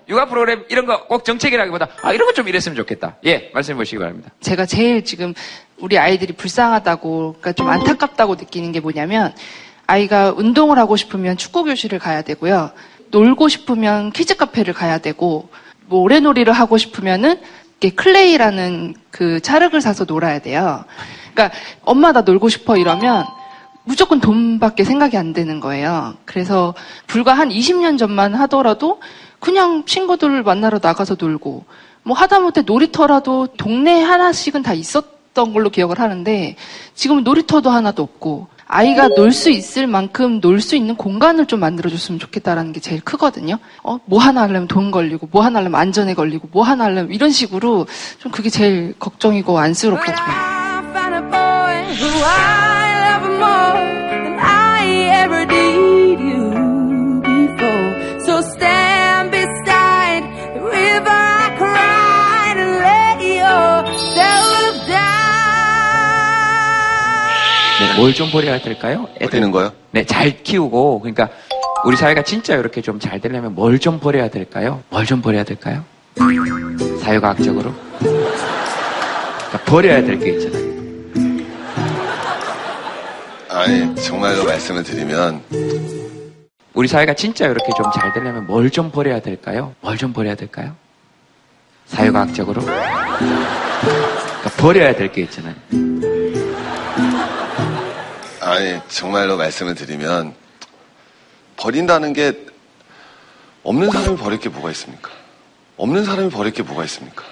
육아 0.08 0.26
프로그램 0.28 0.64
이런 0.70 0.86
거 0.86 1.08
꼭 1.08 1.26
정책이라기보다 1.26 1.88
아 2.04 2.14
이런 2.14 2.28
거 2.28 2.34
좀 2.36 2.48
이랬으면 2.48 2.76
좋겠다. 2.76 3.16
예, 3.26 3.50
말씀해 3.54 3.76
보시기 3.78 3.98
바랍니다. 3.98 4.30
제가 4.42 4.66
제일 4.66 5.04
지금 5.06 5.34
우리 5.78 5.98
아이들이 5.98 6.34
불쌍하다고, 6.34 7.38
그러니까 7.40 7.54
좀 7.54 7.70
안타깝다고 7.70 8.36
느끼는 8.36 8.72
게 8.74 8.80
뭐냐면, 8.82 9.34
아이가 9.88 10.32
운동을 10.36 10.78
하고 10.78 10.96
싶으면 10.98 11.38
축구 11.38 11.64
교실을 11.64 11.98
가야 12.00 12.22
되고요. 12.24 12.72
놀고 13.12 13.48
싶으면 13.48 14.12
키즈 14.12 14.36
카페를 14.36 14.74
가야 14.74 14.98
되고, 14.98 15.50
뭐 15.88 16.02
모래놀이를 16.02 16.54
하고 16.54 16.78
싶으면은 16.78 17.40
클레이라는 17.96 18.96
그 19.12 19.40
찰흙을 19.42 19.82
사서 19.82 20.06
놀아야 20.06 20.40
돼요. 20.40 20.86
그러니까 21.34 21.56
엄마 21.84 22.12
나 22.12 22.22
놀고 22.22 22.50
싶어 22.50 22.78
이러면 22.78 23.26
무조건 23.84 24.20
돈밖에 24.20 24.84
생각이 24.84 25.18
안 25.18 25.34
되는 25.34 25.60
거예요. 25.60 26.16
그래서 26.26 26.74
불과 27.06 27.34
한 27.34 27.50
20년 27.50 28.00
전만 28.00 28.34
하더라도 28.34 29.00
그냥 29.40 29.86
친구들 29.86 30.42
만나러 30.42 30.80
나가서 30.82 31.18
놀고 31.20 31.66
뭐 32.02 32.18
하다못해 32.18 32.62
놀이터라도 32.62 33.48
동네에 33.58 34.02
하나씩은 34.02 34.64
다 34.64 34.74
있었던 34.74 35.54
걸로 35.54 35.70
기억을 35.70 36.00
하는데 36.00 36.56
지금은 36.96 37.24
놀이터도 37.24 37.70
하나도 37.70 38.02
없고 38.02 38.48
아이가 38.68 39.10
놀 39.10 39.32
수 39.32 39.50
있을 39.52 39.86
만큼 39.88 40.40
놀 40.42 40.60
수 40.60 40.76
있는 40.76 40.96
공간을 40.96 41.46
좀 41.46 41.60
만들어줬으면 41.60 42.20
좋겠다라는 42.20 42.74
게 42.74 42.80
제일 42.80 43.02
크거든요. 43.02 43.60
어, 43.84 43.98
뭐 44.06 44.20
하나 44.20 44.42
하려면 44.42 44.68
돈 44.68 44.92
걸리고, 44.92 45.30
뭐 45.32 45.44
하나 45.44 45.60
하려면 45.60 45.80
안전에 45.80 46.14
걸리고, 46.14 46.50
뭐 46.52 46.64
하나 46.64 46.86
하려면 46.86 47.12
이런 47.14 47.30
식으로 47.32 47.86
좀 48.20 48.32
그게 48.32 48.50
제일 48.50 48.94
걱정이고 48.98 49.58
안쓰럽거든요. 49.60 50.16
뭘 67.98 68.14
좀 68.14 68.30
버려야 68.32 68.60
될까요? 68.60 69.08
버리는 69.20 69.52
거요? 69.52 69.72
네, 69.92 70.04
잘 70.06 70.42
키우고 70.44 71.00
그러니까 71.02 71.30
우리 71.86 71.96
사회가 71.96 72.24
진짜 72.24 72.56
이렇게 72.56 72.82
좀 72.82 73.00
잘 73.00 73.20
되려면 73.20 73.56
뭘 73.56 73.80
좀 73.80 74.00
버려야 74.00 74.30
될까요? 74.30 74.82
뭘 74.90 75.06
좀 75.06 75.22
버려야 75.22 75.44
될까요? 75.44 75.84
사회과학적으로 77.02 77.74
그러니까 78.00 79.58
버려야 79.66 80.02
될 80.04 80.20
게 80.20 80.32
있잖아요. 80.32 80.66
아니, 83.50 83.96
정말로 83.96 84.44
말씀을 84.44 84.84
드리면, 84.84 85.42
우리 86.74 86.88
사회가 86.90 87.14
진짜 87.14 87.46
이렇게 87.46 87.72
좀 87.78 87.86
잘 87.94 88.12
되려면 88.14 88.46
뭘 88.48 88.70
좀 88.70 88.92
버려야 88.92 89.20
될까요? 89.22 89.74
뭘 89.82 89.98
좀 89.98 90.12
버려야 90.14 90.36
될까요? 90.36 90.76
사회과학적으로 91.86 92.62
그러니까 92.62 94.50
버려야 94.58 94.94
될 94.96 95.12
게 95.12 95.22
있잖아요. 95.24 95.56
아니, 98.56 98.80
정말로 98.88 99.36
말씀을 99.36 99.76
드리면, 99.76 100.34
버린다는 101.58 102.14
게, 102.14 102.46
없는 103.64 103.92
사람이 103.92 104.16
버릴 104.16 104.40
게 104.40 104.48
뭐가 104.48 104.72
있습니까? 104.72 105.10
없는 105.76 106.06
사람이 106.06 106.30
버릴 106.30 106.54
게 106.54 106.64
뭐가 106.64 106.86
있습니까? 106.86 107.26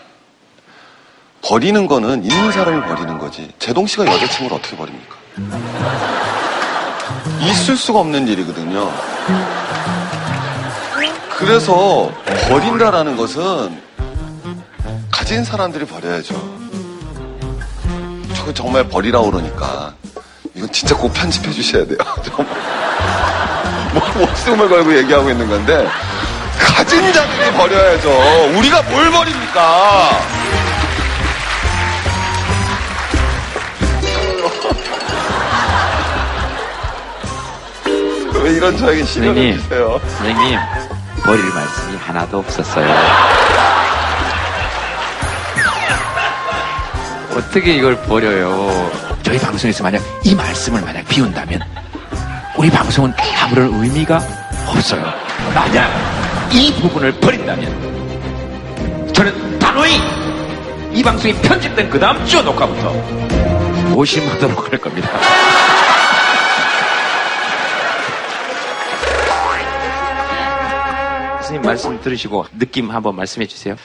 버리는 1.41 1.88
거는 1.88 2.26
있는 2.26 2.51
사람이 2.51 2.82
버리는 2.82 3.17
거지. 3.19 3.49
제동 3.57 3.88
씨가 3.88 4.05
여자친구를 4.05 4.57
어떻게 4.57 4.76
버립니까? 4.76 5.15
있을 7.39 7.78
수가 7.78 7.99
없는 7.99 8.28
일이거든요. 8.28 8.91
그래서 11.38 12.11
버린다라는 12.49 13.15
것은 13.15 13.82
가진 15.09 15.45
사람들이 15.45 15.86
버려야죠. 15.86 16.34
저거 18.36 18.53
정말 18.53 18.89
버리라고 18.89 19.32
그러니까 19.32 19.95
이건 20.56 20.72
진짜 20.72 20.95
꼭 20.95 21.12
편집해 21.14 21.51
주셔야 21.51 21.86
돼요. 21.86 21.97
뭐 23.93 24.01
목숨을 24.26 24.70
걸고 24.70 24.95
얘기하고 24.97 25.30
있는 25.30 25.47
건데 25.47 25.88
가진 26.60 27.12
자들이 27.14 27.51
버려야죠. 27.54 28.10
우리가 28.58 28.82
뭘 28.84 29.10
버립니까? 29.12 30.10
왜 38.43 38.51
이런 38.51 38.78
저에게 38.78 39.04
시련을 39.06 39.54
주세요? 39.54 39.99
선생님, 40.18 40.60
버릴 41.24 41.45
말씀이 41.45 41.97
하나도 41.97 42.38
없었어요. 42.39 42.86
어떻게 47.36 47.74
이걸 47.74 47.95
버려요? 48.04 48.91
저희 49.24 49.39
방송에서 49.39 49.84
만약 49.84 50.01
이 50.24 50.36
말씀을 50.36 50.82
만약 50.82 51.07
비운다면 51.07 51.61
우리 52.57 52.69
방송은 52.69 53.13
아무런 53.41 53.74
의미가 53.82 54.21
없어요. 54.67 55.01
만약 55.55 55.89
이 56.51 56.71
부분을 56.82 57.11
버린다면 57.19 59.13
저는 59.13 59.59
단호히 59.59 59.93
이 60.91 61.01
방송이 61.01 61.34
편집된 61.41 61.89
그 61.89 61.99
다음 61.99 62.24
주 62.26 62.43
녹화부터 62.43 62.91
오심하도록 63.95 64.71
할 64.71 64.80
겁니다. 64.80 65.09
선생님 71.39 71.61
말씀 71.63 71.99
들으시고 72.01 72.45
느낌 72.57 72.91
한번 72.91 73.15
말씀해 73.15 73.47
주세요. 73.47 73.76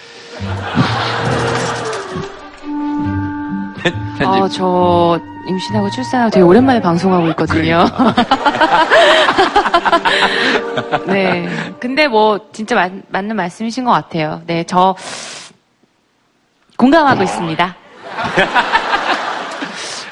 아, 4.24 4.48
저 4.48 5.20
임신하고 5.48 5.90
출산하고 5.90 6.30
되게 6.30 6.42
오랜만에 6.42 6.80
방송하고 6.80 7.28
있거든요. 7.28 7.84
네. 11.06 11.48
근데 11.80 12.08
뭐 12.08 12.38
진짜 12.52 12.74
맞, 12.74 12.92
맞는 13.08 13.36
말씀이신 13.36 13.84
것 13.84 13.92
같아요. 13.92 14.42
네, 14.46 14.64
저 14.64 14.94
공감하고 16.76 17.22
있습니다. 17.22 17.76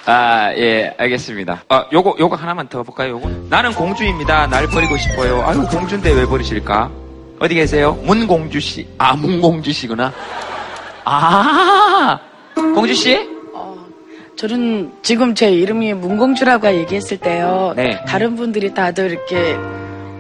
아, 0.09 0.53
예, 0.57 0.95
알겠습니다. 0.99 1.65
아, 1.69 1.85
요거, 1.93 2.15
요거 2.21 2.37
하나만 2.37 2.69
더 2.69 2.85
볼까요, 2.85 3.15
요거? 3.15 3.29
나는 3.51 3.73
공주입니다. 3.73 4.47
날 4.47 4.69
버리고 4.69 4.97
싶어요. 4.97 5.43
아유, 5.45 5.67
공주인데 5.67 6.13
왜 6.13 6.25
버리실까? 6.25 6.89
어디 7.41 7.55
계세요? 7.55 7.99
문공주 8.05 8.61
씨. 8.61 8.87
아, 8.99 9.15
문공주 9.17 9.73
씨구나. 9.73 10.13
아, 11.05 12.21
공주 12.55 12.95
씨? 12.95 13.29
저는 14.37 14.93
지금 15.03 15.35
제 15.35 15.51
이름이 15.51 15.95
문공주라고 15.95 16.69
얘기했을 16.69 17.17
때요. 17.17 17.73
네. 17.75 18.03
다른 18.07 18.37
분들이 18.37 18.75
다들 18.75 19.11
이렇게 19.11 19.57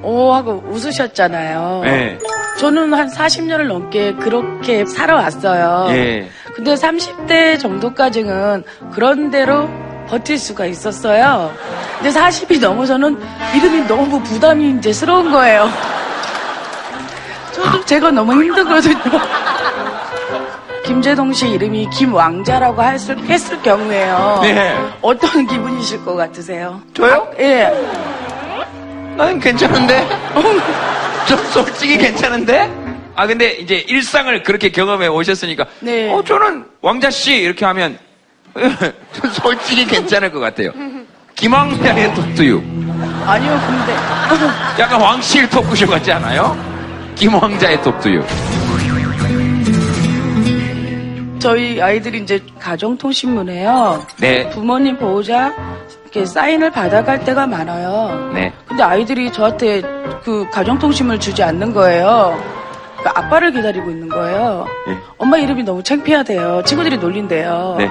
오 0.02 0.32
하고 0.32 0.64
웃으셨잖아요. 0.68 1.82
네. 1.84 2.18
저는 2.58 2.94
한 2.94 3.08
40년을 3.08 3.66
넘게 3.66 4.14
그렇게 4.14 4.86
살아왔어요. 4.86 5.88
예. 5.90 6.28
근데 6.54 6.74
30대 6.74 7.58
정도까지는 7.58 8.64
그런 8.92 9.30
대로 9.30 9.68
버틸 10.08 10.38
수가 10.38 10.64
있었어요. 10.64 11.52
근데 11.98 12.18
40이 12.18 12.58
넘어서는 12.58 13.18
이름이 13.54 13.86
너무 13.86 14.22
부담이 14.22 14.78
이제 14.78 14.94
스러운 14.94 15.30
거예요. 15.30 15.68
저도 17.52 17.84
제가 17.84 18.10
너무 18.10 18.32
힘들거든요. 18.32 18.96
김재동 20.86 21.32
씨 21.32 21.48
이름이 21.48 21.90
김왕자라고 21.90 22.82
했을, 22.84 23.18
했을 23.18 23.60
경우에요. 23.60 24.38
네. 24.42 24.76
어떤 25.02 25.46
기분이실 25.46 26.04
것 26.04 26.14
같으세요? 26.14 26.80
저요? 26.94 27.28
아, 27.32 27.40
예. 27.42 27.70
난 29.16 29.40
괜찮은데? 29.40 30.06
저 31.26 31.36
솔직히 31.36 31.98
괜찮은데? 31.98 32.70
아, 33.16 33.26
근데 33.26 33.52
이제 33.54 33.76
일상을 33.88 34.42
그렇게 34.44 34.68
경험해 34.70 35.08
오셨으니까. 35.08 35.66
네. 35.80 36.12
어, 36.12 36.22
저는 36.22 36.64
왕자씨 36.82 37.34
이렇게 37.34 37.64
하면 37.64 37.98
솔직히 39.42 39.84
괜찮을 39.86 40.30
것 40.30 40.38
같아요. 40.38 40.70
김왕자의 41.34 42.14
톡투유. 42.14 42.62
아니요, 43.26 43.60
근데. 43.66 43.92
약간 44.80 45.00
왕실 45.00 45.48
토크쇼 45.48 45.86
같지 45.88 46.12
않아요? 46.12 46.56
김왕자의 47.16 47.82
톡투유. 47.82 48.22
저희 51.46 51.80
아이들이 51.80 52.18
이제 52.18 52.42
가정통신문에요. 52.58 54.04
네. 54.18 54.50
부모님 54.50 54.98
보호자 54.98 55.54
이렇게 56.02 56.26
사인을 56.26 56.72
받아갈 56.72 57.24
때가 57.24 57.46
많아요. 57.46 58.32
네. 58.34 58.52
근데 58.66 58.82
아이들이 58.82 59.32
저한테 59.32 59.80
그 60.24 60.50
가정통신을 60.50 61.20
주지 61.20 61.44
않는 61.44 61.72
거예요. 61.72 62.36
그러니까 62.96 63.20
아빠를 63.20 63.52
기다리고 63.52 63.88
있는 63.90 64.08
거예요. 64.08 64.66
네. 64.88 64.98
엄마 65.18 65.38
이름이 65.38 65.62
너무 65.62 65.84
창피하대요. 65.84 66.62
친구들이 66.66 66.98
놀린대요. 66.98 67.76
네. 67.78 67.88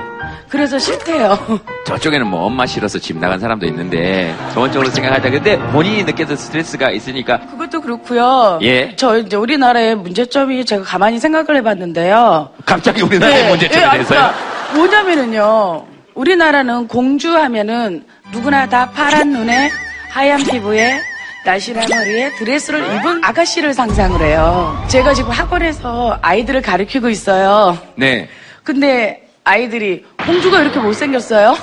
그래서 0.50 0.78
싫대요. 0.78 1.38
저쪽에는 1.88 2.28
뭐 2.28 2.46
엄마 2.46 2.66
싫어서 2.66 3.00
집 3.00 3.18
나간 3.18 3.40
사람도 3.40 3.66
있는데 3.68 4.36
쪽으로 4.54 4.90
생각하자. 4.90 5.30
근데 5.30 5.58
본인이 5.72 6.04
느껴도 6.04 6.36
스트레스가 6.36 6.92
있으니까 6.92 7.40
그것도 7.40 7.65
그렇고요. 7.86 8.60
예. 8.64 8.96
저 8.96 9.18
이제 9.18 9.36
우리나라의 9.36 9.96
문제점이 9.96 10.66
제가 10.66 10.84
가만히 10.84 11.20
생각을 11.20 11.56
해봤는데요. 11.58 12.50
갑자기 12.66 13.02
우리나라의 13.04 13.44
네. 13.44 13.50
문제점에 13.50 13.86
예, 13.86 13.90
대해서요? 13.92 14.20
그러니까 14.20 14.74
뭐냐면은요. 14.76 15.86
우리나라는 16.16 16.88
공주하면은 16.88 18.06
누구나 18.32 18.68
다 18.68 18.90
파란 18.90 19.32
눈에 19.32 19.70
하얀 20.10 20.44
피부에 20.44 21.00
날씬한 21.46 21.92
허리에 21.92 22.32
드레스를 22.36 22.80
입은 22.80 23.24
아가씨를 23.24 23.74
상상을 23.74 24.20
해요. 24.22 24.84
제가 24.88 25.14
지금 25.14 25.30
학원에서 25.32 26.18
아이들을 26.22 26.62
가르치고 26.62 27.10
있어요. 27.10 27.78
네. 27.96 28.28
근데 28.64 29.28
아이들이 29.44 30.04
공주가 30.26 30.62
이렇게 30.62 30.80
못생겼어요? 30.80 31.56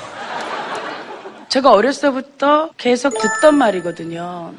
제가 1.49 1.71
어렸을 1.71 2.09
때부터 2.09 2.69
계속 2.77 3.13
듣던 3.19 3.55
말이거든요. 3.57 4.53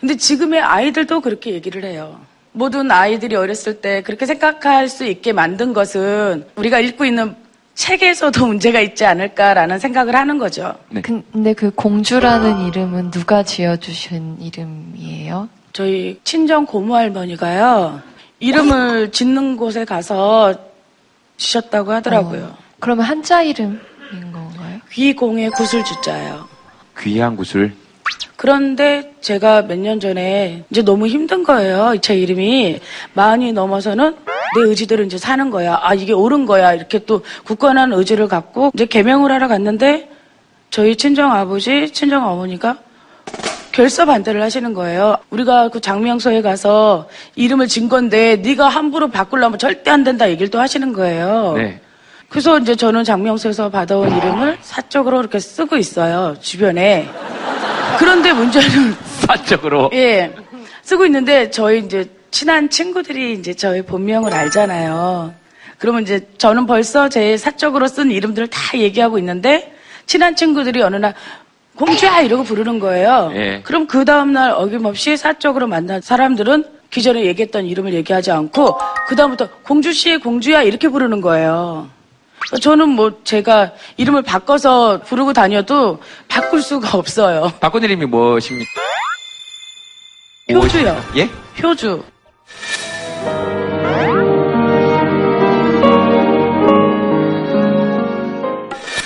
근데 0.00 0.16
지금의 0.16 0.60
아이들도 0.60 1.20
그렇게 1.20 1.52
얘기를 1.52 1.84
해요. 1.84 2.20
모든 2.52 2.90
아이들이 2.90 3.36
어렸을 3.36 3.80
때 3.80 4.02
그렇게 4.02 4.26
생각할 4.26 4.88
수 4.88 5.04
있게 5.04 5.32
만든 5.32 5.72
것은 5.72 6.46
우리가 6.56 6.80
읽고 6.80 7.04
있는 7.04 7.36
책에서도 7.74 8.44
문제가 8.46 8.80
있지 8.80 9.04
않을까라는 9.04 9.78
생각을 9.78 10.16
하는 10.16 10.38
거죠. 10.38 10.74
근데 11.02 11.54
그 11.54 11.70
공주라는 11.70 12.66
이름은 12.66 13.10
누가 13.12 13.42
지어주신 13.42 14.38
이름이에요? 14.40 15.48
저희 15.72 16.18
친정 16.24 16.66
고모 16.66 16.96
할머니가요. 16.96 18.00
이름을 18.40 19.12
짓는 19.12 19.56
곳에 19.56 19.84
가서 19.84 20.54
지셨다고 21.36 21.92
하더라고요. 21.92 22.56
그러면 22.80 23.04
한자 23.04 23.42
이름인 23.42 23.78
건가요? 24.32 24.80
귀공의 24.90 25.50
구슬 25.50 25.84
주자예요. 25.84 26.48
귀한 26.98 27.36
구슬. 27.36 27.72
그런데 28.36 29.14
제가 29.20 29.62
몇 29.62 29.78
년 29.78 29.98
전에 30.00 30.62
이제 30.70 30.82
너무 30.82 31.06
힘든 31.08 31.42
거예요. 31.44 31.94
제 32.00 32.14
이름이 32.16 32.80
마흔이 33.14 33.52
넘어서는 33.52 34.14
내 34.56 34.62
의지대로 34.62 35.02
이제 35.04 35.18
사는 35.18 35.50
거야. 35.50 35.78
아 35.82 35.94
이게 35.94 36.12
옳은 36.12 36.46
거야. 36.46 36.72
이렇게 36.72 37.04
또 37.04 37.22
굳건한 37.44 37.92
의지를 37.92 38.28
갖고 38.28 38.70
이제 38.74 38.86
개명을 38.86 39.32
하러 39.32 39.48
갔는데 39.48 40.08
저희 40.70 40.96
친정 40.96 41.32
아버지, 41.32 41.90
친정 41.92 42.26
어머니가 42.28 42.78
결사 43.72 44.04
반대를 44.04 44.42
하시는 44.42 44.72
거예요. 44.74 45.16
우리가 45.30 45.68
그 45.70 45.80
장명소에 45.80 46.42
가서 46.42 47.08
이름을 47.36 47.68
진 47.68 47.88
건데 47.88 48.36
네가 48.36 48.68
함부로 48.68 49.08
바꾸려면 49.08 49.58
절대 49.58 49.90
안 49.90 50.04
된다 50.04 50.28
얘기를 50.28 50.48
또 50.50 50.60
하시는 50.60 50.92
거예요. 50.92 51.54
네. 51.56 51.80
그래서 52.28 52.58
이제 52.58 52.74
저는 52.76 53.04
장명소에서 53.04 53.70
받아온 53.70 54.14
이름을 54.16 54.58
사적으로 54.60 55.20
이렇게 55.20 55.38
쓰고 55.38 55.76
있어요. 55.76 56.36
주변에. 56.40 57.08
그런데 57.98 58.32
문제는 58.32 58.94
사적으로. 59.26 59.90
예. 59.92 60.32
쓰고 60.82 61.04
있는데 61.06 61.50
저희 61.50 61.80
이제 61.80 62.08
친한 62.30 62.70
친구들이 62.70 63.34
이제 63.34 63.54
저희 63.54 63.82
본명을 63.82 64.32
알잖아요. 64.32 65.34
그러면 65.78 66.02
이제 66.02 66.28
저는 66.38 66.66
벌써 66.66 67.08
제 67.08 67.36
사적으로 67.36 67.86
쓴 67.86 68.10
이름들을 68.10 68.48
다 68.48 68.78
얘기하고 68.78 69.18
있는데 69.18 69.72
친한 70.06 70.34
친구들이 70.34 70.82
어느 70.82 70.96
날 70.96 71.14
공주야 71.76 72.20
이러고 72.22 72.44
부르는 72.44 72.78
거예요. 72.80 73.30
예. 73.34 73.60
그럼 73.62 73.86
그 73.86 74.04
다음날 74.04 74.50
어김없이 74.52 75.16
사적으로 75.16 75.66
만난 75.66 76.00
사람들은 76.00 76.64
기존에 76.90 77.24
얘기했던 77.26 77.66
이름을 77.66 77.92
얘기하지 77.94 78.30
않고 78.30 78.78
그 79.06 79.14
다음부터 79.14 79.48
공주 79.62 79.92
씨 79.92 80.16
공주야 80.16 80.62
이렇게 80.62 80.88
부르는 80.88 81.20
거예요. 81.20 81.88
저는 82.60 82.90
뭐 82.90 83.20
제가 83.24 83.72
이름을 83.96 84.22
바꿔서 84.22 85.00
부르고 85.00 85.32
다녀도 85.32 86.00
바꿀 86.28 86.62
수가 86.62 86.96
없어요. 86.96 87.52
바꾼 87.60 87.82
이름이 87.82 88.06
무엇입니까? 88.06 88.70
효주요. 90.50 91.04
예? 91.16 91.28
효주. 91.62 92.02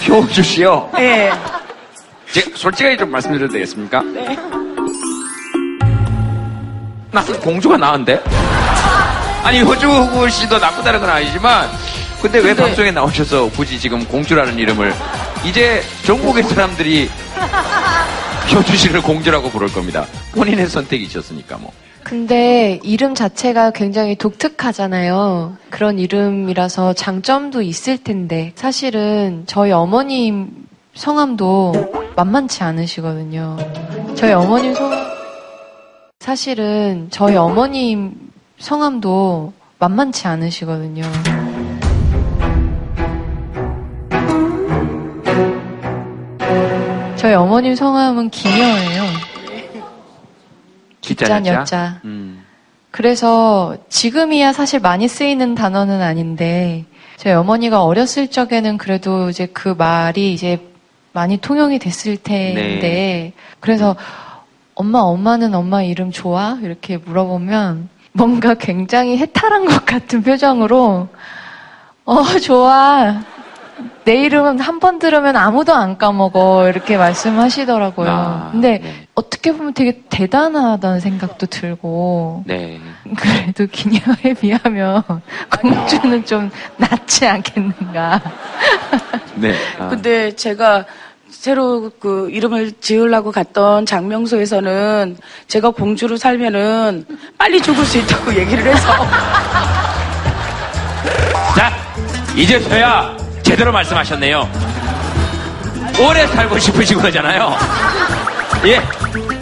효주 0.09 0.43
씨요. 0.43 0.91
예. 0.99 1.33
제가 2.33 2.51
솔직하게 2.55 2.97
좀 2.97 3.11
말씀드려도 3.11 3.53
되겠습니까? 3.53 4.03
네. 4.03 4.37
나 7.11 7.22
공주가 7.43 7.76
나은데? 7.76 8.22
아니 9.43 9.61
효주 9.61 10.28
씨도 10.30 10.59
나쁘다는 10.59 11.01
건 11.01 11.11
아니지만 11.11 11.68
근데 12.23 12.39
왜 12.39 12.55
근데- 12.55 12.62
방송에 12.62 12.91
나오셔서 12.93 13.51
굳이 13.51 13.79
지금 13.81 14.05
공주라는 14.07 14.59
이름을 14.59 14.93
이제 15.45 15.83
전국의 16.07 16.45
사람들이 16.45 17.11
효주 18.55 18.77
씨를 18.77 19.03
공주라고 19.03 19.51
부를 19.51 19.68
겁니다. 19.73 20.07
본인의 20.33 20.68
선택이셨으니까 20.68 21.59
뭐. 21.59 21.73
근데 22.05 22.81
이름 22.83 23.14
자체가 23.14 23.70
굉장히 23.73 24.14
독특하잖아요. 24.16 25.57
그런 25.70 25.99
이름이라서 25.99 26.93
장점도 26.95 27.62
있을 27.62 27.99
텐데 27.99 28.53
사실은 28.55 29.45
저희 29.47 29.73
어머님 29.73 30.51
성함도 30.95 31.73
만만치 32.16 32.62
않으시거든요. 32.62 33.57
저희 34.16 34.33
어머님 34.33 34.75
성 34.75 34.91
사실은 36.20 37.09
저희 37.11 37.37
어머님 37.37 38.14
성함도 38.59 39.53
만만치 39.79 40.27
않으시거든요. 40.29 41.03
저희 47.23 47.35
어머님 47.35 47.77
성함은 47.77 48.31
기녀예요. 48.31 49.05
기짠 51.01 51.47
여자. 51.47 52.01
음. 52.05 52.45
그래서 52.91 53.77
지금이야 53.89 54.53
사실 54.53 54.81
많이 54.81 55.07
쓰이는 55.07 55.55
단어는 55.55 56.03
아닌데 56.03 56.85
저희 57.18 57.33
어머니가 57.33 57.85
어렸을 57.85 58.27
적에는 58.27 58.77
그래도 58.77 59.31
이제 59.31 59.47
그 59.47 59.68
말이 59.68 60.33
이제 60.33 60.68
많이 61.12 61.37
통용이 61.37 61.79
됐을 61.79 62.16
텐데 62.16 62.81
네. 62.81 63.33
그래서 63.61 63.95
엄마 64.75 64.99
엄마는 64.99 65.55
엄마 65.55 65.81
이름 65.81 66.11
좋아 66.11 66.59
이렇게 66.61 66.97
물어보면 66.97 67.89
뭔가 68.14 68.55
굉장히 68.55 69.16
해탈한 69.18 69.66
것 69.66 69.87
같은 69.87 70.25
표정으로 70.25 71.07
어 72.05 72.25
좋아 72.41 73.23
내 74.05 74.22
이름은 74.24 74.59
한 74.61 74.80
번 74.80 74.99
들으면 74.99 75.37
아무도 75.37 75.72
안 75.74 75.97
까먹어 75.97 76.68
이렇게 76.68 76.97
말씀하시더라고요. 76.97 78.09
아, 78.11 78.49
근데 78.51 79.07
어떻게 79.14 79.53
보면 79.53 79.74
되게 79.74 80.03
대단하다는 80.11 80.99
생각도 81.01 81.47
들고 81.47 82.43
네. 82.47 82.80
그래도 83.16 83.66
기녀에 83.70 84.35
비하면 84.41 85.03
공주는 85.61 86.24
좀 86.24 86.51
낫지 86.78 87.26
않겠는가. 87.28 88.20
네. 89.37 89.55
아. 89.78 89.89
근데 89.89 90.35
제가 90.35 90.85
새로 91.28 91.91
그 92.01 92.28
이름을 92.30 92.72
지으려고 92.80 93.30
갔던 93.33 93.87
장명소에서는 93.87 95.16
제가 95.47 95.70
공주로 95.70 96.16
살면은 96.16 97.07
빨리 97.39 97.61
죽을 97.62 97.85
수 97.85 97.99
있다고 97.99 98.35
얘기를 98.35 98.66
해서 98.66 98.89
자, 101.57 101.70
이제서야 102.37 103.22
제대로 103.53 103.70
말씀하셨네요. 103.70 104.50
오래 106.00 106.26
살고 106.26 106.59
싶으신 106.59 106.98
거잖아요. 106.98 107.55
예. 108.64 108.80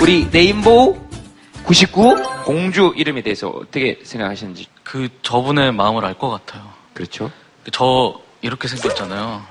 우리 0.00 0.26
네임보우 0.32 0.98
99 1.62 2.16
공주 2.44 2.92
이름에 2.96 3.22
대해서 3.22 3.46
어떻게 3.50 4.00
생각하시는지. 4.02 4.66
그 4.82 5.08
저분의 5.22 5.70
마음을 5.70 6.04
알 6.04 6.14
것 6.14 6.28
같아요. 6.28 6.68
그렇죠. 6.92 7.30
저 7.70 8.18
이렇게 8.40 8.66
생겼잖아요. 8.66 9.44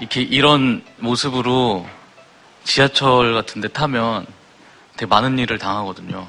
이렇게 0.00 0.22
이런 0.22 0.82
모습으로 0.98 1.86
지하철 2.64 3.32
같은 3.34 3.60
데 3.60 3.68
타면 3.68 4.26
되게 4.96 5.06
많은 5.06 5.38
일을 5.38 5.58
당하거든요. 5.58 6.26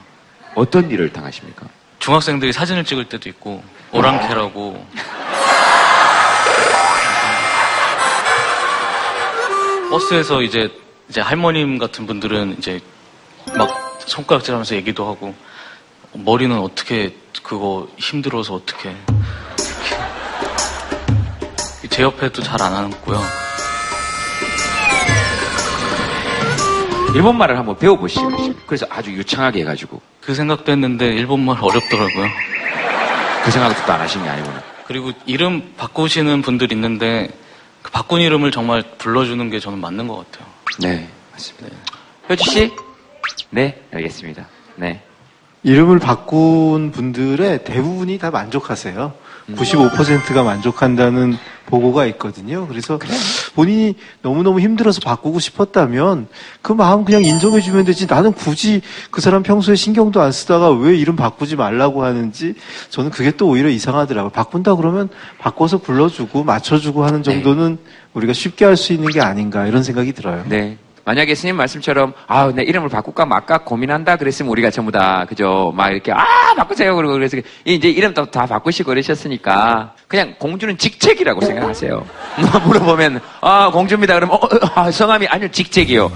어떤 0.54 0.92
일을 0.92 1.12
당하십니까? 1.12 1.66
중학생들이 1.98 2.54
사진을 2.54 2.86
찍을 2.86 3.06
때도 3.06 3.28
있고 3.30 3.64
오랑캐라고 3.92 4.86
버스에서 9.96 10.42
이제 10.42 10.70
이제 11.08 11.22
할머님 11.22 11.78
같은 11.78 12.06
분들은 12.06 12.58
이제 12.58 12.82
막 13.58 13.70
손가락질하면서 14.00 14.76
얘기도 14.76 15.08
하고 15.08 15.34
머리는 16.12 16.58
어떻게 16.60 17.16
그거 17.42 17.88
힘들어서 17.98 18.56
어떻게 18.56 18.94
제 21.90 22.04
옆에도 22.04 22.42
잘 22.44 22.62
안 22.62 22.76
앉고요. 22.76 23.22
일본말을 27.16 27.58
한번 27.58 27.78
배워보시죠. 27.78 28.30
그래서 28.66 28.86
아주 28.90 29.14
유창하게 29.14 29.62
해가지고. 29.62 30.02
그 30.20 30.36
생각도 30.36 30.74
했는데 30.74 31.06
일본말 31.14 31.58
어렵더라고요. 31.62 32.28
그 33.46 33.52
생각도 33.52 33.86
또안 33.86 34.02
하신 34.02 34.24
게 34.24 34.28
아니구나. 34.28 34.62
그리고 34.88 35.14
이름 35.26 35.74
바꾸시는 35.78 36.42
분들 36.42 36.74
있는데 36.74 37.30
그 37.86 37.92
바꾼 37.92 38.20
이름을 38.20 38.50
정말 38.50 38.82
불러주는 38.98 39.48
게 39.52 39.60
저는 39.60 39.78
맞는 39.78 40.08
것 40.08 40.32
같아요. 40.32 40.52
네, 40.80 41.08
맞습니다. 41.32 41.78
효주 42.28 42.50
씨? 42.50 42.72
네, 43.52 43.80
알겠습니다. 43.94 44.48
네. 44.76 45.04
이름을 45.62 46.00
바꾼 46.00 46.90
분들의 46.92 47.64
대부분이 47.64 48.18
다 48.18 48.32
만족하세요. 48.32 49.14
95%가 49.54 50.44
만족한다는 50.44 51.38
보고가 51.68 52.06
있거든요. 52.08 52.68
그래서 52.68 53.00
본인이 53.56 53.96
너무너무 54.22 54.60
힘들어서 54.60 55.02
바꾸고 55.02 55.40
싶었다면 55.40 56.28
그 56.62 56.74
마음 56.74 57.06
그냥 57.06 57.24
인정해주면 57.24 57.86
되지. 57.86 58.06
나는 58.08 58.34
굳이 58.34 58.82
그 59.12 59.22
사람 59.22 59.42
평소에 59.44 59.76
신경도 59.76 60.22
안 60.22 60.32
쓰다가 60.32 60.72
왜 60.72 60.96
이름 60.96 61.16
바꾸지 61.16 61.56
말라고 61.56 62.04
하는지 62.04 62.54
저는 62.90 63.10
그게 63.12 63.32
또 63.32 63.48
오히려 63.48 63.70
이상하더라고요. 63.70 64.32
바꾼다 64.32 64.76
그러면 64.76 65.10
바꿔서 65.40 65.80
불러주고 65.80 66.44
맞춰주고 66.44 67.04
하는 67.04 67.24
정도는 67.24 67.78
우리가 68.14 68.34
쉽게 68.34 68.66
할 68.66 68.76
수 68.78 68.94
있는 68.94 69.10
게 69.10 69.22
아닌가 69.22 69.66
이런 69.68 69.84
생각이 69.84 70.14
들어요. 70.14 70.44
네. 70.48 70.78
만약에 71.06 71.36
스님 71.36 71.56
말씀처럼 71.56 72.14
아, 72.28 72.52
내 72.54 72.64
이름을 72.64 72.90
바꿀까 72.90 73.26
말까 73.26 73.60
고민한다 73.60 74.16
그랬으면 74.16 74.52
우리가 74.52 74.72
전부 74.72 74.92
다 74.92 75.26
그죠 75.30 75.72
막 75.76 75.92
이렇게 75.92 76.12
아 76.12 76.26
바꾸세요 76.58 76.96
그러고 76.96 77.14
그래서 77.14 77.38
이제 77.64 77.90
이름도 77.90 78.32
다 78.32 78.48
바꾸시고 78.48 78.90
그러셨으니까 78.90 79.94
그냥 80.08 80.36
공주는 80.40 80.78
직책이라고 80.78 81.42
생각하세요. 81.42 82.06
뭐 82.40 82.60
물어보면 82.66 83.22
아 83.42 83.70
공주입니다 83.72 84.16
그러면 84.16 84.36
어, 84.36 84.50
아, 84.74 84.92
성함이 84.92 85.28
아니요 85.28 85.50
직책이요. 85.50 86.12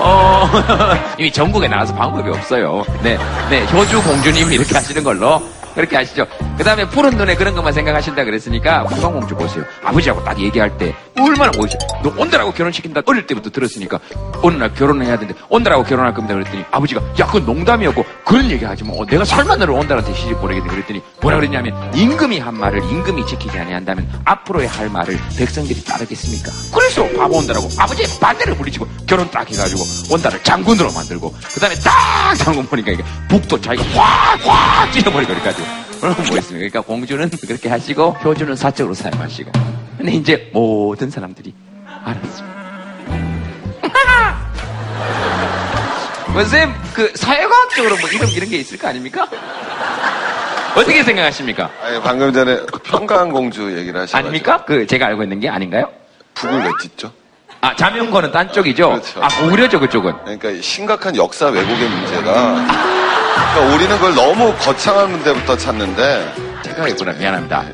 어 0.00 0.50
이미 1.18 1.30
전국에 1.32 1.66
나와서 1.66 1.94
방법이 1.94 2.28
없어요. 2.28 2.84
네, 3.02 3.16
네 3.48 3.64
효주 3.72 4.02
공주님 4.02 4.52
이렇게 4.52 4.74
하시는 4.74 5.02
걸로 5.02 5.42
그렇게 5.74 5.96
하시죠. 5.96 6.26
그 6.56 6.64
다음에 6.64 6.86
푸른 6.86 7.16
눈에 7.16 7.34
그런 7.34 7.54
것만 7.54 7.72
생각하신다 7.72 8.24
그랬으니까 8.24 8.84
구강공주 8.84 9.34
보세요. 9.34 9.64
아버지하고 9.82 10.22
딱 10.22 10.38
얘기할 10.38 10.76
때 10.78 10.94
얼마나 11.18 11.52
멋있어. 11.56 11.78
너 12.02 12.12
온달하고 12.16 12.52
결혼시킨다. 12.52 13.02
어릴 13.06 13.26
때부터 13.26 13.50
들었으니까 13.50 13.98
어느 14.42 14.56
날 14.56 14.74
결혼해야 14.74 15.18
되는데 15.18 15.40
온달하고 15.48 15.84
결혼할 15.84 16.12
겁니다. 16.14 16.34
그랬더니 16.34 16.64
아버지가 16.70 17.00
야 17.20 17.26
그건 17.26 17.46
농담이었고 17.46 18.04
그런 18.24 18.50
얘기 18.50 18.64
하지 18.64 18.84
뭐. 18.84 19.04
내가 19.06 19.24
살만으로 19.24 19.76
온달한테 19.76 20.12
시집 20.14 20.40
보내겠네. 20.40 20.68
그랬더니 20.68 21.02
뭐라 21.20 21.38
그랬냐면 21.38 21.74
임금이 21.94 22.38
한 22.38 22.58
말을 22.58 22.82
임금이 22.82 23.26
지키지 23.26 23.58
아니한다면 23.58 24.08
앞으로의 24.24 24.68
할 24.68 24.88
말을 24.90 25.18
백성들이 25.38 25.84
따르겠습니까? 25.84 26.50
그래서 26.74 27.08
바보 27.16 27.38
온달하고 27.38 27.68
아버지의 27.78 28.08
반대를 28.20 28.54
물리치고 28.56 28.86
결혼 29.06 29.30
딱 29.30 29.48
해가지고 29.50 29.82
온달을 30.10 30.42
장군으로 30.42 30.92
만들고 30.92 31.34
그 31.52 31.60
다음에 31.60 31.74
딱 31.76 32.34
장군 32.36 32.66
보니까 32.66 32.92
이게 32.92 33.04
북도 33.28 33.60
자기가 33.60 34.00
확확 34.00 34.92
찢어버리고 34.92 35.34
그러니까 35.34 35.62
그럼 36.00 36.14
뭐 36.16 36.36
있습니까? 36.38 36.68
그러니까 36.68 36.80
공주는 36.82 37.30
그렇게 37.30 37.68
하시고 37.68 38.10
효주는 38.24 38.54
사적으로 38.56 38.94
사용하시고. 38.94 39.83
근데 39.96 40.12
이제 40.12 40.50
모든 40.52 41.10
사람들이 41.10 41.54
알았습니다. 42.04 42.54
뭐, 46.32 46.42
선생님, 46.42 46.74
그 46.94 47.12
사회과학적으로 47.14 47.96
뭐 47.98 48.08
이름 48.10 48.28
이런 48.28 48.48
게 48.48 48.56
있을 48.58 48.78
거 48.78 48.88
아닙니까? 48.88 49.26
어떻게 50.76 51.04
생각하십니까? 51.04 51.70
아니, 51.82 52.00
방금 52.00 52.32
전에 52.32 52.58
평강공주 52.84 53.78
얘기를 53.78 54.00
하셔가지고 54.00 54.16
아닙니까? 54.18 54.64
그 54.64 54.86
제가 54.86 55.06
알고 55.06 55.22
있는 55.22 55.38
게 55.38 55.48
아닌가요? 55.48 55.90
북을 56.34 56.64
왜 56.64 56.70
찢죠? 56.80 57.12
아, 57.60 57.74
자명고는 57.76 58.32
딴 58.32 58.52
쪽이죠? 58.52 59.00
아, 59.20 59.28
고구려죠, 59.40 59.78
그쪽은. 59.80 60.12
그러니까 60.24 60.50
심각한 60.60 61.16
역사 61.16 61.46
왜곡의 61.46 61.88
문제가 61.88 62.54
그러니까 63.54 63.74
우리는 63.74 63.96
그걸 63.96 64.14
너무 64.14 64.54
거창한 64.58 65.22
데부터 65.22 65.56
찾는데 65.56 66.34
제가 66.62 66.88
있구나 66.88 67.12
미안합니다. 67.12 67.64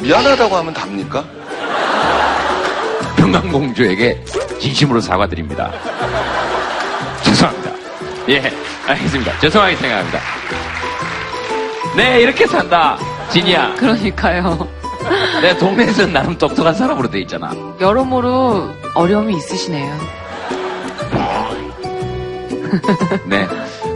미안하다고 0.00 0.56
하면 0.56 0.72
답니까? 0.72 1.24
평강공주에게 3.16 4.24
진심으로 4.60 5.00
사과드립니다. 5.00 5.72
죄송합니다. 7.22 7.70
예, 8.30 8.52
알겠습니다. 8.86 9.38
죄송하게 9.40 9.76
생각합니다. 9.76 10.20
네, 11.96 12.20
이렇게 12.20 12.46
산다. 12.46 12.98
진이야. 13.30 13.74
그러니까요. 13.76 14.68
내 15.42 15.56
동네에서 15.56 16.06
나름 16.06 16.36
똑똑한 16.36 16.74
사람으로 16.74 17.10
돼 17.10 17.20
있잖아. 17.20 17.52
여러모로 17.80 18.70
어려움이 18.94 19.36
있으시네요. 19.36 19.98
네, 23.24 23.46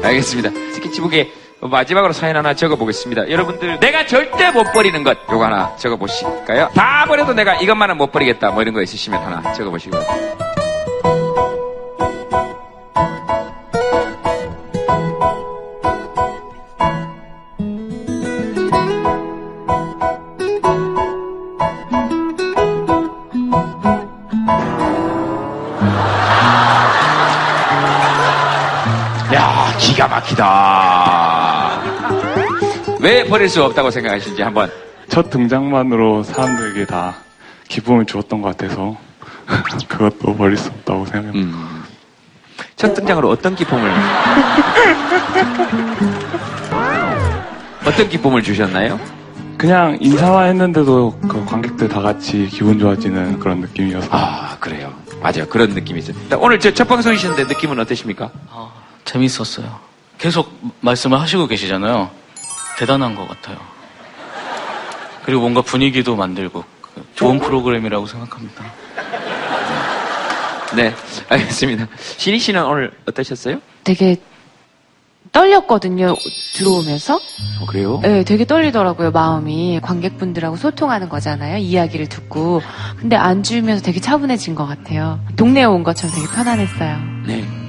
알겠습니다. 0.03 0.51
스케치북에 0.75 1.31
마지막으로 1.69 2.13
사연 2.13 2.37
하나 2.37 2.55
적어보겠습니다. 2.55 3.31
여러분들, 3.31 3.79
내가 3.79 4.05
절대 4.07 4.51
못 4.51 4.73
버리는 4.73 5.03
것, 5.05 5.19
요거 5.31 5.45
하나 5.45 5.75
적어보실까요? 5.77 6.71
다 6.75 7.05
버려도 7.07 7.35
내가 7.35 7.55
이것만은 7.55 7.97
못 7.97 8.11
버리겠다, 8.11 8.51
뭐 8.51 8.63
이런 8.63 8.75
거 8.75 8.83
있으시면 8.83 9.23
하나 9.23 9.53
적어보시고. 9.53 9.97
야, 29.33 29.77
기가 29.79 30.09
막히다. 30.09 30.92
왜 33.03 33.25
버릴 33.25 33.49
수 33.49 33.63
없다고 33.65 33.91
생각하시는지 33.91 34.43
한번. 34.43 34.71
첫 35.09 35.29
등장만으로 35.29 36.23
사람들에게 36.23 36.87
다 36.87 37.17
기쁨을 37.69 38.07
주었던 38.07 38.41
것 38.41 38.57
같아서 38.57 38.97
그것도 39.89 40.37
버릴 40.37 40.57
수 40.57 40.69
없다고 40.71 41.05
생각합니다. 41.07 41.59
첫 42.77 42.95
등장으로 42.95 43.29
어떤 43.29 43.57
기쁨을 43.57 43.91
어떤 47.85 48.09
기쁨을 48.09 48.43
주셨나요? 48.45 49.01
그냥 49.59 49.99
인사만 50.01 50.49
했는데도 50.51 51.19
그 51.29 51.45
관객들 51.45 51.89
다 51.89 52.01
같이 52.01 52.49
기분 52.51 52.79
좋아지는 52.79 53.41
그런 53.41 53.61
느낌이어서. 53.61 54.09
아, 54.13 54.57
그래요. 54.61 54.95
맞아요. 55.21 55.47
그런 55.49 55.71
느낌이 55.71 55.99
있어요. 55.99 56.17
오늘 56.39 56.61
저첫 56.61 56.87
방송이시는데 56.89 57.45
느낌은 57.45 57.79
어떠십니까? 57.81 58.31
재밌었어요. 59.05 59.81
계속 60.19 60.57
말씀을 60.81 61.21
하시고 61.21 61.49
계시잖아요. 61.49 62.22
대단한 62.83 63.15
것 63.15 63.29
같아요. 63.29 63.59
그리고 65.25 65.43
뭔가 65.43 65.63
분위기도 65.63 66.17
만들고 66.17 66.65
그 66.81 67.07
좋은 67.15 67.39
프로그램이라고 67.39 68.07
생각합니다. 68.07 68.65
네, 70.75 70.93
알겠습니다. 71.29 71.87
신희 72.17 72.41
씨는 72.41 72.65
오늘 72.65 72.91
어떠셨어요? 73.07 73.61
되게 73.85 74.17
떨렸거든요, 75.31 76.17
들어오면서. 76.55 77.21
어, 77.61 77.67
그래요? 77.69 78.01
네, 78.03 78.25
되게 78.25 78.45
떨리더라고요, 78.45 79.13
마음이. 79.13 79.79
관객분들하고 79.81 80.57
소통하는 80.57 81.09
거잖아요, 81.09 81.59
이야기를 81.59 82.09
듣고. 82.09 82.63
근데 82.99 83.15
앉으면서 83.15 83.85
되게 83.85 84.01
차분해진 84.01 84.57
것 84.57 84.67
같아요. 84.67 85.21
동네에 85.37 85.65
온 85.65 85.85
것처럼 85.85 86.17
되게 86.17 86.27
편안했어요. 86.27 86.99
네. 87.29 87.63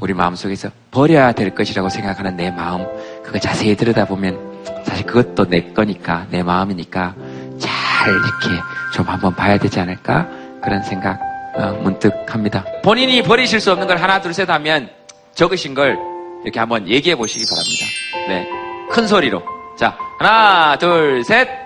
우리 0.00 0.12
마음속에서 0.12 0.70
버려야 0.90 1.32
될 1.32 1.54
것이라고 1.54 1.88
생각하는 1.88 2.36
내 2.36 2.50
마음, 2.50 2.84
그거 3.24 3.38
자세히 3.38 3.74
들여다보면 3.76 4.54
사실 4.84 5.06
그것도 5.06 5.48
내 5.48 5.72
거니까, 5.72 6.26
내 6.30 6.42
마음이니까 6.42 7.14
잘 7.58 8.12
이렇게 8.12 8.62
좀 8.92 9.06
한번 9.06 9.34
봐야 9.34 9.58
되지 9.58 9.80
않을까? 9.80 10.28
그런 10.62 10.82
생각 10.82 11.18
어, 11.56 11.72
문득 11.82 12.12
합니다. 12.32 12.64
본인이 12.82 13.22
버리실 13.22 13.60
수 13.60 13.72
없는 13.72 13.86
걸 13.86 13.96
하나, 13.96 14.20
둘, 14.20 14.34
셋 14.34 14.48
하면 14.50 14.90
적으신 15.34 15.74
걸 15.74 15.96
이렇게 16.42 16.58
한번 16.58 16.88
얘기해 16.88 17.16
보시기 17.16 17.44
바랍니다. 17.46 17.84
네. 18.28 18.48
큰 18.90 19.06
소리로. 19.06 19.42
자, 19.78 19.96
하나, 20.18 20.76
둘, 20.76 21.24
셋. 21.24 21.63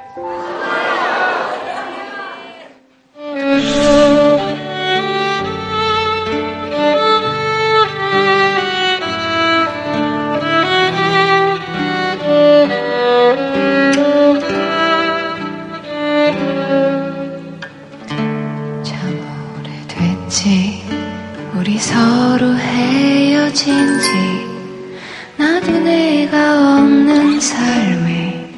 우리 21.78 21.84
서로 21.84 22.56
헤어진 22.56 24.00
지 24.00 24.10
나도 25.36 25.70
내가 25.78 26.76
없는 26.78 27.40
삶에 27.40 28.50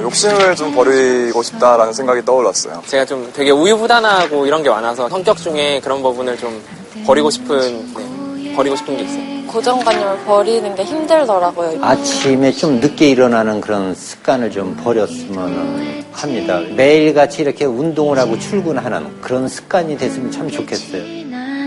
욕심을 0.00 0.56
좀 0.56 0.74
버리고 0.74 1.42
싶다라는 1.42 1.92
생각이 1.92 2.24
떠올랐어요. 2.24 2.82
제가 2.86 3.04
좀 3.04 3.30
되게 3.34 3.50
우유부단하고 3.50 4.46
이런 4.46 4.62
게 4.62 4.70
많아서 4.70 5.10
성격 5.10 5.36
중에 5.36 5.78
그런 5.84 6.00
부분을 6.00 6.38
좀 6.38 6.62
버리고 7.04 7.28
싶은 7.28 7.92
네, 7.94 8.54
버리고 8.54 8.76
싶은 8.76 8.96
게 8.96 9.02
있어요. 9.02 9.46
고정관념을 9.48 10.24
버리는 10.24 10.74
게 10.74 10.82
힘들더라고요. 10.82 11.84
아침에 11.84 12.50
좀 12.52 12.80
늦게 12.80 13.10
일어나는 13.10 13.60
그런 13.60 13.94
습관을 13.94 14.50
좀 14.50 14.74
버렸으면 14.82 16.06
합니다. 16.12 16.60
매일같이 16.60 17.42
이렇게 17.42 17.66
운동을 17.66 18.18
하고 18.18 18.38
출근하는 18.38 19.20
그런 19.20 19.46
습관이 19.48 19.98
됐으면 19.98 20.30
참 20.30 20.50
좋겠어요. 20.50 21.29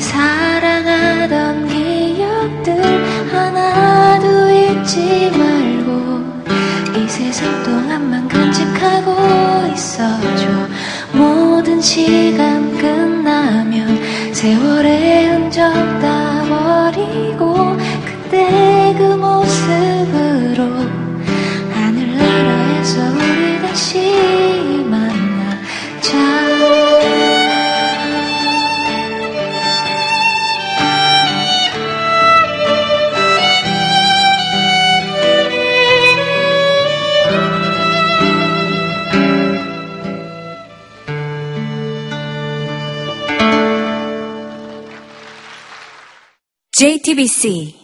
사랑하던 0.00 1.68
기억들 1.68 2.82
하나도 3.32 4.50
잊지 4.50 5.30
말고 5.30 6.20
이 6.98 7.08
세상 7.08 7.62
동안만 7.62 8.26
간직하고 8.28 9.70
있어줘. 9.72 10.46
모든 11.12 11.80
시간 11.80 12.76
끝나면 12.78 14.32
세월의 14.32 15.28
흔적 15.28 15.70
다 16.00 16.42
버리고 16.48 17.69
JTBC 46.80 47.79